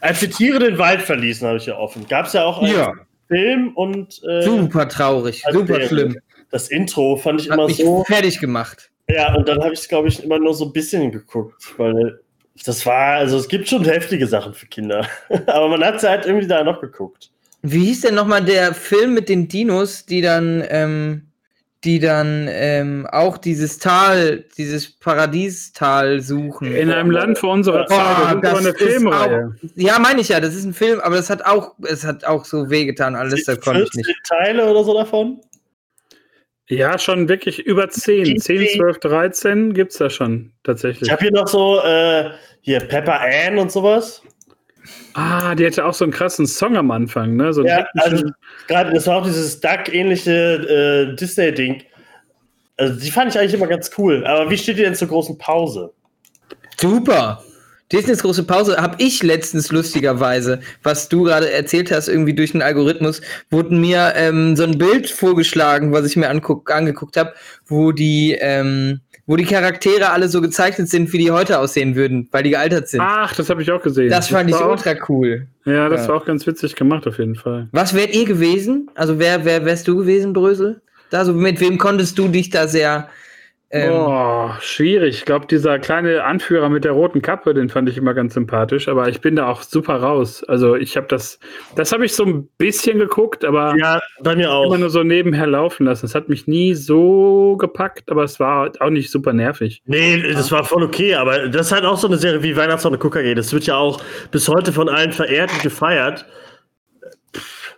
als 0.00 0.20
die 0.20 0.28
Tiere 0.30 0.58
den 0.60 0.78
Wald 0.78 1.02
verließen, 1.02 1.46
habe 1.46 1.58
ich 1.58 1.66
ja 1.66 1.76
offen. 1.76 2.06
Gab 2.08 2.26
es 2.26 2.32
ja 2.34 2.44
auch 2.44 2.62
einen 2.62 2.74
Ja. 2.74 2.92
Film 3.28 3.72
und 3.76 4.20
äh, 4.28 4.42
super 4.42 4.88
traurig, 4.88 5.44
super 5.52 5.78
der- 5.78 5.86
schlimm. 5.88 6.18
das 6.50 6.68
Intro 6.68 7.16
fand 7.16 7.40
ich 7.40 7.48
Hat 7.50 7.58
immer 7.58 7.66
mich 7.66 7.76
so. 7.76 8.02
fertig 8.04 8.40
gemacht. 8.40 8.90
Ja, 9.08 9.34
und 9.34 9.48
dann 9.48 9.60
habe 9.62 9.72
ich 9.72 9.80
es, 9.80 9.88
glaube 9.88 10.08
ich, 10.08 10.22
immer 10.22 10.38
nur 10.38 10.54
so 10.54 10.64
ein 10.66 10.72
bisschen 10.72 11.10
geguckt, 11.12 11.74
weil 11.78 12.20
das 12.64 12.84
war, 12.86 13.14
also 13.16 13.36
es 13.38 13.48
gibt 13.48 13.68
schon 13.68 13.84
heftige 13.84 14.26
Sachen 14.26 14.54
für 14.54 14.66
Kinder. 14.66 15.06
Aber 15.46 15.68
man 15.68 15.84
hat 15.84 16.00
sie 16.00 16.08
halt 16.08 16.26
irgendwie 16.26 16.46
da 16.46 16.62
noch 16.64 16.80
geguckt. 16.80 17.30
Wie 17.62 17.86
hieß 17.86 18.02
denn 18.02 18.14
nochmal 18.14 18.44
der 18.44 18.74
Film 18.74 19.14
mit 19.14 19.28
den 19.28 19.48
Dinos, 19.48 20.06
die 20.06 20.22
dann, 20.22 20.64
ähm, 20.68 21.26
die 21.84 21.98
dann 21.98 22.48
ähm, 22.50 23.06
auch 23.10 23.36
dieses 23.38 23.78
Tal, 23.78 24.44
dieses 24.56 24.98
Paradiestal 24.98 26.20
suchen? 26.20 26.74
In 26.74 26.90
einem 26.90 27.10
Land 27.10 27.38
vor 27.38 27.52
unserer 27.52 27.86
Zeit. 27.86 27.98
Boah, 27.98 28.40
Das 28.40 28.58
eine 28.58 28.68
ist 28.70 28.78
Filmreihe. 28.78 29.54
Ja, 29.76 29.98
meine 29.98 30.20
ich 30.20 30.28
ja, 30.28 30.40
das 30.40 30.54
ist 30.54 30.64
ein 30.64 30.74
Film, 30.74 31.00
aber 31.00 31.16
das 31.16 31.28
hat 31.28 31.44
auch, 31.44 31.74
es 31.82 32.04
hat 32.04 32.24
auch 32.24 32.44
so 32.44 32.70
wehgetan, 32.70 33.14
alles, 33.14 33.44
da 33.44 33.56
konnte 33.56 33.82
ich 33.82 33.90
14 33.90 34.02
nicht. 34.06 34.20
Teile 34.26 34.70
oder 34.70 34.84
so 34.84 34.94
davon? 34.94 35.40
Ja, 36.70 36.98
schon 36.98 37.28
wirklich 37.28 37.58
über 37.58 37.90
10. 37.90 38.38
10, 38.38 38.78
12, 38.78 38.98
13 39.00 39.74
gibt 39.74 39.90
es 39.90 39.98
da 39.98 40.08
schon 40.08 40.52
tatsächlich. 40.62 41.08
Ich 41.08 41.10
habe 41.10 41.22
hier 41.22 41.32
noch 41.32 41.48
so, 41.48 41.80
äh, 41.82 42.30
hier 42.60 42.78
Pepper 42.78 43.20
Ann 43.20 43.58
und 43.58 43.72
sowas. 43.72 44.22
Ah, 45.14 45.54
die 45.54 45.66
hatte 45.66 45.84
auch 45.84 45.94
so 45.94 46.04
einen 46.04 46.12
krassen 46.12 46.46
Song 46.46 46.76
am 46.76 46.90
Anfang, 46.90 47.36
ne? 47.36 47.52
So 47.52 47.64
Ja, 47.64 47.86
also 47.94 48.24
gerade, 48.68 48.92
das 48.92 49.06
war 49.06 49.16
auch 49.16 49.24
dieses 49.24 49.60
Duck-ähnliche 49.60 51.10
äh, 51.12 51.16
Disney-Ding. 51.16 51.82
Also 52.76 52.98
die 53.00 53.10
fand 53.10 53.34
ich 53.34 53.38
eigentlich 53.38 53.54
immer 53.54 53.66
ganz 53.66 53.90
cool. 53.98 54.24
Aber 54.26 54.50
wie 54.50 54.56
steht 54.56 54.78
ihr 54.78 54.84
denn 54.84 54.94
zur 54.94 55.08
großen 55.08 55.36
Pause? 55.36 55.92
Super. 56.78 57.44
Disneys 57.92 58.22
große 58.22 58.44
Pause 58.44 58.76
habe 58.76 58.96
ich 58.98 59.22
letztens 59.22 59.72
lustigerweise, 59.72 60.60
was 60.82 61.08
du 61.08 61.24
gerade 61.24 61.50
erzählt 61.50 61.90
hast, 61.90 62.08
irgendwie 62.08 62.34
durch 62.34 62.52
den 62.52 62.62
Algorithmus, 62.62 63.20
wurde 63.50 63.74
mir 63.74 64.12
ähm, 64.16 64.54
so 64.56 64.62
ein 64.62 64.78
Bild 64.78 65.10
vorgeschlagen, 65.10 65.92
was 65.92 66.06
ich 66.06 66.16
mir 66.16 66.28
anguck, 66.28 66.70
angeguckt 66.70 67.16
habe, 67.16 67.34
wo 67.66 67.90
die, 67.90 68.36
ähm, 68.40 69.00
wo 69.26 69.34
die 69.36 69.44
Charaktere 69.44 70.10
alle 70.10 70.28
so 70.28 70.40
gezeichnet 70.40 70.88
sind, 70.88 71.12
wie 71.12 71.18
die 71.18 71.30
heute 71.32 71.58
aussehen 71.58 71.96
würden, 71.96 72.28
weil 72.30 72.44
die 72.44 72.50
gealtert 72.50 72.88
sind. 72.88 73.00
Ach, 73.02 73.34
das 73.34 73.50
habe 73.50 73.62
ich 73.62 73.70
auch 73.72 73.82
gesehen. 73.82 74.08
das 74.10 74.28
fand 74.28 74.50
ich 74.50 74.56
ultra 74.56 74.94
cool. 75.08 75.46
Ja, 75.64 75.88
das 75.88 76.02
Ja. 76.02 76.08
war 76.08 76.16
auch 76.16 76.24
ganz 76.24 76.46
witzig 76.46 76.76
gemacht 76.76 77.06
auf 77.06 77.18
jeden 77.18 77.34
Fall. 77.36 77.68
Was 77.72 77.94
wärt 77.94 78.14
ihr 78.14 78.24
gewesen? 78.24 78.88
Also 78.94 79.18
wer, 79.18 79.44
wer 79.44 79.64
wärst 79.64 79.86
du 79.88 79.96
gewesen, 79.96 80.32
Brösel? 80.32 80.80
Da, 81.10 81.24
so, 81.24 81.32
mit 81.32 81.60
wem 81.60 81.76
konntest 81.76 82.16
du 82.18 82.28
dich 82.28 82.50
da 82.50 82.68
sehr 82.68 83.08
ähm, 83.72 83.92
oh, 83.92 84.50
schwierig. 84.60 85.18
Ich 85.18 85.24
glaube, 85.24 85.46
dieser 85.46 85.78
kleine 85.78 86.24
Anführer 86.24 86.68
mit 86.68 86.84
der 86.84 86.90
roten 86.92 87.22
Kappe, 87.22 87.54
den 87.54 87.68
fand 87.68 87.88
ich 87.88 87.96
immer 87.96 88.14
ganz 88.14 88.34
sympathisch, 88.34 88.88
aber 88.88 89.08
ich 89.08 89.20
bin 89.20 89.36
da 89.36 89.46
auch 89.48 89.62
super 89.62 89.96
raus. 89.96 90.42
Also 90.44 90.74
ich 90.74 90.96
habe 90.96 91.06
das, 91.06 91.38
das 91.76 91.92
habe 91.92 92.04
ich 92.04 92.12
so 92.12 92.24
ein 92.24 92.48
bisschen 92.58 92.98
geguckt, 92.98 93.44
aber 93.44 93.76
Ja, 93.76 94.00
bei 94.22 94.34
mir 94.34 94.52
auch. 94.52 94.66
immer 94.66 94.78
nur 94.78 94.90
so 94.90 95.04
nebenher 95.04 95.46
laufen 95.46 95.86
lassen. 95.86 96.06
Es 96.06 96.16
hat 96.16 96.28
mich 96.28 96.48
nie 96.48 96.74
so 96.74 97.56
gepackt, 97.58 98.10
aber 98.10 98.24
es 98.24 98.40
war 98.40 98.72
auch 98.80 98.90
nicht 98.90 99.10
super 99.10 99.32
nervig. 99.32 99.82
Nee, 99.86 100.20
das 100.32 100.50
war 100.50 100.64
voll 100.64 100.82
okay, 100.82 101.14
aber 101.14 101.48
das 101.48 101.66
ist 101.66 101.72
halt 101.72 101.84
auch 101.84 101.96
so 101.98 102.08
eine 102.08 102.16
Serie 102.16 102.42
wie 102.42 102.56
Weihnachtssonne 102.56 102.98
KKG. 102.98 103.34
Das 103.34 103.52
wird 103.52 103.66
ja 103.66 103.76
auch 103.76 104.00
bis 104.32 104.48
heute 104.48 104.72
von 104.72 104.88
allen 104.88 105.12
verehrt 105.12 105.52
und 105.52 105.62
gefeiert. 105.62 106.26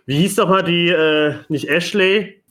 Wie 0.05 0.17
hieß 0.17 0.35
doch 0.35 0.49
mal 0.49 0.63
die, 0.63 0.89
äh, 0.89 1.35
nicht 1.49 1.69
Ashley, 1.69 2.42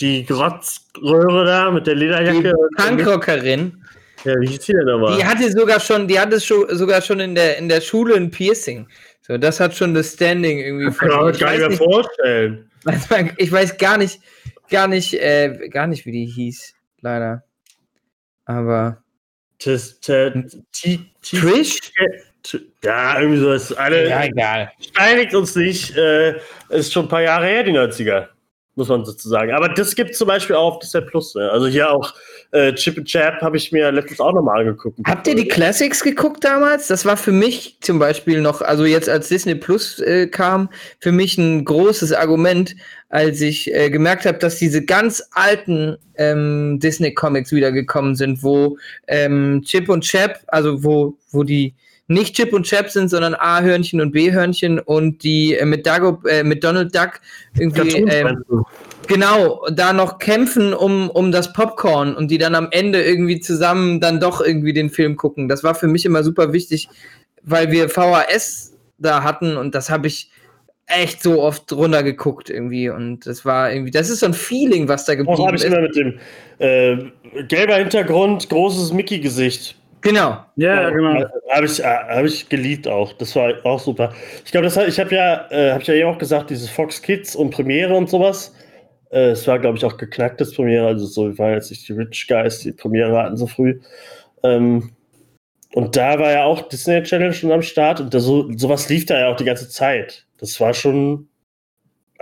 die 0.00 0.24
Grotzröhre 0.24 1.44
da 1.44 1.70
mit 1.70 1.86
der 1.86 1.94
die 1.94 2.00
Lederjacke? 2.00 2.52
Punkrockerin. 2.76 3.84
Ja, 4.24 4.34
wie 4.40 4.46
hieß 4.48 4.60
die 4.60 4.72
denn 4.72 4.86
nochmal? 4.86 5.16
Die 5.16 5.24
hatte 5.24 5.50
sogar 5.52 5.78
schon, 5.80 6.08
die 6.08 6.18
hatte 6.18 6.40
schon, 6.40 6.66
sogar 6.76 7.02
schon 7.02 7.20
in 7.20 7.34
der, 7.34 7.58
in 7.58 7.68
der 7.68 7.80
Schule 7.80 8.14
ein 8.16 8.30
Piercing. 8.30 8.88
So, 9.20 9.36
das 9.38 9.60
hat 9.60 9.74
schon 9.74 9.94
das 9.94 10.12
Standing 10.14 10.58
irgendwie 10.58 10.90
von 10.92 11.08
kann 11.08 11.20
ihr. 11.26 11.30
ich 11.30 11.36
ich, 11.36 11.40
gar 11.40 11.50
nicht 11.50 11.60
weiß 11.60 11.60
mehr 11.60 11.68
nicht, 11.68 11.78
vorstellen. 11.82 12.70
ich 13.38 13.52
weiß 13.52 13.78
gar 13.78 13.98
nicht, 13.98 14.20
gar 14.70 14.88
nicht, 14.88 15.14
äh, 15.14 15.68
gar 15.68 15.86
nicht, 15.86 16.04
wie 16.06 16.12
die 16.12 16.26
hieß, 16.26 16.74
leider. 17.00 17.44
Aber 18.46 19.02
t- 19.58 19.76
t- 19.76 20.44
t- 20.72 21.00
Trish? 21.22 21.78
t- 22.42 22.60
Ja, 22.82 23.18
irgendwie 23.20 23.40
so. 23.40 23.52
Ist 23.52 23.72
alle, 23.72 24.04
egal. 24.22 24.70
steinigt 24.80 25.34
uns 25.34 25.56
nicht. 25.56 25.96
Äh, 25.96 26.38
ist 26.68 26.92
schon 26.92 27.06
ein 27.06 27.08
paar 27.08 27.22
Jahre 27.22 27.46
her, 27.46 27.62
die 27.62 27.72
90er. 27.72 28.28
Muss 28.76 28.88
man 28.88 29.04
sozusagen. 29.04 29.52
Aber 29.52 29.68
das 29.68 29.94
gibt 29.94 30.16
zum 30.16 30.26
Beispiel 30.26 30.56
auch 30.56 30.74
auf 30.74 30.78
Disney 30.80 31.02
Plus. 31.02 31.36
Ne? 31.36 31.48
Also 31.48 31.68
hier 31.68 31.90
auch 31.90 32.12
äh, 32.50 32.72
Chip 32.74 32.98
and 32.98 33.06
Chap 33.06 33.40
habe 33.40 33.56
ich 33.56 33.70
mir 33.70 33.92
letztens 33.92 34.20
auch 34.20 34.32
nochmal 34.32 34.60
angeguckt. 34.60 34.98
Habt 35.06 35.28
ihr 35.28 35.36
die 35.36 35.46
Classics 35.46 36.02
geguckt 36.02 36.42
damals? 36.42 36.88
Das 36.88 37.04
war 37.04 37.16
für 37.16 37.30
mich 37.30 37.78
zum 37.82 38.00
Beispiel 38.00 38.40
noch, 38.40 38.62
also 38.62 38.84
jetzt 38.84 39.08
als 39.08 39.28
Disney 39.28 39.54
Plus 39.54 40.00
äh, 40.00 40.26
kam, 40.26 40.70
für 40.98 41.12
mich 41.12 41.38
ein 41.38 41.64
großes 41.64 42.12
Argument, 42.12 42.74
als 43.10 43.40
ich 43.40 43.72
äh, 43.72 43.90
gemerkt 43.90 44.26
habe, 44.26 44.38
dass 44.38 44.56
diese 44.56 44.84
ganz 44.84 45.22
alten 45.32 45.96
ähm, 46.16 46.80
Disney 46.80 47.14
Comics 47.14 47.52
wiedergekommen 47.52 48.16
sind, 48.16 48.42
wo 48.42 48.76
ähm, 49.06 49.62
Chip 49.64 49.88
und 49.88 50.02
Chap, 50.02 50.40
also 50.48 50.82
wo, 50.82 51.16
wo 51.30 51.44
die 51.44 51.74
nicht 52.06 52.36
Chip 52.36 52.52
und 52.52 52.66
Chap 52.66 52.90
sind, 52.90 53.08
sondern 53.08 53.34
A-Hörnchen 53.34 54.00
und 54.00 54.12
B-Hörnchen 54.12 54.78
und 54.78 55.22
die 55.22 55.54
äh, 55.54 55.64
mit, 55.64 55.86
Dago, 55.86 56.20
äh, 56.28 56.42
mit 56.42 56.62
Donald 56.62 56.94
Duck 56.94 57.20
irgendwie 57.58 58.04
du? 58.48 58.64
genau 59.06 59.66
da 59.72 59.92
noch 59.92 60.18
kämpfen 60.18 60.74
um, 60.74 61.08
um 61.10 61.32
das 61.32 61.52
Popcorn 61.52 62.14
und 62.14 62.30
die 62.30 62.38
dann 62.38 62.54
am 62.54 62.68
Ende 62.70 63.02
irgendwie 63.02 63.40
zusammen 63.40 64.00
dann 64.00 64.20
doch 64.20 64.40
irgendwie 64.40 64.72
den 64.72 64.90
Film 64.90 65.16
gucken. 65.16 65.48
Das 65.48 65.64
war 65.64 65.74
für 65.74 65.86
mich 65.86 66.04
immer 66.04 66.22
super 66.22 66.52
wichtig, 66.52 66.88
weil 67.42 67.70
wir 67.70 67.88
VHS 67.88 68.74
da 68.98 69.22
hatten 69.22 69.56
und 69.56 69.74
das 69.74 69.88
habe 69.88 70.06
ich 70.06 70.30
echt 70.86 71.22
so 71.22 71.42
oft 71.42 71.72
runtergeguckt 71.72 72.50
irgendwie 72.50 72.90
und 72.90 73.26
das 73.26 73.46
war 73.46 73.72
irgendwie, 73.72 73.90
das 73.90 74.10
ist 74.10 74.20
so 74.20 74.26
ein 74.26 74.34
Feeling, 74.34 74.88
was 74.88 75.06
da 75.06 75.14
Auch 75.14 75.16
geblieben 75.16 75.46
habe 75.46 75.56
ich 75.56 75.64
ist. 75.64 75.72
immer 75.72 75.80
mit 75.80 75.96
dem 75.96 76.18
äh, 76.58 77.44
gelber 77.44 77.76
Hintergrund, 77.76 78.48
großes 78.50 78.92
Mickey-Gesicht. 78.92 79.76
Genau. 80.04 80.36
Ja, 80.56 80.82
ja, 80.82 80.90
genau. 80.90 81.24
Habe 81.50 81.64
ich, 81.64 81.80
äh, 81.80 81.84
hab 81.84 82.24
ich 82.24 82.48
geliebt 82.50 82.86
auch. 82.86 83.14
Das 83.14 83.34
war 83.34 83.54
auch 83.64 83.80
super. 83.80 84.12
Ich 84.44 84.52
glaube, 84.52 84.66
das 84.66 84.76
hat, 84.76 84.86
ich 84.86 85.00
habe 85.00 85.14
ja, 85.14 85.50
äh, 85.50 85.72
habe 85.72 85.80
ich 85.80 85.88
ja 85.88 85.94
eben 85.94 86.10
auch 86.10 86.18
gesagt, 86.18 86.50
dieses 86.50 86.68
Fox 86.68 87.00
Kids 87.00 87.34
und 87.34 87.50
Premiere 87.50 87.94
und 87.94 88.10
sowas. 88.10 88.54
Äh, 89.10 89.30
es 89.30 89.48
war, 89.48 89.58
glaube 89.58 89.78
ich, 89.78 89.84
auch 89.84 89.96
geknacktes 89.96 90.54
Premiere. 90.54 90.86
Also 90.86 91.06
so, 91.06 91.26
wir 91.28 91.38
waren 91.38 91.54
jetzt 91.54 91.70
nicht 91.70 91.88
die 91.88 91.94
Rich 91.94 92.26
Guys, 92.28 92.58
die 92.58 92.72
Premiere 92.72 93.16
hatten 93.16 93.38
so 93.38 93.46
früh. 93.46 93.80
Ähm, 94.42 94.92
und 95.72 95.96
da 95.96 96.18
war 96.18 96.32
ja 96.32 96.44
auch 96.44 96.68
Disney 96.68 97.02
Channel 97.02 97.32
schon 97.32 97.50
am 97.50 97.62
Start 97.62 97.98
und 97.98 98.12
da 98.12 98.20
so, 98.20 98.52
sowas 98.56 98.88
lief 98.90 99.06
da 99.06 99.18
ja 99.18 99.28
auch 99.32 99.36
die 99.36 99.44
ganze 99.44 99.70
Zeit. 99.70 100.26
Das 100.38 100.60
war 100.60 100.74
schon. 100.74 101.28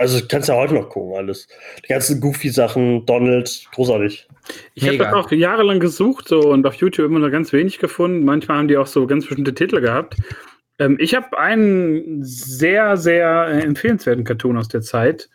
Also 0.03 0.19
kannst 0.27 0.49
ja 0.49 0.55
heute 0.55 0.73
noch 0.73 0.89
gucken, 0.89 1.15
alles. 1.15 1.47
Die 1.81 1.87
ganzen 1.87 2.19
Goofy-Sachen, 2.19 3.05
Donald, 3.05 3.65
großartig. 3.73 4.27
Ich 4.73 4.85
habe 4.85 4.97
das 4.97 5.13
auch 5.13 5.31
jahrelang 5.31 5.79
gesucht 5.79 6.27
so 6.27 6.41
und 6.41 6.67
auf 6.67 6.73
YouTube 6.73 7.05
immer 7.05 7.19
nur 7.19 7.29
ganz 7.29 7.53
wenig 7.53 7.79
gefunden. 7.79 8.25
Manchmal 8.25 8.57
haben 8.57 8.67
die 8.67 8.75
auch 8.75 8.87
so 8.87 9.07
ganz 9.07 9.25
bestimmte 9.25 9.53
Titel 9.53 9.79
gehabt. 9.79 10.17
Ähm, 10.77 10.97
ich 10.99 11.15
habe 11.15 11.39
einen 11.39 12.21
sehr, 12.21 12.97
sehr 12.97 13.47
äh, 13.47 13.61
empfehlenswerten 13.61 14.25
Cartoon 14.25 14.57
aus 14.57 14.67
der 14.67 14.81
Zeit. 14.81 15.29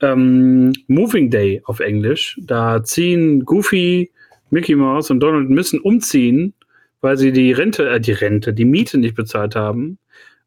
Ähm, 0.00 0.72
Moving 0.86 1.28
Day 1.30 1.60
auf 1.64 1.80
Englisch. 1.80 2.38
Da 2.40 2.84
ziehen 2.84 3.44
Goofy, 3.44 4.12
Mickey 4.50 4.76
Mouse 4.76 5.10
und 5.10 5.18
Donald 5.18 5.50
müssen 5.50 5.80
umziehen, 5.80 6.54
weil 7.00 7.16
sie 7.16 7.32
die 7.32 7.50
Rente, 7.50 7.90
äh, 7.90 8.00
die 8.00 8.12
Rente, 8.12 8.54
die 8.54 8.64
Miete 8.64 8.96
nicht 8.96 9.16
bezahlt 9.16 9.56
haben. 9.56 9.98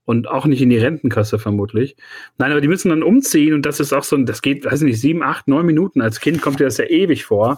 Und 0.08 0.30
auch 0.30 0.46
nicht 0.46 0.62
in 0.62 0.70
die 0.70 0.78
Rentenkasse 0.78 1.38
vermutlich. 1.38 1.98
Nein, 2.38 2.52
aber 2.52 2.62
die 2.62 2.70
müssen 2.70 2.88
dann 2.88 3.04
umziehen 3.04 3.54
und 3.54 3.66
das 3.66 3.82
ist 3.82 3.92
auch 3.92 4.06
so 4.06 4.16
ein, 4.16 4.26
das 4.26 4.42
geht, 4.42 4.64
weiß 4.64 4.82
nicht, 4.84 5.02
sieben, 5.02 5.22
acht, 5.22 5.50
neun 5.50 5.66
Minuten. 5.66 6.00
Als 6.00 6.22
Kind 6.22 6.42
kommt 6.42 6.62
dir 6.62 6.64
das 6.64 6.78
ja 6.78 6.86
ewig 6.86 7.26
vor. 7.26 7.58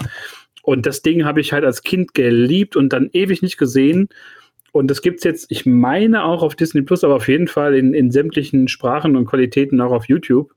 Und 0.63 0.87
das 0.87 1.03
Ding 1.03 1.25
habe 1.25 1.41
ich 1.41 1.53
halt 1.53 1.63
als 1.63 1.83
Kind 1.83 2.15
geliebt 2.15 2.75
und 2.75 2.91
dann 2.91 3.11
ewig 3.13 3.43
nicht 3.43 3.57
gesehen. 3.57 4.09
Und 4.71 4.89
das 4.89 5.03
gibt 5.03 5.19
es 5.19 5.25
jetzt, 5.25 5.45
ich 5.51 5.67
meine 5.67 6.23
auch 6.23 6.41
auf 6.41 6.55
Disney 6.55 6.81
Plus, 6.81 7.03
aber 7.03 7.17
auf 7.17 7.27
jeden 7.27 7.47
Fall 7.47 7.75
in, 7.75 7.93
in 7.93 8.09
sämtlichen 8.09 8.67
Sprachen 8.67 9.15
und 9.15 9.27
Qualitäten 9.27 9.79
auch 9.79 9.91
auf 9.91 10.07
YouTube. 10.07 10.51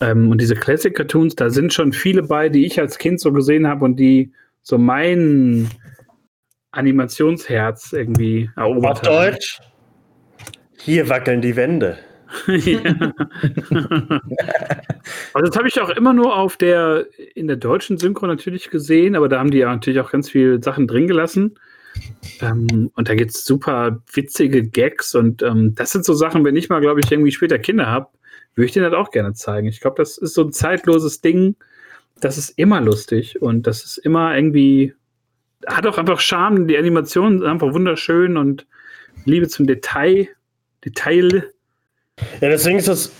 Ähm, 0.00 0.30
und 0.30 0.40
diese 0.40 0.54
Classic 0.54 0.94
Cartoons, 0.94 1.36
da 1.36 1.50
sind 1.50 1.74
schon 1.74 1.92
viele 1.92 2.22
bei, 2.22 2.48
die 2.48 2.64
ich 2.64 2.80
als 2.80 2.96
Kind 2.96 3.20
so 3.20 3.32
gesehen 3.32 3.66
habe 3.66 3.84
und 3.84 3.96
die 3.96 4.32
so 4.62 4.78
mein 4.78 5.68
Animationsherz 6.70 7.92
irgendwie 7.92 8.48
erobert 8.56 9.00
Auf 9.00 9.02
Deutsch. 9.02 9.60
Hier 10.84 11.08
wackeln 11.08 11.40
die 11.40 11.54
Wände. 11.54 11.98
also 15.32 15.46
das 15.46 15.56
habe 15.56 15.68
ich 15.68 15.80
auch 15.80 15.90
immer 15.90 16.12
nur 16.12 16.34
auf 16.34 16.56
der 16.56 17.06
in 17.34 17.46
der 17.46 17.56
deutschen 17.56 17.98
Synchro 17.98 18.26
natürlich 18.26 18.70
gesehen, 18.70 19.14
aber 19.14 19.28
da 19.28 19.38
haben 19.38 19.52
die 19.52 19.58
ja 19.58 19.70
natürlich 19.70 20.00
auch 20.00 20.10
ganz 20.10 20.30
viele 20.30 20.60
Sachen 20.62 20.88
drin 20.88 21.06
gelassen. 21.06 21.58
Ähm, 22.40 22.90
und 22.94 23.08
da 23.08 23.14
gibt 23.14 23.30
es 23.30 23.44
super 23.44 24.02
witzige 24.12 24.66
Gags 24.66 25.14
und 25.14 25.42
ähm, 25.42 25.74
das 25.76 25.92
sind 25.92 26.04
so 26.04 26.14
Sachen, 26.14 26.44
wenn 26.44 26.56
ich 26.56 26.68
mal, 26.68 26.80
glaube 26.80 27.00
ich, 27.00 27.12
irgendwie 27.12 27.30
später 27.32 27.58
Kinder 27.58 27.86
habe, 27.86 28.08
würde 28.54 28.66
ich 28.66 28.72
denen 28.72 28.90
das 28.90 28.98
auch 28.98 29.10
gerne 29.10 29.34
zeigen. 29.34 29.68
Ich 29.68 29.80
glaube, 29.80 29.96
das 29.98 30.18
ist 30.18 30.34
so 30.34 30.42
ein 30.42 30.52
zeitloses 30.52 31.20
Ding. 31.20 31.54
Das 32.20 32.38
ist 32.38 32.50
immer 32.58 32.80
lustig 32.80 33.40
und 33.40 33.66
das 33.66 33.84
ist 33.84 33.98
immer 33.98 34.34
irgendwie, 34.34 34.94
hat 35.66 35.86
auch 35.86 35.98
einfach 35.98 36.18
Charme. 36.18 36.66
Die 36.66 36.78
Animationen 36.78 37.38
sind 37.38 37.48
einfach 37.48 37.72
wunderschön 37.72 38.36
und 38.36 38.66
Liebe 39.26 39.48
zum 39.48 39.66
Detail. 39.66 40.28
Detail. 40.84 41.44
Ja, 42.40 42.48
deswegen 42.48 42.78
ist 42.78 42.88
das. 42.88 43.12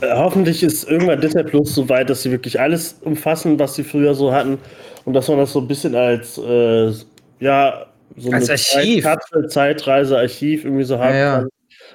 äh, 0.00 0.12
Hoffentlich 0.14 0.62
ist 0.62 0.88
irgendwann 0.88 1.20
Disney 1.20 1.42
Plus 1.44 1.74
so 1.74 1.88
weit, 1.88 2.10
dass 2.10 2.22
sie 2.22 2.30
wirklich 2.30 2.60
alles 2.60 2.98
umfassen, 3.02 3.58
was 3.58 3.74
sie 3.74 3.84
früher 3.84 4.14
so 4.14 4.32
hatten. 4.32 4.58
Und 5.04 5.14
dass 5.14 5.28
man 5.28 5.38
das 5.38 5.52
so 5.52 5.60
ein 5.60 5.68
bisschen 5.68 5.94
als, 5.94 6.38
äh, 6.38 6.92
ja, 7.40 7.86
so 8.16 8.30
Als 8.30 8.50
Archiv. 8.50 9.02
Zeitkapsel, 9.04 9.48
Zeitreise, 9.48 10.18
Archiv 10.18 10.64
irgendwie 10.64 10.84
so 10.84 10.98
haben 10.98 11.14
Ja, 11.14 11.18
ja. 11.18 11.34
kann. 11.40 11.48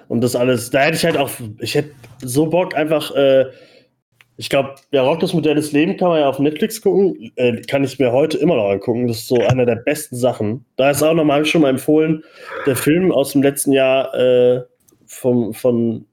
Und 0.10 0.22
das 0.22 0.36
alles, 0.36 0.70
da 0.72 0.80
hätte 0.82 0.98
ich 0.98 1.06
halt 1.06 1.18
auch, 1.18 1.30
ich 1.60 1.76
hätte 1.76 1.91
so 2.22 2.48
Bock 2.48 2.76
einfach, 2.76 3.14
äh, 3.16 3.45
ich 4.38 4.50
glaube, 4.50 4.76
ja, 4.91 5.02
Rock 5.04 5.20
das 5.22 5.34
modernes 5.34 5.72
Leben 5.72 5.98
kann 5.98 6.10
man 6.10 6.20
ja 6.20 6.30
auf 6.30 6.39
Netflix 6.39 6.82
gucken, 6.82 7.32
äh, 7.38 7.62
kann 7.62 7.84
ich 7.84 7.98
mir 8.00 8.12
heute 8.12 8.38
immer 8.38 8.56
noch 8.56 8.70
angucken. 8.70 9.08
Das 9.08 9.18
ist 9.18 9.28
so 9.28 9.39
einer 9.41 9.66
der 9.66 9.78
besten 9.78 10.16
Sachen. 10.16 10.66
Da 10.76 10.89
ist 10.91 11.02
auch 11.04 11.14
nochmal, 11.14 11.38
habe 11.38 11.45
ich 11.45 11.52
schon 11.52 11.62
mal 11.62 11.70
empfohlen, 11.70 12.24
der 12.66 12.76
Film 12.76 13.12
aus 13.12 13.32
dem 13.32 13.41
letzten 13.41 13.72
Jahr 13.72 14.14
äh, 14.14 14.62
vom, 15.08 15.53
von 15.53 16.05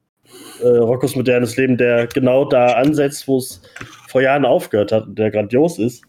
äh, 0.62 0.66
Rockos 0.66 1.16
modernes 1.16 1.56
Leben, 1.56 1.76
der 1.76 2.06
genau 2.06 2.44
da 2.44 2.74
ansetzt, 2.74 3.28
wo 3.28 3.38
es 3.38 3.60
vor 4.08 4.22
Jahren 4.22 4.44
aufgehört 4.44 4.92
hat 4.92 5.06
und 5.06 5.18
der 5.18 5.30
grandios 5.30 5.78
ist. 5.78 6.02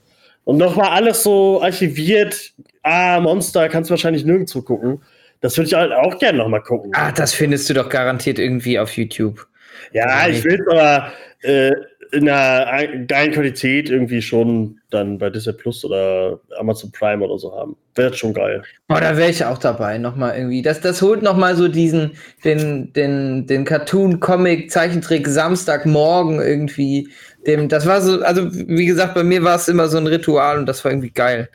Und 0.43 0.57
nochmal 0.57 0.89
alles 0.89 1.23
so 1.23 1.61
archiviert. 1.61 2.53
Ah, 2.83 3.19
Monster, 3.19 3.67
kannst 3.67 3.89
du 3.89 3.93
wahrscheinlich 3.93 4.25
nirgendwo 4.25 4.61
gucken. 4.61 5.01
Das 5.41 5.57
würde 5.57 5.67
ich 5.67 5.73
halt 5.73 5.91
auch 5.91 6.17
gerne 6.19 6.37
nochmal 6.37 6.61
gucken. 6.61 6.91
Ah, 6.95 7.11
das 7.11 7.33
findest 7.33 7.69
du 7.69 7.73
doch 7.73 7.89
garantiert 7.89 8.39
irgendwie 8.39 8.79
auf 8.79 8.95
YouTube. 8.95 9.45
ja, 9.91 10.27
ich 10.27 10.43
will 10.43 10.59
es 10.61 10.67
aber 10.67 11.11
äh, 11.41 11.71
in 12.11 12.29
einer 12.29 12.67
ein- 12.67 13.07
geilen 13.07 13.31
Qualität 13.31 13.89
irgendwie 13.89 14.21
schon 14.21 14.79
dann 14.89 15.17
bei 15.17 15.29
Disney 15.29 15.53
Plus 15.53 15.83
oder 15.85 16.39
Amazon 16.57 16.91
Prime 16.91 17.23
oder 17.23 17.37
so 17.37 17.53
haben. 17.55 17.75
Wäre 17.95 18.13
schon 18.13 18.33
geil. 18.33 18.61
Boah, 18.87 18.99
da 19.01 19.15
wäre 19.17 19.29
ich 19.29 19.43
auch 19.45 19.57
dabei, 19.57 19.97
nochmal 19.97 20.37
irgendwie. 20.37 20.61
Das, 20.61 20.81
das 20.81 21.01
holt 21.01 21.21
nochmal 21.21 21.55
so 21.55 21.67
diesen, 21.67 22.11
den, 22.43 22.91
den, 22.93 23.47
den 23.47 23.65
Cartoon, 23.65 24.19
Comic, 24.19 24.71
Zeichentrick 24.71 25.27
Samstagmorgen 25.27 26.41
irgendwie. 26.41 27.09
Dem, 27.47 27.69
das 27.69 27.85
war 27.85 28.01
so, 28.01 28.21
also 28.21 28.51
wie 28.53 28.85
gesagt, 28.85 29.13
bei 29.15 29.23
mir 29.23 29.43
war 29.43 29.55
es 29.55 29.67
immer 29.67 29.87
so 29.87 29.97
ein 29.97 30.07
Ritual 30.07 30.57
und 30.59 30.65
das 30.65 30.83
war 30.83 30.91
irgendwie 30.91 31.11
geil. 31.11 31.49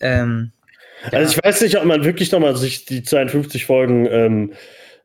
Ähm, 0.00 0.52
Also 1.10 1.36
ich 1.38 1.44
weiß 1.44 1.62
nicht, 1.62 1.76
ob 1.76 1.84
man 1.84 2.04
wirklich 2.04 2.30
nochmal 2.32 2.56
sich 2.56 2.84
die 2.84 3.02
52 3.02 3.66
Folgen 3.66 4.06
ähm, 4.06 4.52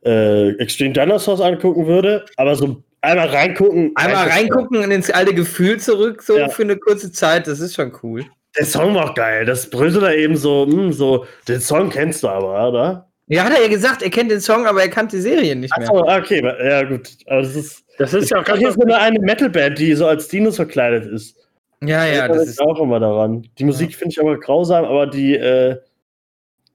äh, 0.04 0.50
Extreme 0.58 0.92
Dinosaurs 0.92 1.40
angucken 1.40 1.86
würde, 1.86 2.24
aber 2.36 2.54
so 2.54 2.82
einmal 3.00 3.28
reingucken. 3.28 3.92
einmal 3.94 4.28
reingucken 4.28 4.78
und 4.78 4.90
ins 4.90 5.10
alte 5.10 5.34
Gefühl 5.34 5.78
zurück, 5.78 6.22
so 6.22 6.36
Ja. 6.38 6.48
für 6.48 6.62
eine 6.62 6.76
kurze 6.76 7.12
Zeit, 7.12 7.46
das 7.46 7.60
ist 7.60 7.74
schon 7.74 7.92
cool. 8.02 8.24
Der 8.56 8.64
Song 8.64 8.94
war 8.94 9.10
auch 9.10 9.14
geil. 9.14 9.44
Das 9.44 9.68
brüllte 9.70 10.00
da 10.00 10.12
eben 10.12 10.36
so, 10.36 10.66
hm, 10.66 10.92
so, 10.92 11.26
den 11.46 11.60
Song 11.60 11.90
kennst 11.90 12.22
du 12.22 12.28
aber, 12.28 12.68
oder? 12.68 13.08
Ja, 13.28 13.44
hat 13.44 13.52
er 13.54 13.62
ja 13.62 13.68
gesagt, 13.68 14.02
er 14.02 14.08
kennt 14.10 14.30
den 14.30 14.40
Song, 14.40 14.66
aber 14.66 14.80
er 14.82 14.88
kannte 14.88 15.16
die 15.16 15.22
Serie 15.22 15.54
nicht 15.54 15.76
mehr. 15.78 15.88
Achso, 15.88 16.00
okay, 16.02 16.42
ja 16.66 16.82
gut. 16.82 17.10
Aber 17.26 17.42
das 17.42 17.54
ist, 17.54 17.84
Das 17.98 18.14
ist 18.14 18.30
ja 18.30 18.38
auch 18.38 18.44
das 18.44 18.58
ganz 18.58 18.74
ist 18.76 18.80
so 18.88 18.94
eine, 18.94 19.18
Metalband, 19.20 19.78
die 19.78 19.92
so 19.94 20.06
als 20.06 20.28
Dinos 20.28 20.56
verkleidet 20.56 21.04
ist. 21.12 21.36
Ja, 21.84 22.04
ja, 22.06 22.26
Da 22.26 22.34
das 22.34 22.48
ist 22.48 22.60
auch 22.60 22.80
immer 22.80 22.98
daran. 22.98 23.46
Die 23.58 23.64
Musik 23.64 23.94
finde 23.94 24.12
ich 24.12 24.20
aber 24.20 24.40
grausam, 24.40 24.84
aber 24.86 25.06
die, 25.06 25.36
äh, 25.36 25.76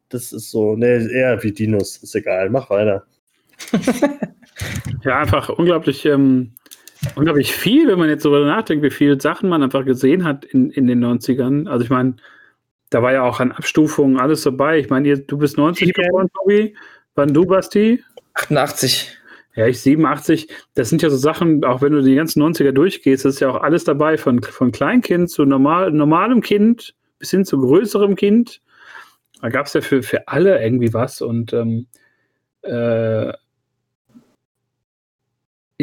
das 0.10 0.32
ist 0.32 0.52
so, 0.52 0.76
ne, 0.76 1.10
eher 1.12 1.42
wie 1.42 1.52
Dinos. 1.52 1.98
Ist 1.98 2.16
egal, 2.16 2.50
mach 2.52 2.70
weiter. 2.70 3.04
Ja, 5.04 5.20
einfach 5.20 5.50
unglaublich, 5.50 6.06
ähm, 6.06 6.52
unglaublich 7.16 7.54
viel, 7.54 7.88
wenn 7.88 8.00
man 8.00 8.10
jetzt 8.10 8.26
darüber 8.26 8.46
nachdenkt, 8.46 8.84
wie 8.84 8.92
viele 8.92 9.20
Sachen 9.20 9.50
man 9.50 9.64
einfach 9.64 9.86
gesehen 9.86 10.24
hat 10.24 10.46
in, 10.46 10.70
in 10.70 10.88
den 10.88 11.04
90ern. 11.04 11.68
Also 11.68 11.84
ich 11.84 11.90
meine, 11.90 12.16
da 12.90 13.02
war 13.02 13.12
ja 13.12 13.24
auch 13.24 13.40
an 13.40 13.52
Abstufungen 13.52 14.20
alles 14.20 14.44
dabei. 14.44 14.80
Ich 14.80 14.90
meine, 14.90 15.18
du 15.18 15.38
bist 15.38 15.58
90 15.58 15.88
Ja. 15.88 16.04
geboren, 16.04 16.30
Tobi. 16.34 16.76
Wann 17.16 17.34
du, 17.34 17.46
Basti? 17.46 18.04
88. 18.36 19.18
Ja, 19.56 19.68
ich 19.68 19.80
87. 19.82 20.48
Das 20.74 20.90
sind 20.90 21.02
ja 21.02 21.10
so 21.10 21.18
Sachen, 21.18 21.64
auch 21.64 21.82
wenn 21.82 21.94
du 21.94 22.02
die 22.02 22.16
ganzen 22.16 22.42
90er 22.42 22.72
durchgehst, 22.72 23.26
das 23.26 23.36
ist 23.36 23.40
ja 23.40 23.50
auch 23.52 23.62
alles 23.62 23.84
dabei, 23.84 24.18
von, 24.18 24.42
von 24.42 24.72
Kleinkind 24.72 25.30
zu 25.30 25.46
normal, 25.46 25.92
normalem 25.92 26.42
Kind 26.42 26.96
bis 27.20 27.32
hin 27.32 27.46
zu 27.46 27.60
größerem 27.60 28.16
Kind. 28.16 28.62
Da 29.42 29.50
gab 29.50 29.68
es 29.68 29.74
ja 29.74 29.82
für, 29.82 30.02
für 30.02 30.28
alle 30.28 30.64
irgendwie 30.64 30.94
was 30.94 31.22
und 31.22 31.54
ähm, 31.54 31.88
äh, 32.64 33.32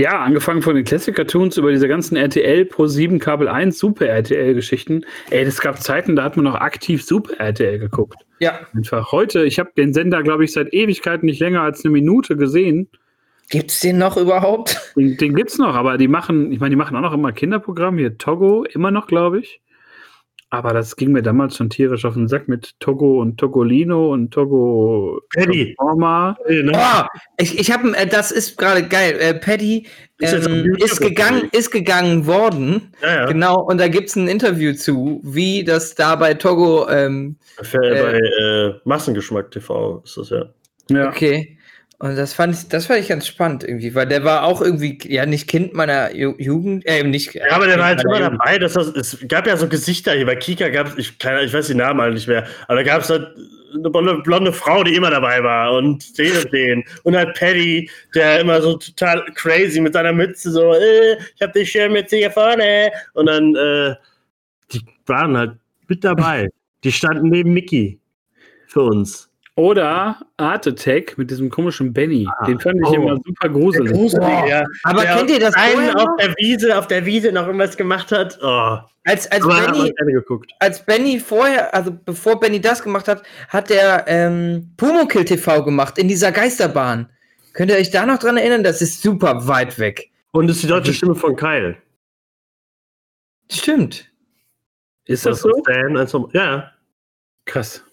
ja, 0.00 0.20
angefangen 0.20 0.62
von 0.62 0.74
den 0.74 0.84
Classic 0.84 1.14
Cartoons 1.14 1.56
über 1.58 1.70
diese 1.70 1.86
ganzen 1.86 2.16
RTL 2.16 2.64
Pro 2.64 2.86
7 2.86 3.18
Kabel 3.18 3.48
1 3.48 3.78
Super 3.78 4.06
RTL 4.06 4.54
Geschichten. 4.54 5.04
Ey, 5.30 5.44
es 5.44 5.60
gab 5.60 5.82
Zeiten, 5.82 6.16
da 6.16 6.24
hat 6.24 6.36
man 6.36 6.44
noch 6.44 6.54
aktiv 6.54 7.04
Super 7.04 7.34
RTL 7.38 7.78
geguckt. 7.78 8.16
Ja. 8.38 8.60
Einfach 8.74 9.12
heute, 9.12 9.44
ich 9.44 9.58
habe 9.58 9.70
den 9.76 9.92
Sender, 9.92 10.22
glaube 10.22 10.44
ich, 10.44 10.52
seit 10.52 10.72
Ewigkeiten 10.72 11.26
nicht 11.26 11.40
länger 11.40 11.60
als 11.60 11.84
eine 11.84 11.92
Minute 11.92 12.36
gesehen. 12.36 12.88
Gibt's 13.50 13.80
den 13.80 13.98
noch 13.98 14.16
überhaupt? 14.16 14.80
Den, 14.96 15.16
den 15.18 15.34
gibt's 15.34 15.58
noch, 15.58 15.74
aber 15.74 15.98
die 15.98 16.08
machen, 16.08 16.50
ich 16.52 16.60
meine, 16.60 16.70
die 16.70 16.76
machen 16.76 16.96
auch 16.96 17.02
noch 17.02 17.12
immer 17.12 17.32
Kinderprogramm, 17.32 17.98
hier 17.98 18.16
Togo, 18.16 18.64
immer 18.64 18.90
noch, 18.90 19.06
glaube 19.06 19.40
ich. 19.40 19.60
Aber 20.52 20.72
das 20.72 20.96
ging 20.96 21.12
mir 21.12 21.22
damals 21.22 21.56
schon 21.56 21.70
tierisch 21.70 22.04
auf 22.04 22.14
den 22.14 22.26
Sack 22.26 22.48
mit 22.48 22.74
Togo 22.80 23.20
und 23.20 23.38
Togolino 23.38 24.12
und 24.12 24.32
Togo 24.32 25.20
Paddy. 25.32 25.70
Äh? 25.70 25.74
Oh, 25.78 27.06
ich, 27.36 27.56
ich 27.56 27.70
habe, 27.70 27.96
äh, 27.96 28.06
das 28.06 28.32
ist 28.32 28.58
gerade 28.58 28.82
geil. 28.82 29.16
Äh, 29.20 29.34
Paddy 29.34 29.86
Ist 30.18 30.32
ähm, 30.46 30.64
YouTube 30.64 30.82
ist 30.82 31.00
gegangen, 31.00 31.48
ist 31.52 31.70
gegangen 31.70 32.26
worden. 32.26 32.92
Ja, 33.00 33.14
ja. 33.14 33.26
Genau, 33.26 33.62
und 33.62 33.78
da 33.78 33.86
gibt's 33.86 34.16
ein 34.16 34.26
Interview 34.26 34.72
zu, 34.74 35.20
wie 35.22 35.62
das 35.62 35.94
da 35.94 36.16
bei 36.16 36.34
Togo, 36.34 36.88
ähm, 36.88 37.36
Für, 37.62 37.78
bei 37.78 38.18
äh, 38.18 38.80
Massengeschmack 38.84 39.52
TV 39.52 40.02
ist 40.04 40.16
das 40.16 40.30
ja. 40.30 40.46
Ja. 40.90 41.08
okay. 41.08 41.56
Und 42.02 42.16
das 42.16 42.32
fand 42.32 42.54
ich, 42.54 42.66
das 42.68 42.86
fand 42.86 43.00
ich 43.00 43.08
ganz 43.08 43.26
spannend 43.26 43.62
irgendwie, 43.62 43.94
weil 43.94 44.06
der 44.06 44.24
war 44.24 44.44
auch 44.44 44.62
irgendwie, 44.62 44.98
ja, 45.06 45.26
nicht 45.26 45.46
Kind 45.48 45.74
meiner 45.74 46.14
Ju 46.14 46.34
Jugend, 46.38 46.84
äh, 46.86 47.04
nicht. 47.04 47.34
Ja, 47.34 47.42
aber 47.50 47.66
der 47.66 47.78
war 47.78 47.86
halt 47.86 47.98
Kind 48.00 48.08
immer 48.16 48.24
Jugend. 48.24 48.40
dabei. 48.40 48.58
Dass 48.58 48.72
das, 48.72 48.88
es 48.96 49.18
gab 49.28 49.46
ja 49.46 49.56
so 49.56 49.68
Gesichter 49.68 50.12
hier. 50.14 50.24
Bei 50.24 50.34
Kika 50.36 50.70
gab 50.70 50.86
es, 50.88 50.96
ich, 50.96 51.18
keine- 51.18 51.44
ich 51.44 51.52
weiß 51.52 51.66
die 51.66 51.74
Namen 51.74 52.00
alle 52.00 52.14
nicht 52.14 52.26
mehr, 52.26 52.46
aber 52.68 52.76
da 52.76 52.82
gab 52.84 53.02
es 53.02 53.10
halt 53.10 53.28
eine 53.74 53.90
blonde, 53.90 54.14
blonde 54.22 54.52
Frau, 54.52 54.82
die 54.82 54.94
immer 54.96 55.10
dabei 55.10 55.44
war 55.44 55.74
und 55.74 56.18
den 56.18 56.32
und 56.36 56.52
den. 56.52 56.84
Und 57.04 57.14
halt 57.16 57.38
Paddy, 57.38 57.88
der 58.14 58.40
immer 58.40 58.60
so 58.62 58.78
total 58.78 59.22
crazy 59.34 59.80
mit 59.80 59.92
seiner 59.92 60.12
Mütze 60.14 60.50
so, 60.50 60.72
äh, 60.74 61.18
ich 61.36 61.42
hab 61.42 61.52
die 61.52 61.64
Schirmmütze 61.66 62.16
hier 62.16 62.30
vorne. 62.32 62.90
Und 63.12 63.26
dann, 63.26 63.54
äh, 63.54 63.94
die 64.72 64.80
waren 65.06 65.36
halt 65.36 65.52
mit 65.86 66.02
dabei. 66.02 66.48
Die 66.82 66.90
standen 66.92 67.28
neben 67.28 67.52
Mickey 67.52 68.00
für 68.68 68.80
uns. 68.82 69.29
Oder 69.60 70.18
Art 70.38 70.66
Attack 70.66 71.18
mit 71.18 71.30
diesem 71.30 71.50
komischen 71.50 71.92
Benny. 71.92 72.26
Den 72.46 72.58
fand 72.58 72.76
ich 72.80 72.86
Oh. 72.88 72.94
immer 72.94 73.16
super 73.16 73.48
gruselig. 73.50 73.92
Gruselig, 73.92 74.26
Boah. 74.26 74.46
ja. 74.46 74.64
Aber 74.84 75.02
Der 75.02 75.16
kennt 75.16 75.30
ihr 75.30 75.38
das 75.38 75.54
einen 75.54 75.90
auf 75.96 76.16
der 76.18 76.34
Wiese, 76.38 76.78
auf 76.78 76.86
der 76.86 77.04
Wiese 77.04 77.30
noch 77.30 77.46
irgendwas 77.46 77.76
gemacht 77.76 78.10
hat? 78.10 78.38
Oh. 78.42 78.78
Als, 79.04 79.30
als 79.30 79.44
Aber 79.44 79.60
Benny, 79.70 79.92
als 80.60 80.86
Benny 80.86 81.20
vorher, 81.20 81.74
also 81.74 81.92
bevor 81.92 82.40
Benny 82.40 82.58
das 82.58 82.82
gemacht 82.82 83.06
hat, 83.06 83.22
hat 83.50 83.68
der 83.68 84.06
ähm, 84.08 84.72
Pumuckl 84.78 85.26
TV 85.26 85.62
gemacht 85.62 85.98
in 85.98 86.08
dieser 86.08 86.32
Geisterbahn. 86.32 87.10
Könnt 87.52 87.70
ihr 87.70 87.76
euch 87.76 87.90
da 87.90 88.06
noch 88.06 88.18
dran 88.18 88.38
erinnern? 88.38 88.64
Das 88.64 88.80
ist 88.80 89.02
super 89.02 89.46
weit 89.46 89.78
weg. 89.78 90.08
Und 90.32 90.48
ist 90.48 90.62
die 90.62 90.68
deutsche 90.68 90.94
Stimme 90.94 91.14
von 91.14 91.36
Kyle. 91.36 91.76
Stimmt. 93.52 94.10
Ist 95.04 95.26
das 95.26 95.42
so? 95.42 95.50
Also, 95.96 96.30
ja. 96.32 96.72
Krass. 97.44 97.84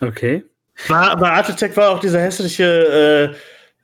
Okay. 0.00 0.44
War, 0.88 1.16
bei 1.16 1.30
Art 1.30 1.48
Attack 1.50 1.76
war 1.76 1.90
auch 1.90 2.00
dieser 2.00 2.20
hässliche, 2.20 3.34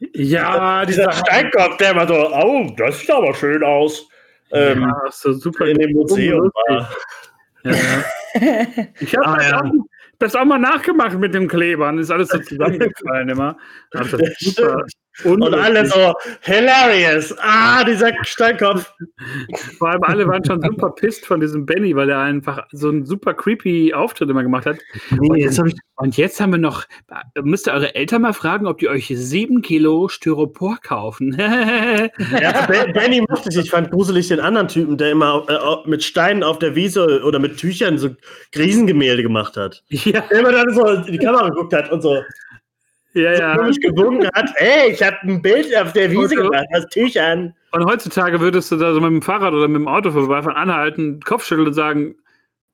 äh, 0.00 0.08
Ja, 0.14 0.84
dieser 0.84 1.12
Steinkopf, 1.12 1.76
der 1.78 1.92
immer 1.92 2.06
so, 2.08 2.14
oh, 2.14 2.70
das 2.76 3.00
sieht 3.00 3.10
aber 3.10 3.34
schön 3.34 3.62
aus. 3.62 4.08
Ähm, 4.50 4.82
ja, 4.82 4.94
so 5.10 5.32
super 5.32 5.66
in 5.66 5.78
dem 5.78 5.92
Museum 5.92 6.50
war. 6.66 6.90
Ja. 7.64 7.72
Ich 9.00 9.14
habe 9.14 9.26
Ah, 9.26 9.36
das, 9.36 9.50
ja. 9.50 9.60
auch- 9.60 9.72
das 10.18 10.34
auch 10.36 10.44
mal 10.46 10.58
nachgemacht 10.58 11.18
mit 11.18 11.34
dem 11.34 11.48
Klebern. 11.48 11.98
Ist 11.98 12.10
alles 12.10 12.28
so 12.28 12.38
zusammengefallen 12.48 13.28
immer. 13.28 13.56
Das 13.90 14.10
super 14.38 14.84
Und 15.24 15.42
alle 15.54 15.84
so, 15.86 16.14
hilarious. 16.40 17.34
Ah, 17.38 17.84
dieser 17.84 18.12
Steinkopf. 18.24 18.92
Vor 19.78 19.90
allem 19.90 20.02
alle 20.04 20.26
waren 20.26 20.44
schon 20.44 20.60
super 20.62 20.90
pisst 20.90 21.26
von 21.26 21.40
diesem 21.40 21.66
Benny, 21.66 21.94
weil 21.94 22.08
er 22.10 22.20
einfach 22.20 22.66
so 22.72 22.88
einen 22.88 23.04
super 23.04 23.34
creepy 23.34 23.92
Auftritt 23.92 24.30
immer 24.30 24.42
gemacht 24.42 24.66
hat. 24.66 24.78
Und 25.18 25.36
jetzt, 25.36 25.60
und 25.96 26.16
jetzt 26.16 26.40
haben 26.40 26.52
wir 26.52 26.58
noch, 26.58 26.84
müsst 27.42 27.66
ihr 27.68 27.72
eure 27.74 27.94
Eltern 27.94 28.22
mal 28.22 28.32
fragen, 28.32 28.66
ob 28.66 28.78
die 28.78 28.88
euch 28.88 29.12
sieben 29.14 29.60
Kilo 29.62 30.08
Styropor 30.08 30.78
kaufen. 30.82 31.36
Ja, 32.40 32.66
Ben- 32.66 32.92
Benny 32.92 33.20
mochte 33.28 33.48
ich. 33.50 33.56
Ich 33.58 33.70
fand 33.70 33.90
gruselig 33.90 34.28
den 34.28 34.40
anderen 34.40 34.68
Typen, 34.68 34.96
der 34.96 35.10
immer 35.12 35.44
äh, 35.48 35.88
mit 35.88 36.02
Steinen 36.02 36.42
auf 36.42 36.58
der 36.58 36.74
Wiese 36.74 37.22
oder 37.24 37.38
mit 37.38 37.56
Tüchern 37.58 37.98
so 37.98 38.10
Riesengemälde 38.56 39.22
gemacht 39.22 39.56
hat. 39.56 39.82
ja, 39.88 40.20
Der 40.22 40.38
immer 40.40 40.52
dann 40.52 40.72
so 40.74 40.86
in 40.86 41.12
die 41.12 41.18
Kamera 41.18 41.48
geguckt 41.50 41.72
hat 41.74 41.90
und 41.92 42.00
so 42.02 42.22
ja, 43.14 43.32
ja. 43.32 43.56
komisch 43.56 43.78
gewunken 43.80 44.28
hat. 44.34 44.50
Ey, 44.56 44.92
ich 44.92 45.02
habe 45.02 45.16
ein 45.24 45.42
Bild 45.42 45.74
auf 45.76 45.92
der 45.92 46.10
Wiese 46.10 46.40
Und 46.40 46.50
gemacht, 46.50 46.66
aus 46.74 46.86
Tüchern. 46.90 47.54
Und 47.72 47.84
heutzutage 47.86 48.40
würdest 48.40 48.70
du 48.72 48.76
da 48.76 48.92
so 48.92 49.00
mit 49.00 49.10
dem 49.10 49.22
Fahrrad 49.22 49.52
oder 49.54 49.68
mit 49.68 49.76
dem 49.76 49.88
Auto 49.88 50.10
vorbeifahren, 50.10 50.56
anhalten, 50.56 51.20
Kopf 51.20 51.44
schütteln 51.44 51.68
und 51.68 51.74
sagen, 51.74 52.14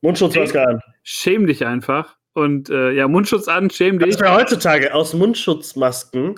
Mundschutzmaske 0.01 0.67
an. 0.67 0.81
schäm 1.03 1.47
dich 1.47 1.65
einfach. 1.67 2.17
Und 2.35 2.71
äh, 2.71 2.93
ja, 2.93 3.09
Mundschutz 3.09 3.49
an, 3.49 3.69
schäm 3.71 3.99
dich. 3.99 4.11
Das 4.17 4.21
wäre 4.21 4.35
heutzutage 4.35 4.95
aus 4.95 5.13
Mundschutzmasken. 5.15 6.37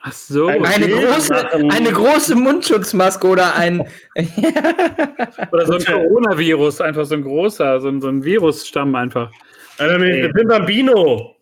Ach 0.00 0.12
so. 0.12 0.46
Ein- 0.46 0.64
Eine 0.64 0.88
große, 0.88 1.52
eine 1.70 1.90
große 1.92 2.34
Mundschutzmaske 2.36 3.26
oder 3.26 3.54
ein. 3.56 3.86
Oder 5.52 5.66
so 5.66 5.74
ein 5.74 5.84
Coronavirus, 5.84 6.80
einfach 6.80 7.04
so 7.04 7.14
ein 7.14 7.22
großer, 7.22 7.80
so 7.80 7.88
ein, 7.88 8.00
so 8.00 8.08
ein 8.08 8.22
Virusstamm 8.24 8.94
einfach. 8.94 9.30
Einer 9.78 9.98
mit 9.98 10.14
Ey. 10.14 10.22
mit 10.28 10.36
dem 10.38 10.48
Bambino. 10.48 11.36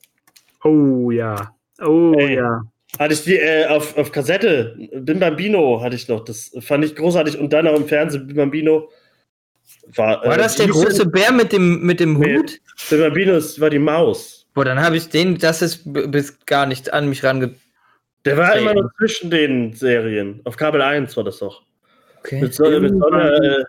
Oh 0.62 1.10
ja. 1.10 1.53
Oh 1.80 2.14
Ey. 2.16 2.36
ja. 2.36 2.62
Hatte 2.98 3.14
ich 3.14 3.24
die 3.24 3.36
äh, 3.36 3.66
auf, 3.66 3.96
auf 3.96 4.12
Kassette. 4.12 4.76
Bim 4.94 5.18
Bambino 5.18 5.80
hatte 5.82 5.96
ich 5.96 6.06
noch. 6.08 6.24
Das 6.24 6.52
fand 6.60 6.84
ich 6.84 6.94
großartig. 6.94 7.38
Und 7.38 7.52
dann 7.52 7.66
auch 7.66 7.74
im 7.76 7.88
Fernsehen 7.88 8.26
Bim 8.26 8.36
Bambino. 8.36 8.90
War, 9.96 10.24
War 10.24 10.34
äh, 10.34 10.38
das 10.38 10.56
der 10.56 10.68
große 10.68 11.06
Bär 11.06 11.32
mit 11.32 11.52
dem, 11.52 11.82
mit 11.82 11.98
dem 12.00 12.18
Nee. 12.18 12.38
Hut? 12.38 12.60
Bim 12.90 13.00
Bambino 13.00 13.34
ist, 13.34 13.60
war 13.60 13.70
die 13.70 13.78
Maus. 13.80 14.46
Boah, 14.54 14.64
dann 14.64 14.80
habe 14.80 14.96
ich 14.96 15.08
den, 15.08 15.36
das 15.38 15.62
ist 15.62 15.80
bis 15.84 16.38
gar 16.46 16.66
nicht 16.66 16.92
an 16.92 17.08
mich 17.08 17.24
range. 17.24 17.54
Der 18.24 18.36
war 18.36 18.56
immer 18.56 18.74
noch 18.74 18.88
zwischen 18.98 19.30
den 19.30 19.72
Serien. 19.74 20.40
Auf 20.44 20.56
Kabel 20.56 20.80
1 20.80 21.16
war 21.16 21.24
das 21.24 21.38
doch. 21.40 21.62
Okay. 22.20 22.40
Mit 22.40 22.54
so, 22.54 22.64
mit 22.80 22.92
so 22.92 23.06
einer, 23.06 23.32
äh, 23.42 23.64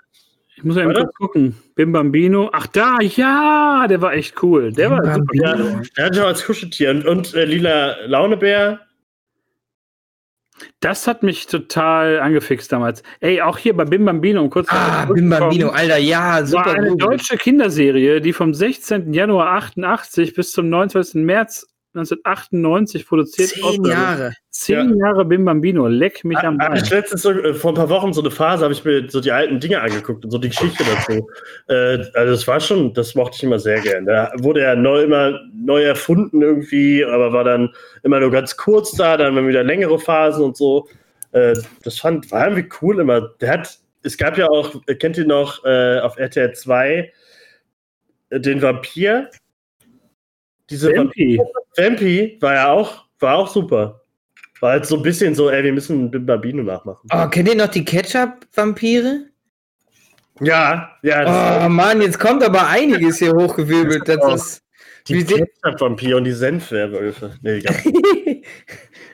Ich 0.58 0.64
muss 0.64 0.78
ja 0.78 0.86
kurz 0.86 1.14
gucken. 1.16 1.56
Bim 1.76 1.91
Bambino. 1.91 2.49
Ach 2.53 2.68
da, 2.68 2.99
ja, 3.01 3.86
der 3.89 4.01
war 4.01 4.14
echt 4.14 4.41
cool. 4.41 4.72
Der 4.72 4.89
Bim 4.89 4.97
war 4.97 5.14
super. 5.16 5.26
Bambino. 5.26 5.70
ja, 5.70 5.82
der 5.97 6.06
hatte 6.06 6.24
auch 6.24 6.28
als 6.28 6.45
Kuscheltier. 6.45 6.91
Und, 6.91 7.06
und 7.06 7.34
äh, 7.34 7.45
Lila 7.45 7.97
Launebär. 8.06 8.80
Das 10.80 11.06
hat 11.08 11.22
mich 11.22 11.47
total 11.47 12.20
angefixt 12.22 12.72
damals. 12.72 13.03
Ey, 13.20 13.41
auch 13.41 13.58
hier 13.58 13.76
bei 13.76 13.84
Bim 13.84 14.06
Bambino, 14.06 14.41
um 14.41 14.49
kurz 14.49 14.68
Ah, 14.72 15.06
Bim 15.06 15.30
Bambino, 15.30 15.70
Alter, 15.70 15.97
ja, 15.97 16.36
war 16.36 16.45
super 16.45 16.72
eine 16.72 16.89
gut. 16.91 17.01
deutsche 17.01 17.36
Kinderserie, 17.38 18.22
die 18.22 18.32
vom 18.32 18.53
16. 18.53 19.14
Januar 19.14 19.47
88 19.58 20.34
bis 20.34 20.53
zum 20.53 20.70
29. 20.70 21.16
März 21.26 21.68
1998 21.96 23.08
produziert 23.08 23.50
Zehn. 23.50 23.86
Jahre. 23.86 24.34
Zehn 24.50 24.98
Jahre 24.98 25.26
Bim 25.26 25.46
Bambino. 25.46 25.88
Leck 25.88 26.24
mich 26.24 26.38
am 26.39 26.58
Bein. 26.58 26.76
ich 26.76 26.89
letztens 26.89 27.22
so, 27.22 27.32
äh, 27.32 27.54
vor 27.54 27.72
ein 27.72 27.76
paar 27.76 27.89
Wochen 27.89 28.14
so 28.14 28.22
eine 28.22 28.32
Phase, 28.32 28.64
habe 28.64 28.74
ich 28.74 28.84
mir 28.84 29.10
so 29.10 29.22
die 29.22 29.32
alten 29.32 29.60
Dinge 29.60 29.82
angeguckt 29.82 30.24
und 30.24 30.32
so 30.32 30.38
die 30.38 30.50
Geschichte 30.50 30.84
dazu. 30.84 31.28
Äh, 31.68 32.06
also 32.14 32.32
das 32.32 32.48
war 32.48 32.60
schon, 32.60 32.93
das 32.93 33.16
mochte 33.16 33.38
ich 33.38 33.43
immer 33.43 33.60
sehr 33.60 33.82
gern. 33.82 34.06
Da 34.06 34.32
wurde 34.38 34.62
ja 34.62 34.76
neu, 34.76 35.04
immer 35.04 35.39
neu 35.54 35.84
erfunden 35.84 36.41
irgendwie, 36.41 37.04
aber 37.04 37.34
war 37.34 37.43
dann 37.43 37.74
immer 38.04 38.20
nur 38.20 38.32
ganz 38.32 38.56
kurz 38.58 38.91
da, 38.91 39.18
dann 39.18 39.38
immer 39.38 39.48
wieder 39.48 39.64
längere 39.64 40.00
Phasen 40.00 40.43
und 40.43 40.58
so. 40.58 40.88
Äh, 41.32 41.56
das 41.84 42.00
fand, 42.00 42.32
war 42.32 42.48
irgendwie 42.48 42.70
cool 42.82 43.00
immer. 43.00 43.30
Der 43.41 43.52
hat, 43.52 43.80
es 44.04 44.18
gab 44.18 44.38
ja 44.38 44.48
auch, 44.48 44.76
äh, 44.88 44.96
kennt 44.96 45.18
ihr 45.18 45.26
noch 45.26 45.64
äh, 45.66 46.00
auf 46.00 46.18
RTL 46.18 46.54
2 46.54 47.12
äh, 48.30 48.39
den 48.39 48.62
Vampir? 48.62 49.30
Diese 50.70 50.95
Vampi. 50.95 51.39
Vampi 51.78 52.38
war 52.41 52.53
ja 52.53 52.72
auch, 52.72 53.05
war 53.20 53.38
auch 53.38 53.47
super. 53.47 54.01
War 54.61 54.72
halt 54.72 54.86
so 54.86 54.95
ein 54.97 55.03
bisschen 55.03 55.36
so, 55.36 55.49
ey, 55.49 55.63
wir 55.63 55.74
müssen 55.74 56.09
Bim 56.09 56.26
Bambino 56.26 56.63
nachmachen. 56.63 57.07
Oh, 57.13 57.28
kennt 57.28 57.49
ihr 57.49 57.55
noch 57.55 57.68
die 57.68 57.84
Ketchup-Vampire? 57.86 59.26
Ja, 60.41 60.91
ja, 61.01 61.66
Oh 61.66 61.70
Mann, 61.70 62.01
jetzt 62.01 62.20
kommt 62.20 62.43
aber 62.43 62.68
einiges 62.68 63.20
hier 63.20 63.32
hochgewirbelt. 63.34 64.07
Das 64.07 64.34
ist. 64.36 64.63
die 65.07 65.16
wie 65.16 65.22
se- 65.22 65.45
Ketchup-Vampir 65.63 66.18
und 66.18 66.24
die 66.26 66.32
Senfwerwölfe. 66.34 67.36
Nee, 67.41 67.57
egal. 67.57 67.76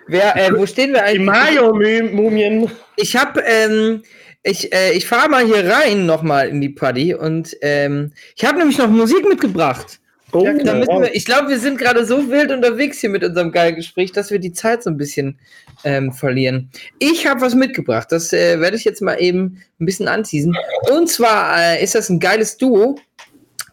Wer, 0.08 0.36
äh, 0.36 0.58
wo 0.58 0.66
stehen 0.66 0.92
wir 0.94 1.00
Die 1.02 1.06
eigentlich? 1.20 1.26
Mayo-Mumien. 1.26 2.72
Ich 2.98 3.16
hab, 3.16 3.38
ähm, 3.38 4.02
ich, 4.44 4.74
äh, 4.74 4.94
ich 4.94 5.06
fahre 5.08 5.30
mal 5.30 5.46
hier 5.46 5.70
rein 5.70 6.06
nochmal 6.06 6.50
in 6.50 6.60
die 6.60 6.70
Party 6.70 7.14
und 7.14 7.56
ähm, 7.62 8.12
ich 8.36 8.44
habe 8.44 8.58
nämlich 8.58 8.78
noch 8.78 8.90
Musik 8.90 9.28
mitgebracht. 9.28 10.00
Oh, 10.34 10.44
Ja, 10.44 10.54
müssen 10.54 11.02
wir, 11.02 11.14
ich 11.14 11.26
glaube, 11.26 11.50
wir 11.50 11.60
sind 11.60 11.78
gerade 11.78 12.06
so 12.06 12.30
wild 12.30 12.52
unterwegs 12.52 13.00
hier 13.00 13.10
mit 13.10 13.24
unserem 13.24 13.52
geilen 13.52 13.76
Gespräch, 13.76 14.12
dass 14.12 14.32
wir 14.32 14.40
die 14.40 14.54
Zeit 14.54 14.84
so 14.84 14.90
ein 14.90 14.98
bisschen 14.98 15.40
ähm, 15.84 16.12
verlieren. 16.12 16.70
Ich 17.00 17.28
habe 17.28 17.42
was 17.42 17.56
mitgebracht, 17.56 18.12
das 18.12 18.32
äh, 18.34 18.60
werde 18.60 18.78
ich 18.78 18.84
jetzt 18.84 19.02
mal 19.02 19.16
eben 19.16 19.62
ein 19.80 19.86
bisschen 19.86 20.08
anteasen. 20.08 20.56
Und 20.92 21.10
zwar 21.10 21.58
äh, 21.60 21.84
ist 21.84 21.96
das 21.96 22.10
ein 22.10 22.20
geiles 22.20 22.58
Duo, 22.58 22.98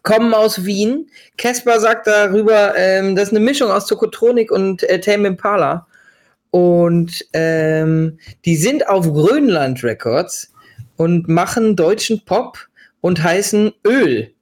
kommen 0.03 0.33
aus 0.33 0.65
Wien. 0.65 1.09
Casper 1.37 1.79
sagt 1.79 2.07
darüber, 2.07 2.75
ähm, 2.75 3.15
das 3.15 3.29
ist 3.29 3.35
eine 3.35 3.45
Mischung 3.45 3.71
aus 3.71 3.85
Tokotronik 3.85 4.51
und 4.51 4.83
äh, 4.83 4.99
Tame 4.99 5.27
Impala. 5.27 5.87
Und 6.51 7.25
ähm, 7.33 8.17
die 8.45 8.55
sind 8.55 8.87
auf 8.87 9.05
Grönland 9.11 9.83
Records 9.83 10.51
und 10.97 11.27
machen 11.27 11.75
deutschen 11.75 12.25
Pop 12.25 12.57
und 13.01 13.23
heißen 13.23 13.71
Öl. 13.85 14.33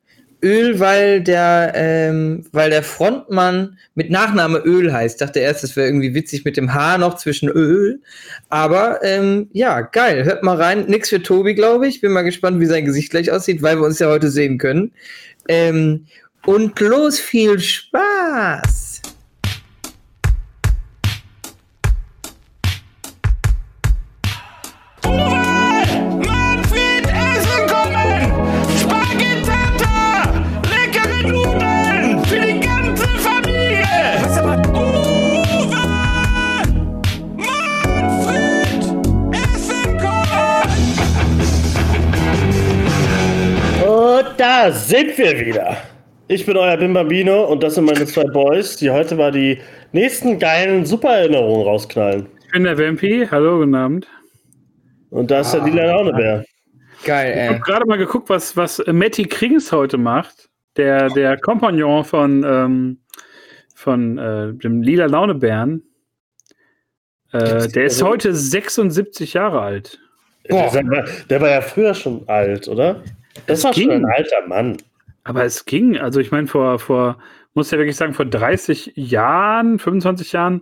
Öl, 0.44 0.80
weil 0.80 1.22
der, 1.22 1.74
ähm, 1.76 2.46
weil 2.52 2.70
der 2.70 2.84
Frontmann 2.84 3.78
mit 3.96 4.12
Nachname 4.12 4.60
Öl 4.60 4.94
heißt. 4.94 5.20
Dachte 5.20 5.40
erst, 5.40 5.64
das 5.64 5.76
wäre 5.76 5.88
irgendwie 5.88 6.14
witzig 6.14 6.46
mit 6.46 6.58
dem 6.58 6.74
H 6.74 6.98
noch 6.98 7.18
zwischen 7.18 7.50
Öl. 7.50 8.02
Aber 8.50 9.04
ähm, 9.04 9.50
ja, 9.54 9.82
geil. 9.82 10.24
Hört 10.26 10.44
mal 10.44 10.58
rein. 10.58 10.86
Nix 10.88 11.10
für 11.10 11.22
Tobi, 11.22 11.56
glaube 11.56 11.88
ich. 11.88 12.02
Bin 12.02 12.12
mal 12.12 12.22
gespannt, 12.22 12.60
wie 12.60 12.66
sein 12.66 12.86
Gesicht 12.86 13.10
gleich 13.10 13.32
aussieht, 13.32 13.62
weil 13.62 13.78
wir 13.78 13.86
uns 13.86 14.00
ja 14.00 14.08
heute 14.08 14.30
sehen 14.30 14.58
können. 14.58 14.92
Ähm, 15.48 16.06
und 16.46 16.80
los, 16.80 17.20
viel 17.20 17.60
Spaß! 17.60 18.87
Da 44.38 44.72
sind 44.72 45.18
wir 45.18 45.46
wieder. 45.46 45.78
Ich 46.28 46.46
bin 46.46 46.58
euer 46.58 46.78
Bim 46.78 46.94
Bambino 46.94 47.46
und 47.46 47.64
das 47.64 47.76
sind 47.76 47.86
meine 47.86 48.06
zwei 48.06 48.26
Boys, 48.26 48.76
die 48.78 48.90
heute 48.90 49.16
mal 49.16 49.32
die 49.32 49.60
nächsten 49.94 50.38
geilen 50.40 50.86
Supererinnerungen 50.86 51.66
rausknallen. 51.66 52.28
Ich 52.46 52.52
bin 52.52 52.64
der 52.64 52.78
Vampi. 52.78 53.28
Hallo, 53.30 53.60
guten 53.60 53.76
Abend. 53.76 54.08
Und 55.10 55.32
da 55.32 55.40
ist 55.40 55.54
der 55.54 55.64
lila 55.64 55.86
Launebär. 55.86 56.46
Geil, 57.06 57.32
Ich 57.32 57.38
ey. 57.38 57.48
habe 57.48 57.60
gerade 57.60 57.86
mal 57.86 57.98
geguckt, 57.98 58.30
was, 58.30 58.58
was 58.58 58.84
Matty 58.88 59.24
Krings 59.26 59.72
heute 59.72 59.98
macht. 59.98 60.50
Der, 60.76 61.10
der 61.10 61.38
Kompagnon 61.38 62.04
von, 62.04 62.44
ähm, 62.44 63.00
von 63.74 64.18
äh, 64.18 64.54
dem 64.54 64.82
Lila 64.84 65.06
Launebären. 65.06 65.84
Äh, 67.32 67.68
der 67.70 67.86
ist 67.86 68.04
heute 68.04 68.34
76 68.34 69.34
Jahre 69.34 69.62
alt. 69.62 70.00
Boah. 70.50 70.70
Der, 70.72 70.86
war, 70.88 71.06
der 71.30 71.42
war 71.42 71.50
ja 71.50 71.62
früher 71.62 71.94
schon 71.94 72.28
alt, 72.28 72.68
oder? 72.68 73.02
Das 73.46 73.60
Es 73.60 73.64
war 73.66 73.74
schon 73.74 73.84
ging. 73.84 73.92
ein 73.92 74.06
alter 74.06 74.48
Mann. 74.48 74.78
Aber 75.24 75.44
es 75.44 75.66
ging, 75.66 75.98
also 75.98 76.20
ich 76.20 76.32
meine, 76.32 76.48
vor, 76.48 76.80
vor, 76.80 77.18
muss 77.54 77.72
ja 77.72 77.78
wirklich 77.78 77.98
sagen, 77.98 78.14
vor 78.14 78.26
30 78.26 78.94
Jahren, 78.96 79.80
25 79.80 80.32
Jahren, 80.32 80.62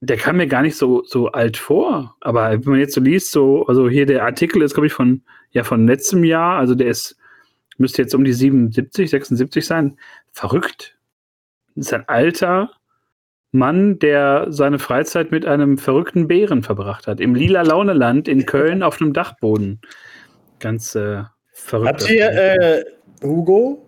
der 0.00 0.16
kam 0.16 0.36
mir 0.36 0.46
gar 0.46 0.62
nicht 0.62 0.76
so, 0.76 1.02
so 1.04 1.28
alt 1.28 1.56
vor. 1.56 2.16
Aber 2.20 2.50
wenn 2.52 2.70
man 2.70 2.78
jetzt 2.78 2.94
so 2.94 3.00
liest, 3.00 3.32
so, 3.32 3.66
also 3.66 3.88
hier 3.88 4.06
der 4.06 4.24
Artikel 4.24 4.62
ist, 4.62 4.74
glaube 4.74 4.86
ich, 4.86 4.92
von, 4.92 5.22
ja, 5.50 5.64
von 5.64 5.86
letztem 5.86 6.24
Jahr, 6.24 6.58
also 6.58 6.74
der 6.74 6.88
ist, 6.88 7.16
müsste 7.76 8.02
jetzt 8.02 8.14
um 8.14 8.24
die 8.24 8.32
77, 8.32 9.10
76 9.10 9.66
sein. 9.66 9.98
Verrückt. 10.32 10.96
Das 11.74 11.86
ist 11.86 11.92
ein 11.92 12.08
alter 12.08 12.70
Mann, 13.52 13.98
der 13.98 14.46
seine 14.50 14.78
Freizeit 14.78 15.30
mit 15.30 15.44
einem 15.44 15.78
verrückten 15.78 16.28
Bären 16.28 16.62
verbracht 16.62 17.06
hat. 17.06 17.20
Im 17.20 17.34
lila 17.34 17.62
Launeland 17.62 18.28
in 18.28 18.46
Köln 18.46 18.82
auf 18.82 19.00
einem 19.00 19.12
Dachboden. 19.12 19.80
Ganz 20.60 20.94
äh, 20.94 21.24
verrückt. 21.66 21.88
Habt 21.88 22.10
ihr 22.10 22.30
äh, 22.30 22.84
Hugo? 23.22 23.82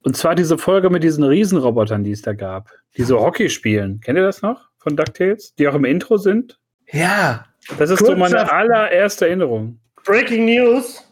Und 0.03 0.17
zwar 0.17 0.35
diese 0.35 0.59
Folge 0.59 0.91
mit 0.91 1.03
diesen 1.03 1.25
Riesenrobotern, 1.25 2.05
die 2.05 2.13
es 2.13 2.23
da 2.23 2.33
gab, 2.33 2.71
die 2.97 3.03
so 3.03 3.21
Hockey 3.21 3.51
spielen. 3.51 4.01
Kennt 4.01 4.19
ihr 4.19 4.25
das 4.25 4.43
noch 4.43 4.69
von 4.79 4.97
DuckTales? 4.97 5.55
Die 5.57 5.67
auch 5.69 5.75
im 5.75 5.85
Intro 5.85 6.17
sind? 6.17 6.59
Ja. 6.93 7.45
Das 7.79 7.91
ist 7.91 8.05
so 8.05 8.17
meine 8.17 8.51
allererste 8.51 9.27
Erinnerung. 9.27 9.79
Breaking 10.05 10.47
News. 10.47 11.05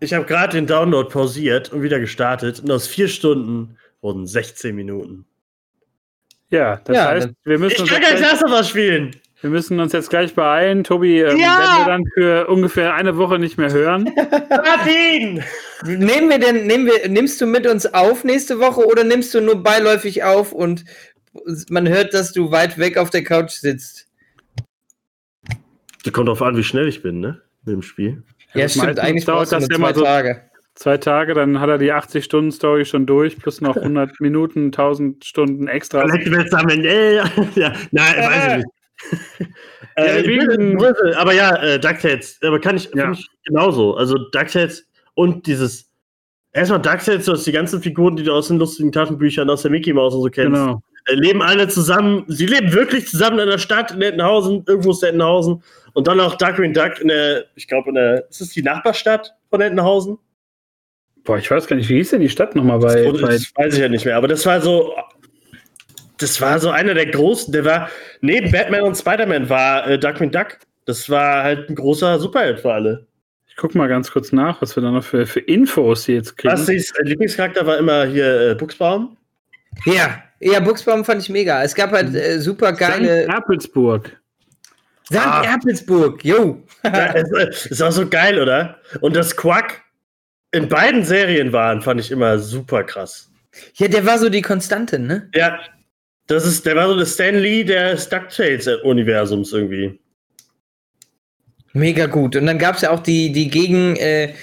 Ich 0.00 0.14
habe 0.14 0.24
gerade 0.24 0.52
den 0.56 0.66
Download 0.66 1.08
pausiert 1.08 1.72
und 1.72 1.82
wieder 1.82 1.98
gestartet 1.98 2.60
und 2.60 2.70
aus 2.70 2.86
vier 2.86 3.08
Stunden 3.08 3.76
wurden 4.00 4.26
16 4.26 4.74
Minuten. 4.74 5.26
Ja, 6.50 6.80
das 6.84 6.96
Ja, 6.96 7.08
heißt, 7.08 7.30
wir 7.44 7.58
müssen, 7.58 7.84
Ich 7.84 7.90
kann 7.90 8.02
jetzt 8.02 8.22
kein 8.22 8.44
of 8.44 8.52
Us 8.52 8.68
spielen. 8.68 9.14
Wir 9.42 9.50
müssen 9.50 9.80
uns 9.80 9.92
jetzt 9.92 10.10
gleich 10.10 10.34
beeilen. 10.34 10.84
Tobi, 10.84 11.20
ähm, 11.20 11.38
Ja! 11.38 11.58
werden 11.58 11.78
wir 11.78 11.86
dann 11.86 12.04
für 12.14 12.46
ungefähr 12.48 12.94
eine 12.94 13.16
Woche 13.16 13.38
nicht 13.38 13.56
mehr 13.58 13.72
hören. 13.72 14.04
Martin! 14.50 15.42
Nehmen 15.84 16.28
wir 16.28 16.38
denn, 16.38 16.66
nehmen 16.66 16.86
wir, 16.86 17.08
nimmst 17.08 17.40
du 17.40 17.46
mit 17.46 17.66
uns 17.66 17.86
auf 17.92 18.24
nächste 18.24 18.58
Woche 18.60 18.84
oder 18.86 19.02
nimmst 19.04 19.32
du 19.34 19.40
nur 19.40 19.62
beiläufig 19.62 20.24
auf 20.24 20.52
und 20.52 20.84
man 21.70 21.88
hört, 21.88 22.12
dass 22.12 22.32
du 22.32 22.50
weit 22.50 22.76
weg 22.78 22.96
auf 22.98 23.10
der 23.10 23.24
Couch 23.24 23.50
sitzt? 23.52 24.06
Das 26.04 26.12
kommt 26.12 26.28
drauf 26.28 26.42
an, 26.42 26.56
wie 26.56 26.64
schnell 26.64 26.88
ich 26.88 27.02
bin, 27.02 27.20
ne? 27.20 27.40
Mit 27.64 27.74
dem 27.74 27.82
Spiel. 27.82 28.22
Ja, 28.54 28.62
das 28.62 28.72
stimmt. 28.72 28.86
meistens 28.86 29.04
Eigentlich 29.04 29.24
dauert 29.26 29.52
das 29.52 29.68
nur 29.68 29.70
ja 29.70 29.76
immer 29.76 29.88
zwei 29.94 29.98
so- 29.98 30.04
Tage. 30.04 30.42
Zwei 30.76 30.96
Tage, 30.96 31.34
dann 31.34 31.60
hat 31.60 31.68
er 31.68 31.76
die 31.76 31.92
80-Stunden-Story 31.92 32.86
schon 32.86 33.04
durch, 33.04 33.36
plus 33.38 33.60
noch 33.60 33.76
100 33.76 34.18
Minuten, 34.20 34.66
1000 34.66 35.24
Stunden 35.26 35.66
extra. 35.68 36.06
Vielleicht 36.06 36.30
wird's 36.30 36.54
am 36.54 36.68
Ende. 36.70 36.88
Äh, 36.88 37.14
ja, 37.54 37.72
nein, 37.90 38.14
weiß 38.16 38.46
ich 38.46 38.56
nicht. 38.58 38.66
Äh, 39.96 40.24
wegen- 40.26 40.76
Brüssel, 40.76 41.14
aber 41.14 41.32
ja, 41.34 41.56
äh, 41.62 41.78
DuckTales, 41.80 42.38
aber 42.42 42.60
kann 42.60 42.76
ich, 42.76 42.90
Ja. 42.94 43.10
ich 43.12 43.26
genauso. 43.44 43.96
Also 43.96 44.16
DuckTales 44.30 44.86
und 45.14 45.46
dieses. 45.46 45.90
Erstmal 46.52 46.80
DuckTales, 46.80 47.26
du 47.26 47.32
hast 47.32 47.46
die 47.46 47.52
ganzen 47.52 47.80
Figuren, 47.80 48.16
die 48.16 48.22
du 48.24 48.32
aus 48.32 48.48
den 48.48 48.58
lustigen 48.58 48.90
Taschenbüchern, 48.92 49.48
aus 49.50 49.62
der 49.62 49.70
Mickey 49.70 49.92
Mouse 49.92 50.14
und 50.14 50.22
so 50.22 50.28
kennst. 50.30 50.52
Genau. 50.52 50.82
Äh, 51.06 51.14
leben 51.14 51.42
alle 51.42 51.68
zusammen. 51.68 52.24
Sie 52.28 52.46
leben 52.46 52.72
wirklich 52.72 53.06
zusammen 53.08 53.38
in 53.38 53.48
der 53.48 53.58
Stadt, 53.58 53.92
in 53.92 53.98
Nettenhausen, 53.98 54.64
irgendwo 54.66 54.90
ist 54.90 55.02
Nettenhausen. 55.02 55.62
Und 55.92 56.06
dann 56.06 56.18
auch 56.20 56.36
Duckwing 56.36 56.72
Duck 56.72 57.00
in 57.00 57.08
der, 57.08 57.44
ich 57.54 57.68
glaube, 57.68 57.88
in 57.90 57.94
der, 57.94 58.28
ist 58.28 58.40
es 58.40 58.50
die 58.50 58.62
Nachbarstadt 58.62 59.32
von 59.48 59.60
Nettenhausen? 59.60 60.18
Boah, 61.24 61.38
ich 61.38 61.50
weiß 61.50 61.66
gar 61.66 61.76
nicht, 61.76 61.88
wie 61.88 61.96
hieß 61.96 62.10
denn 62.10 62.20
die 62.20 62.28
Stadt 62.28 62.56
nochmal 62.56 62.78
bei, 62.78 63.10
bei 63.10 63.18
das 63.32 63.52
weiß 63.54 63.74
ich 63.74 63.80
ja 63.80 63.88
nicht 63.88 64.04
mehr, 64.04 64.16
aber 64.16 64.28
das 64.28 64.44
war 64.46 64.60
so. 64.60 64.94
Das 66.20 66.40
war 66.40 66.58
so 66.58 66.70
einer 66.70 66.94
der 66.94 67.06
großen, 67.06 67.52
der 67.52 67.64
war, 67.64 67.90
neben 68.20 68.52
Batman 68.52 68.82
und 68.82 68.96
Spider-Man 68.96 69.48
war 69.48 69.86
äh, 69.86 69.98
Duckwing 69.98 70.30
Duck. 70.30 70.58
Das 70.84 71.08
war 71.08 71.42
halt 71.42 71.68
ein 71.70 71.74
großer 71.74 72.18
Superheld 72.18 72.60
für 72.60 72.72
alle. 72.72 73.06
Ich 73.48 73.56
guck 73.56 73.74
mal 73.74 73.88
ganz 73.88 74.10
kurz 74.10 74.30
nach, 74.30 74.60
was 74.60 74.76
wir 74.76 74.82
da 74.82 74.90
noch 74.90 75.04
für, 75.04 75.26
für 75.26 75.40
Infos 75.40 76.04
hier 76.04 76.16
jetzt 76.16 76.36
kriegen. 76.36 76.54
Bastis 76.54 76.92
äh, 76.98 77.02
Lieblingscharakter 77.04 77.66
war 77.66 77.78
immer 77.78 78.04
hier 78.04 78.50
äh, 78.50 78.54
Buchsbaum. 78.54 79.16
Ja, 79.86 80.22
ja, 80.40 80.60
Buchsbaum 80.60 81.04
fand 81.04 81.22
ich 81.22 81.28
mega. 81.28 81.62
Es 81.62 81.74
gab 81.74 81.92
halt 81.92 82.14
äh, 82.14 82.38
super 82.38 82.72
St. 82.72 82.80
geile. 82.80 83.24
Erpelsburg. 83.24 84.20
St. 85.06 85.16
Ah. 85.16 85.42
Erpelsburg, 85.44 86.24
yo. 86.24 86.62
Ja, 86.84 87.12
es, 87.14 87.30
äh, 87.32 87.70
ist 87.70 87.82
auch 87.82 87.92
so 87.92 88.08
geil, 88.08 88.40
oder? 88.40 88.78
Und 89.00 89.14
das 89.14 89.36
Quack 89.36 89.82
in 90.52 90.68
beiden 90.68 91.04
Serien 91.04 91.52
waren, 91.52 91.82
fand 91.82 92.00
ich 92.00 92.10
immer 92.10 92.38
super 92.38 92.84
krass. 92.84 93.30
Ja, 93.74 93.88
der 93.88 94.06
war 94.06 94.18
so 94.18 94.28
die 94.30 94.42
Konstante, 94.42 94.98
ne? 94.98 95.28
Ja, 95.34 95.58
das 96.30 96.46
ist, 96.46 96.64
der 96.66 96.76
war 96.76 96.88
so 96.88 96.96
der 96.96 97.06
Stan 97.06 97.34
Lee 97.34 97.64
des 97.64 98.08
DuckTales-Universums 98.08 99.52
irgendwie. 99.52 99.98
Mega 101.72 102.06
gut. 102.06 102.36
Und 102.36 102.46
dann 102.46 102.58
gab 102.58 102.76
es 102.76 102.82
ja 102.82 102.90
auch 102.90 103.00
die, 103.00 103.30
die 103.32 103.48
Gegen, 103.48 103.96
äh, 103.96 104.34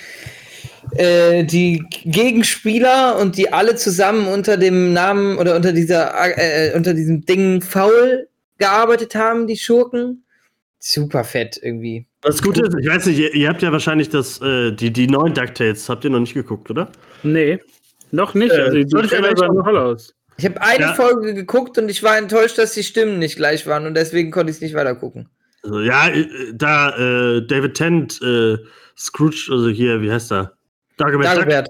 äh, 0.96 1.44
die 1.44 1.84
Gegenspieler 2.06 3.18
und 3.20 3.38
die 3.38 3.52
alle 3.52 3.76
zusammen 3.76 4.28
unter 4.28 4.58
dem 4.58 4.94
Namen 4.94 5.38
oder 5.38 5.56
unter 5.56 5.74
dieser 5.74 6.14
äh, 6.38 6.74
unter 6.76 6.94
diesem 6.94 7.26
Ding 7.26 7.62
faul 7.62 8.28
gearbeitet 8.58 9.14
haben, 9.16 9.48
die 9.48 9.58
Schurken. 9.58 10.24
Super 10.80 11.24
fett 11.24 11.60
irgendwie. 11.62 12.06
Das 12.22 12.42
Gute 12.42 12.62
ist, 12.62 12.76
ich 12.80 12.88
weiß 12.88 13.08
nicht, 13.08 13.20
ihr, 13.20 13.34
ihr 13.34 13.50
habt 13.50 13.62
ja 13.62 13.72
wahrscheinlich 13.72 14.10
das, 14.10 14.40
äh, 14.42 14.72
die, 14.72 14.92
die 14.92 15.08
neuen 15.08 15.34
DuckTales, 15.34 15.90
habt 15.90 16.04
ihr 16.06 16.10
noch 16.10 16.20
nicht 16.20 16.34
geguckt, 16.34 16.70
oder? 16.70 16.90
Nee, 17.24 17.60
noch 18.12 18.34
nicht. 18.34 18.52
Äh, 18.54 18.62
also 18.62 18.78
die 18.78 19.08
vielleicht 19.08 19.40
sahen 19.40 19.56
noch- 19.56 19.68
aus. 19.68 20.14
Ich 20.38 20.46
habe 20.46 20.62
eine 20.62 20.84
Ja. 20.84 20.94
Folge 20.94 21.34
geguckt 21.34 21.78
und 21.78 21.90
ich 21.90 22.04
war 22.04 22.18
enttäuscht, 22.18 22.58
dass 22.58 22.74
die 22.74 22.84
Stimmen 22.84 23.18
nicht 23.20 23.38
gleich 23.38 23.66
waren 23.66 23.86
und 23.88 23.96
deswegen 23.96 24.30
konnte 24.32 24.52
ich 24.52 24.58
es 24.58 24.62
nicht 24.62 24.76
weiter 24.76 24.96
gucken. 24.96 25.30
Also, 25.64 25.82
ja, 25.82 26.10
äh, 26.10 26.28
da 26.54 26.90
äh, 26.98 27.46
David 27.46 27.74
Tennant, 27.74 28.22
äh, 28.22 28.58
Scrooge, 28.96 29.50
also 29.52 29.70
hier, 29.70 30.02
wie 30.02 30.12
heißt 30.12 30.32
er? 30.32 30.54
Dagobert 30.98 31.38
Dagobert. 31.38 31.68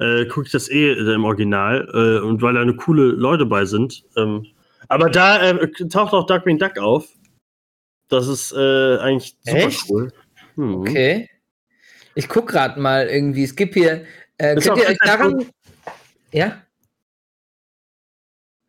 äh, 0.00 0.26
gucke 0.26 0.46
ich 0.46 0.52
das 0.52 0.68
eh 0.68 0.92
äh, 0.92 1.14
im 1.14 1.24
Original 1.24 1.88
äh, 1.92 2.24
und 2.24 2.42
weil 2.42 2.54
da 2.54 2.60
eine 2.60 2.74
coole 2.74 3.04
Leute 3.04 3.46
bei 3.46 3.64
sind. 3.64 4.02
Ähm, 4.16 4.46
aber 4.88 5.08
da 5.08 5.52
taucht 5.88 6.12
auch 6.12 6.26
Duckwing 6.26 6.58
Duck 6.58 6.78
auf. 6.78 7.08
Das 8.08 8.26
ist 8.26 8.52
eigentlich 8.52 9.36
super 9.44 9.56
Echt? 9.58 9.84
cool. 9.88 10.12
Hm. 10.56 10.74
Okay. 10.80 11.30
Ich 12.16 12.28
guck 12.28 12.48
gerade 12.48 12.80
mal 12.80 13.06
irgendwie. 13.06 13.44
Es 13.44 13.54
gibt 13.54 13.74
hier. 13.74 14.04
Könnt 14.36 14.66
ihr 14.66 14.72
euch 14.72 14.98
daran. 15.04 15.46
Ja? 16.32 16.60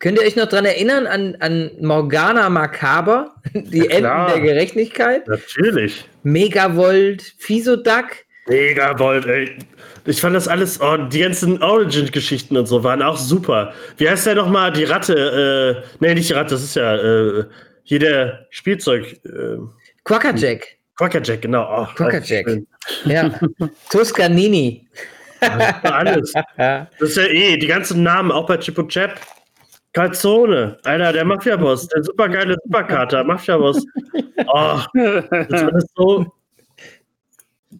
Könnt 0.02 0.18
ihr 0.18 0.26
euch 0.26 0.34
noch 0.34 0.48
dran 0.48 0.64
erinnern 0.64 1.06
an, 1.06 1.36
an 1.38 1.70
Morgana 1.80 2.50
Macaber? 2.50 3.36
Die 3.54 3.78
Ja, 3.78 3.84
Enden 3.84 4.34
der 4.34 4.40
Gerechtigkeit? 4.40 5.28
Natürlich. 5.28 6.04
Megavolt, 6.24 7.22
Fisoduck. 7.38 8.06
Mega 8.48 8.98
Volt, 8.98 9.26
ey. 9.26 9.56
Ich 10.04 10.20
fand 10.20 10.34
das 10.34 10.48
alles, 10.48 10.80
oh, 10.80 10.96
die 10.96 11.20
ganzen 11.20 11.62
Origin-Geschichten 11.62 12.56
und 12.56 12.66
so 12.66 12.82
waren 12.82 13.00
auch 13.00 13.16
super. 13.16 13.72
Wie 13.98 14.08
heißt 14.08 14.26
der 14.26 14.34
nochmal, 14.34 14.72
die 14.72 14.82
Ratte? 14.82 15.84
Äh, 15.84 15.88
nee, 16.00 16.14
nicht 16.14 16.28
die 16.28 16.32
Ratte, 16.32 16.54
das 16.54 16.64
ist 16.64 16.74
ja 16.74 16.96
äh, 16.96 17.44
hier 17.84 18.00
der 18.00 18.46
Spielzeug. 18.50 19.20
Äh, 19.24 19.58
Quackerjack. 20.02 20.66
Quackerjack, 20.96 21.42
genau. 21.42 21.82
Oh, 21.82 21.86
Quackerjack. 21.94 22.48
Ja. 23.04 23.30
Toscanini. 23.90 24.88
Alles. 25.84 26.32
Das 26.56 27.10
ist 27.10 27.16
ja 27.16 27.26
eh, 27.26 27.56
die 27.56 27.68
ganzen 27.68 28.02
Namen, 28.02 28.32
auch 28.32 28.46
bei 28.46 28.56
Chip 28.56 28.78
und 28.78 28.88
Chap. 28.88 29.20
Calzone, 29.92 30.78
einer 30.84 31.12
der 31.12 31.24
Mafia-Boss, 31.24 31.88
der 31.88 32.02
supergeile 32.02 32.56
Superkater, 32.64 33.24
Mafia-Boss. 33.24 33.84
Oh, 34.54 34.80
das 34.94 35.62
ist 35.74 35.88
so. 35.94 36.26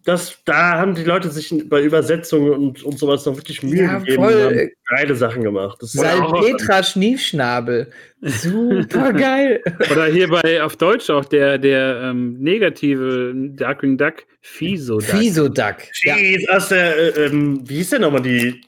Das, 0.05 0.37
da 0.45 0.77
haben 0.79 0.95
die 0.95 1.03
Leute 1.03 1.29
sich 1.29 1.53
bei 1.69 1.81
Übersetzungen 1.83 2.51
und, 2.51 2.83
und 2.83 2.97
sowas 2.97 3.25
noch 3.25 3.35
wirklich 3.35 3.61
Mühe 3.63 3.83
Ja, 3.83 3.97
gegeben 3.99 4.23
voll. 4.23 4.33
und 4.33 4.57
haben 4.57 4.69
geile 4.89 5.15
Sachen 5.15 5.43
gemacht. 5.43 5.77
Das 5.81 5.93
ist 5.93 6.03
auch- 6.03 6.41
Salpetra 6.41 6.81
Schniefschnabel. 6.83 7.91
Super 8.21 9.13
geil. 9.13 9.61
Oder 9.91 10.05
hier 10.05 10.29
bei 10.29 10.63
auf 10.63 10.77
Deutsch 10.77 11.09
auch 11.09 11.25
der, 11.25 11.57
der 11.57 12.01
ähm, 12.03 12.39
negative 12.39 13.33
Darkwing 13.35 13.97
Duck, 13.97 14.23
Fiso 14.41 14.99
Duck. 14.99 15.09
Fisoduck. 15.09 15.75
Ja. 16.03 16.15
Aus 16.55 16.69
der, 16.69 17.17
äh, 17.17 17.25
ähm, 17.25 17.61
wie 17.67 17.75
hieß 17.75 17.91
der 17.91 17.99
nochmal 17.99 18.21
die. 18.21 18.61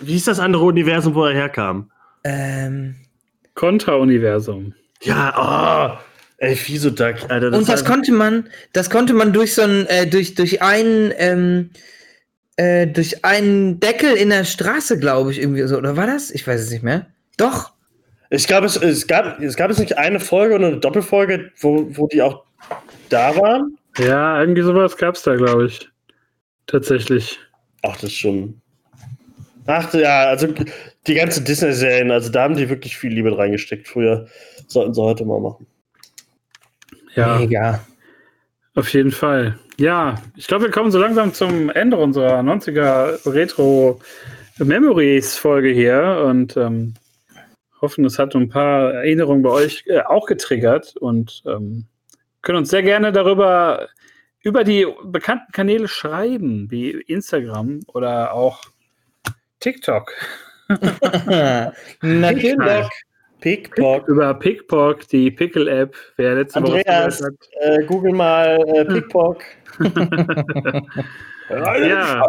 Wie 0.00 0.12
hieß 0.12 0.26
das 0.26 0.38
andere 0.38 0.64
Universum, 0.64 1.14
wo 1.14 1.24
er 1.24 1.34
herkam? 1.34 1.90
Ähm, 2.28 2.94
Contra-Universum. 3.54 4.74
Ja, 5.02 5.98
oh, 5.98 6.04
ey, 6.38 6.54
Fisoduck, 6.54 7.16
Alter. 7.28 7.56
und 7.56 7.68
das 7.68 7.84
konnte 7.84 8.12
man, 8.12 8.48
das 8.72 8.90
konnte 8.90 9.14
man 9.14 9.32
durch 9.32 9.54
so 9.54 9.62
ein, 9.62 9.86
äh, 9.86 10.06
durch, 10.06 10.34
durch 10.34 10.60
einen, 10.60 11.12
ähm, 11.16 11.70
äh, 12.56 12.86
durch 12.86 13.24
einen 13.24 13.80
Deckel 13.80 14.14
in 14.14 14.30
der 14.30 14.44
Straße, 14.44 14.98
glaube 14.98 15.32
ich, 15.32 15.40
irgendwie 15.40 15.62
so. 15.62 15.78
Oder 15.78 15.96
war 15.96 16.06
das? 16.06 16.30
Ich 16.30 16.46
weiß 16.46 16.60
es 16.60 16.70
nicht 16.70 16.82
mehr. 16.82 17.06
Doch. 17.36 17.72
Ich 18.30 18.46
glaube, 18.46 18.66
es, 18.66 18.76
es, 18.76 19.06
gab, 19.06 19.40
es 19.40 19.56
gab 19.56 19.70
jetzt 19.70 19.78
nicht 19.78 19.96
eine 19.96 20.20
Folge 20.20 20.56
oder 20.56 20.66
eine 20.66 20.78
Doppelfolge, 20.78 21.50
wo, 21.60 21.88
wo 21.96 22.08
die 22.08 22.20
auch 22.20 22.44
da 23.08 23.34
waren. 23.36 23.78
Ja, 23.96 24.40
irgendwie 24.40 24.62
sowas 24.62 24.96
gab 24.96 25.14
es 25.14 25.22
da, 25.22 25.34
glaube 25.36 25.66
ich. 25.66 25.88
Tatsächlich. 26.66 27.38
Ach, 27.82 27.94
das 27.94 28.04
ist 28.04 28.18
schon. 28.18 28.60
Ach 29.66 29.92
ja, 29.94 30.28
also 30.28 30.48
die 31.08 31.14
ganzen 31.14 31.44
Disney-Serien, 31.44 32.10
also 32.10 32.30
da 32.30 32.42
haben 32.42 32.56
die 32.56 32.68
wirklich 32.68 32.96
viel 32.96 33.12
Liebe 33.12 33.36
reingesteckt 33.36 33.88
früher. 33.88 34.28
Sollten 34.66 34.94
sie 34.94 35.02
heute 35.02 35.24
mal 35.24 35.40
machen. 35.40 35.66
Ja, 37.14 37.38
Mega. 37.38 37.80
auf 38.74 38.92
jeden 38.92 39.10
Fall. 39.10 39.58
Ja, 39.78 40.22
ich 40.36 40.46
glaube, 40.46 40.64
wir 40.64 40.70
kommen 40.70 40.90
so 40.90 40.98
langsam 40.98 41.32
zum 41.32 41.70
Ende 41.70 41.96
unserer 41.96 42.40
90er 42.40 43.32
Retro 43.32 44.00
Memories 44.58 45.36
Folge 45.36 45.70
hier 45.70 46.24
und 46.26 46.56
ähm, 46.56 46.94
hoffen, 47.80 48.04
es 48.04 48.18
hat 48.18 48.34
ein 48.34 48.48
paar 48.48 48.92
Erinnerungen 48.92 49.42
bei 49.42 49.50
euch 49.50 49.84
äh, 49.86 50.00
auch 50.00 50.26
getriggert 50.26 50.96
und 50.96 51.42
ähm, 51.46 51.86
können 52.42 52.58
uns 52.58 52.70
sehr 52.70 52.82
gerne 52.82 53.12
darüber 53.12 53.88
über 54.42 54.64
die 54.64 54.86
bekannten 55.04 55.52
Kanäle 55.52 55.88
schreiben, 55.88 56.70
wie 56.70 56.90
Instagram 56.90 57.80
oder 57.88 58.32
auch 58.32 58.62
TikTok. 59.60 60.12
Natürlich. 62.02 62.88
Pickpock. 63.40 64.08
Über 64.08 64.34
Pickpock, 64.34 65.06
die 65.08 65.30
Pickle-App. 65.30 65.94
Wer 66.16 66.34
letzte 66.34 66.58
Andreas, 66.58 67.20
Woche 67.22 67.30
zugehört 67.30 67.80
äh, 67.80 67.84
google 67.86 68.12
mal 68.12 68.58
äh, 68.74 68.84
Pickpock. 68.84 69.42
Ja. 71.50 72.22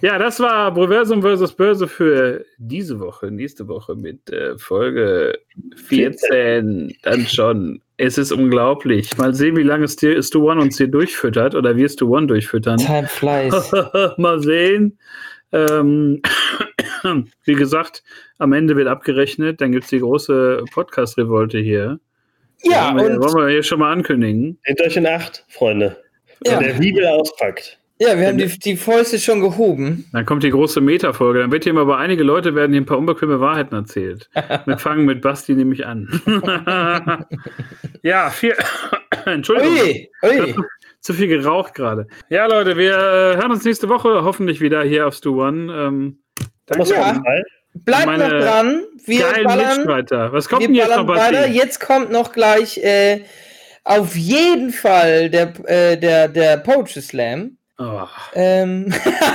Ja, 0.00 0.18
das 0.18 0.40
war 0.40 0.74
Proversum 0.74 1.22
vs. 1.22 1.52
Börse 1.52 1.86
für 1.86 2.44
diese 2.58 2.98
Woche, 2.98 3.30
nächste 3.30 3.68
Woche 3.68 3.94
mit 3.94 4.30
äh, 4.30 4.58
Folge 4.58 5.38
14. 5.76 6.92
Dann 7.02 7.26
schon. 7.26 7.82
Es 7.98 8.18
ist 8.18 8.32
unglaublich. 8.32 9.16
Mal 9.16 9.32
sehen, 9.32 9.56
wie 9.56 9.62
lange 9.62 9.86
Stu 9.86 10.20
Stu 10.20 10.50
One 10.50 10.60
uns 10.60 10.76
hier 10.76 10.88
durchfüttert 10.88 11.54
oder 11.54 11.76
wir 11.76 11.88
Stu 11.88 12.16
One 12.16 12.26
durchfüttern. 12.26 12.78
Time 12.78 13.06
flies. 13.06 13.70
Mal 14.16 14.42
sehen. 14.42 14.98
Ähm, 15.52 16.20
wie 17.44 17.54
gesagt, 17.54 18.02
am 18.38 18.52
Ende 18.52 18.76
wird 18.76 18.88
abgerechnet. 18.88 19.60
Dann 19.60 19.72
gibt 19.72 19.84
es 19.84 19.90
die 19.90 20.00
große 20.00 20.64
Podcast-Revolte 20.72 21.58
hier. 21.58 22.00
Ja, 22.64 22.94
wollen, 22.94 22.96
wir, 22.96 23.20
und 23.20 23.34
wollen 23.34 23.46
wir 23.46 23.52
hier 23.52 23.62
schon 23.62 23.80
mal 23.80 23.92
ankündigen. 23.92 24.58
Nehmt 24.66 24.80
euch 24.80 24.96
in 24.96 25.06
Acht, 25.06 25.44
Freunde. 25.48 25.96
Ja. 26.46 26.58
Wenn 26.58 26.68
der 26.68 26.74
Bibel 26.74 27.06
auspackt. 27.06 27.78
ja, 27.98 28.18
wir 28.18 28.28
haben 28.28 28.38
die, 28.38 28.46
die 28.58 28.76
Fäuste 28.76 29.18
schon 29.18 29.40
gehoben. 29.40 30.06
Dann 30.12 30.26
kommt 30.26 30.42
die 30.42 30.50
große 30.50 30.80
Meta-Folge. 30.80 31.40
Dann 31.40 31.52
wird 31.52 31.64
hier 31.64 31.72
mal 31.72 31.86
bei 31.86 31.96
einige 31.96 32.22
Leute 32.22 32.54
werden 32.54 32.72
hier 32.72 32.80
ein 32.80 32.86
paar 32.86 32.98
unbequeme 32.98 33.40
Wahrheiten 33.40 33.74
erzählt. 33.74 34.28
Wir 34.66 34.78
fangen 34.78 35.04
mit 35.04 35.20
Basti 35.20 35.54
nämlich 35.54 35.86
an. 35.86 36.08
ja, 38.02 38.30
viel. 38.30 38.54
Entschuldigung. 39.24 39.78
Ui, 39.78 40.10
ui. 40.22 40.54
Zu 41.00 41.14
viel 41.14 41.26
geraucht 41.26 41.74
gerade. 41.74 42.06
Ja, 42.28 42.46
Leute, 42.46 42.76
wir 42.76 42.92
äh, 42.92 43.36
hören 43.36 43.50
uns 43.50 43.64
nächste 43.64 43.88
Woche 43.88 44.22
hoffentlich 44.22 44.60
wieder 44.60 44.84
hier 44.84 45.08
auf 45.08 45.14
Stu 45.14 45.42
One. 45.42 45.72
Ähm, 45.72 46.21
Da 46.66 46.76
muss 46.78 46.90
Ja. 46.90 46.98
man 47.00 47.22
mal. 47.22 47.44
Bleibt 47.74 48.06
Meine 48.06 48.28
noch 48.28 48.40
dran. 48.44 48.82
Wir 49.06 49.24
ballern, 49.44 49.76
Mitstreiter. 49.78 50.32
Was 50.32 50.48
kommt 50.48 50.60
wir 50.60 50.68
denn 50.68 50.74
jetzt 50.76 50.96
noch, 50.96 51.08
weiter. 51.08 51.48
Jetzt 51.48 51.80
kommt 51.80 52.10
noch 52.12 52.32
gleich 52.32 52.76
äh, 52.78 53.24
auf 53.84 54.14
jeden 54.14 54.72
Fall 54.72 55.30
der, 55.30 55.52
äh, 55.68 55.96
der, 55.96 56.28
der 56.28 56.58
Poetry 56.58 57.00
Slam. 57.00 57.56
Oh, 57.78 58.06
Ähm, 58.34 58.92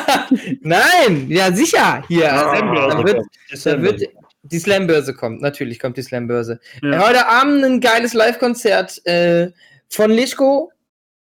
Nein, 0.62 1.26
ja 1.30 1.52
sicher. 1.52 2.04
Hier, 2.08 2.32
Ah, 2.32 2.56
da 2.62 3.04
wird, 3.04 3.22
da 3.64 3.82
wird 3.82 4.02
die 4.44 4.60
Slam-Börse 4.60 5.14
kommt. 5.14 5.42
Natürlich 5.42 5.80
kommt 5.80 5.98
die 5.98 6.04
Slam-Börse. 6.04 6.60
Ja. 6.84 7.06
Heute 7.08 7.28
Abend 7.28 7.64
ein 7.66 7.82
geiles 7.82 8.14
Live-Konzert 8.14 9.06
äh, 9.06 9.52
von 9.90 10.12
Lischko 10.12 10.72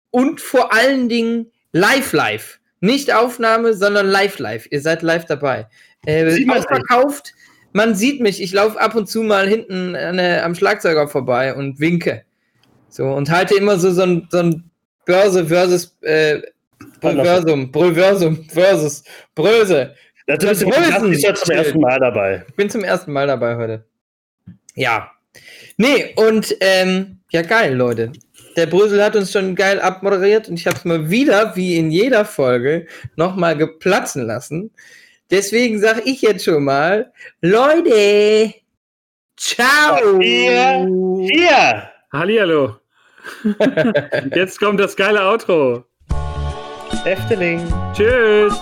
und 0.09 0.41
vor 0.41 0.73
allen 0.73 1.07
Dingen 1.09 1.51
live-live. 1.71 2.59
Nicht 2.81 3.13
Aufnahme, 3.13 3.73
sondern 3.73 4.07
live-live. 4.07 4.67
Ihr 4.71 4.81
seid 4.81 5.03
live 5.03 5.25
dabei. 5.25 5.67
Äh, 6.05 6.45
ausverkauft. 6.49 7.33
Man 7.71 7.95
sieht 7.95 8.21
mich. 8.21 8.41
Ich 8.41 8.53
laufe 8.53 8.79
ab 8.79 8.95
und 8.95 9.09
zu 9.09 9.23
mal 9.23 9.47
hinten 9.47 9.95
an 9.95 10.17
der, 10.17 10.45
am 10.45 10.55
Schlagzeuger 10.55 11.07
vorbei 11.07 11.53
und 11.53 11.79
winke. 11.79 12.23
So, 12.89 13.05
und 13.05 13.31
halte 13.31 13.55
immer 13.55 13.77
so, 13.79 13.91
so 13.91 14.03
ein, 14.03 14.27
so 14.29 14.39
ein 14.39 14.69
Börse 15.05 15.45
versus 15.47 15.97
äh, 16.01 16.41
Bröversum, 17.01 17.71
Bröversum 17.71 18.45
versus 18.49 19.03
Bröse. 19.35 19.95
Größen. 20.27 20.71
die 20.71 21.21
Basti 21.21 21.33
zum 21.33 21.55
ersten 21.55 21.79
Mal 21.81 21.99
dabei. 21.99 22.45
Ich 22.47 22.55
bin 22.55 22.69
zum 22.69 22.83
ersten 22.83 23.11
Mal 23.11 23.27
dabei 23.27 23.55
heute. 23.57 23.85
Ja. 24.75 25.11
Nee, 25.77 26.13
und 26.15 26.55
ähm, 26.61 27.19
ja, 27.31 27.41
geil, 27.41 27.75
Leute. 27.75 28.11
Der 28.55 28.67
Brösel 28.67 29.03
hat 29.03 29.15
uns 29.15 29.31
schon 29.31 29.55
geil 29.55 29.81
abmoderiert 29.81 30.47
und 30.47 30.59
ich 30.59 30.67
habe 30.67 30.77
es 30.77 30.85
mal 30.85 31.09
wieder, 31.09 31.55
wie 31.55 31.77
in 31.77 31.89
jeder 31.89 32.23
Folge, 32.23 32.85
nochmal 33.15 33.57
geplatzen 33.57 34.25
lassen. 34.25 34.71
Deswegen 35.31 35.79
sage 35.79 36.01
ich 36.05 36.21
jetzt 36.21 36.45
schon 36.45 36.63
mal, 36.63 37.11
Leute, 37.41 38.53
ciao. 39.37 40.19
Hier. 40.19 40.87
Hier! 41.31 41.89
Hallihallo. 42.11 42.77
Jetzt 44.35 44.59
kommt 44.59 44.79
das 44.79 44.95
geile 44.95 45.27
Outro. 45.27 45.85
Efteling. 47.05 47.61
Tschüss. 47.93 48.53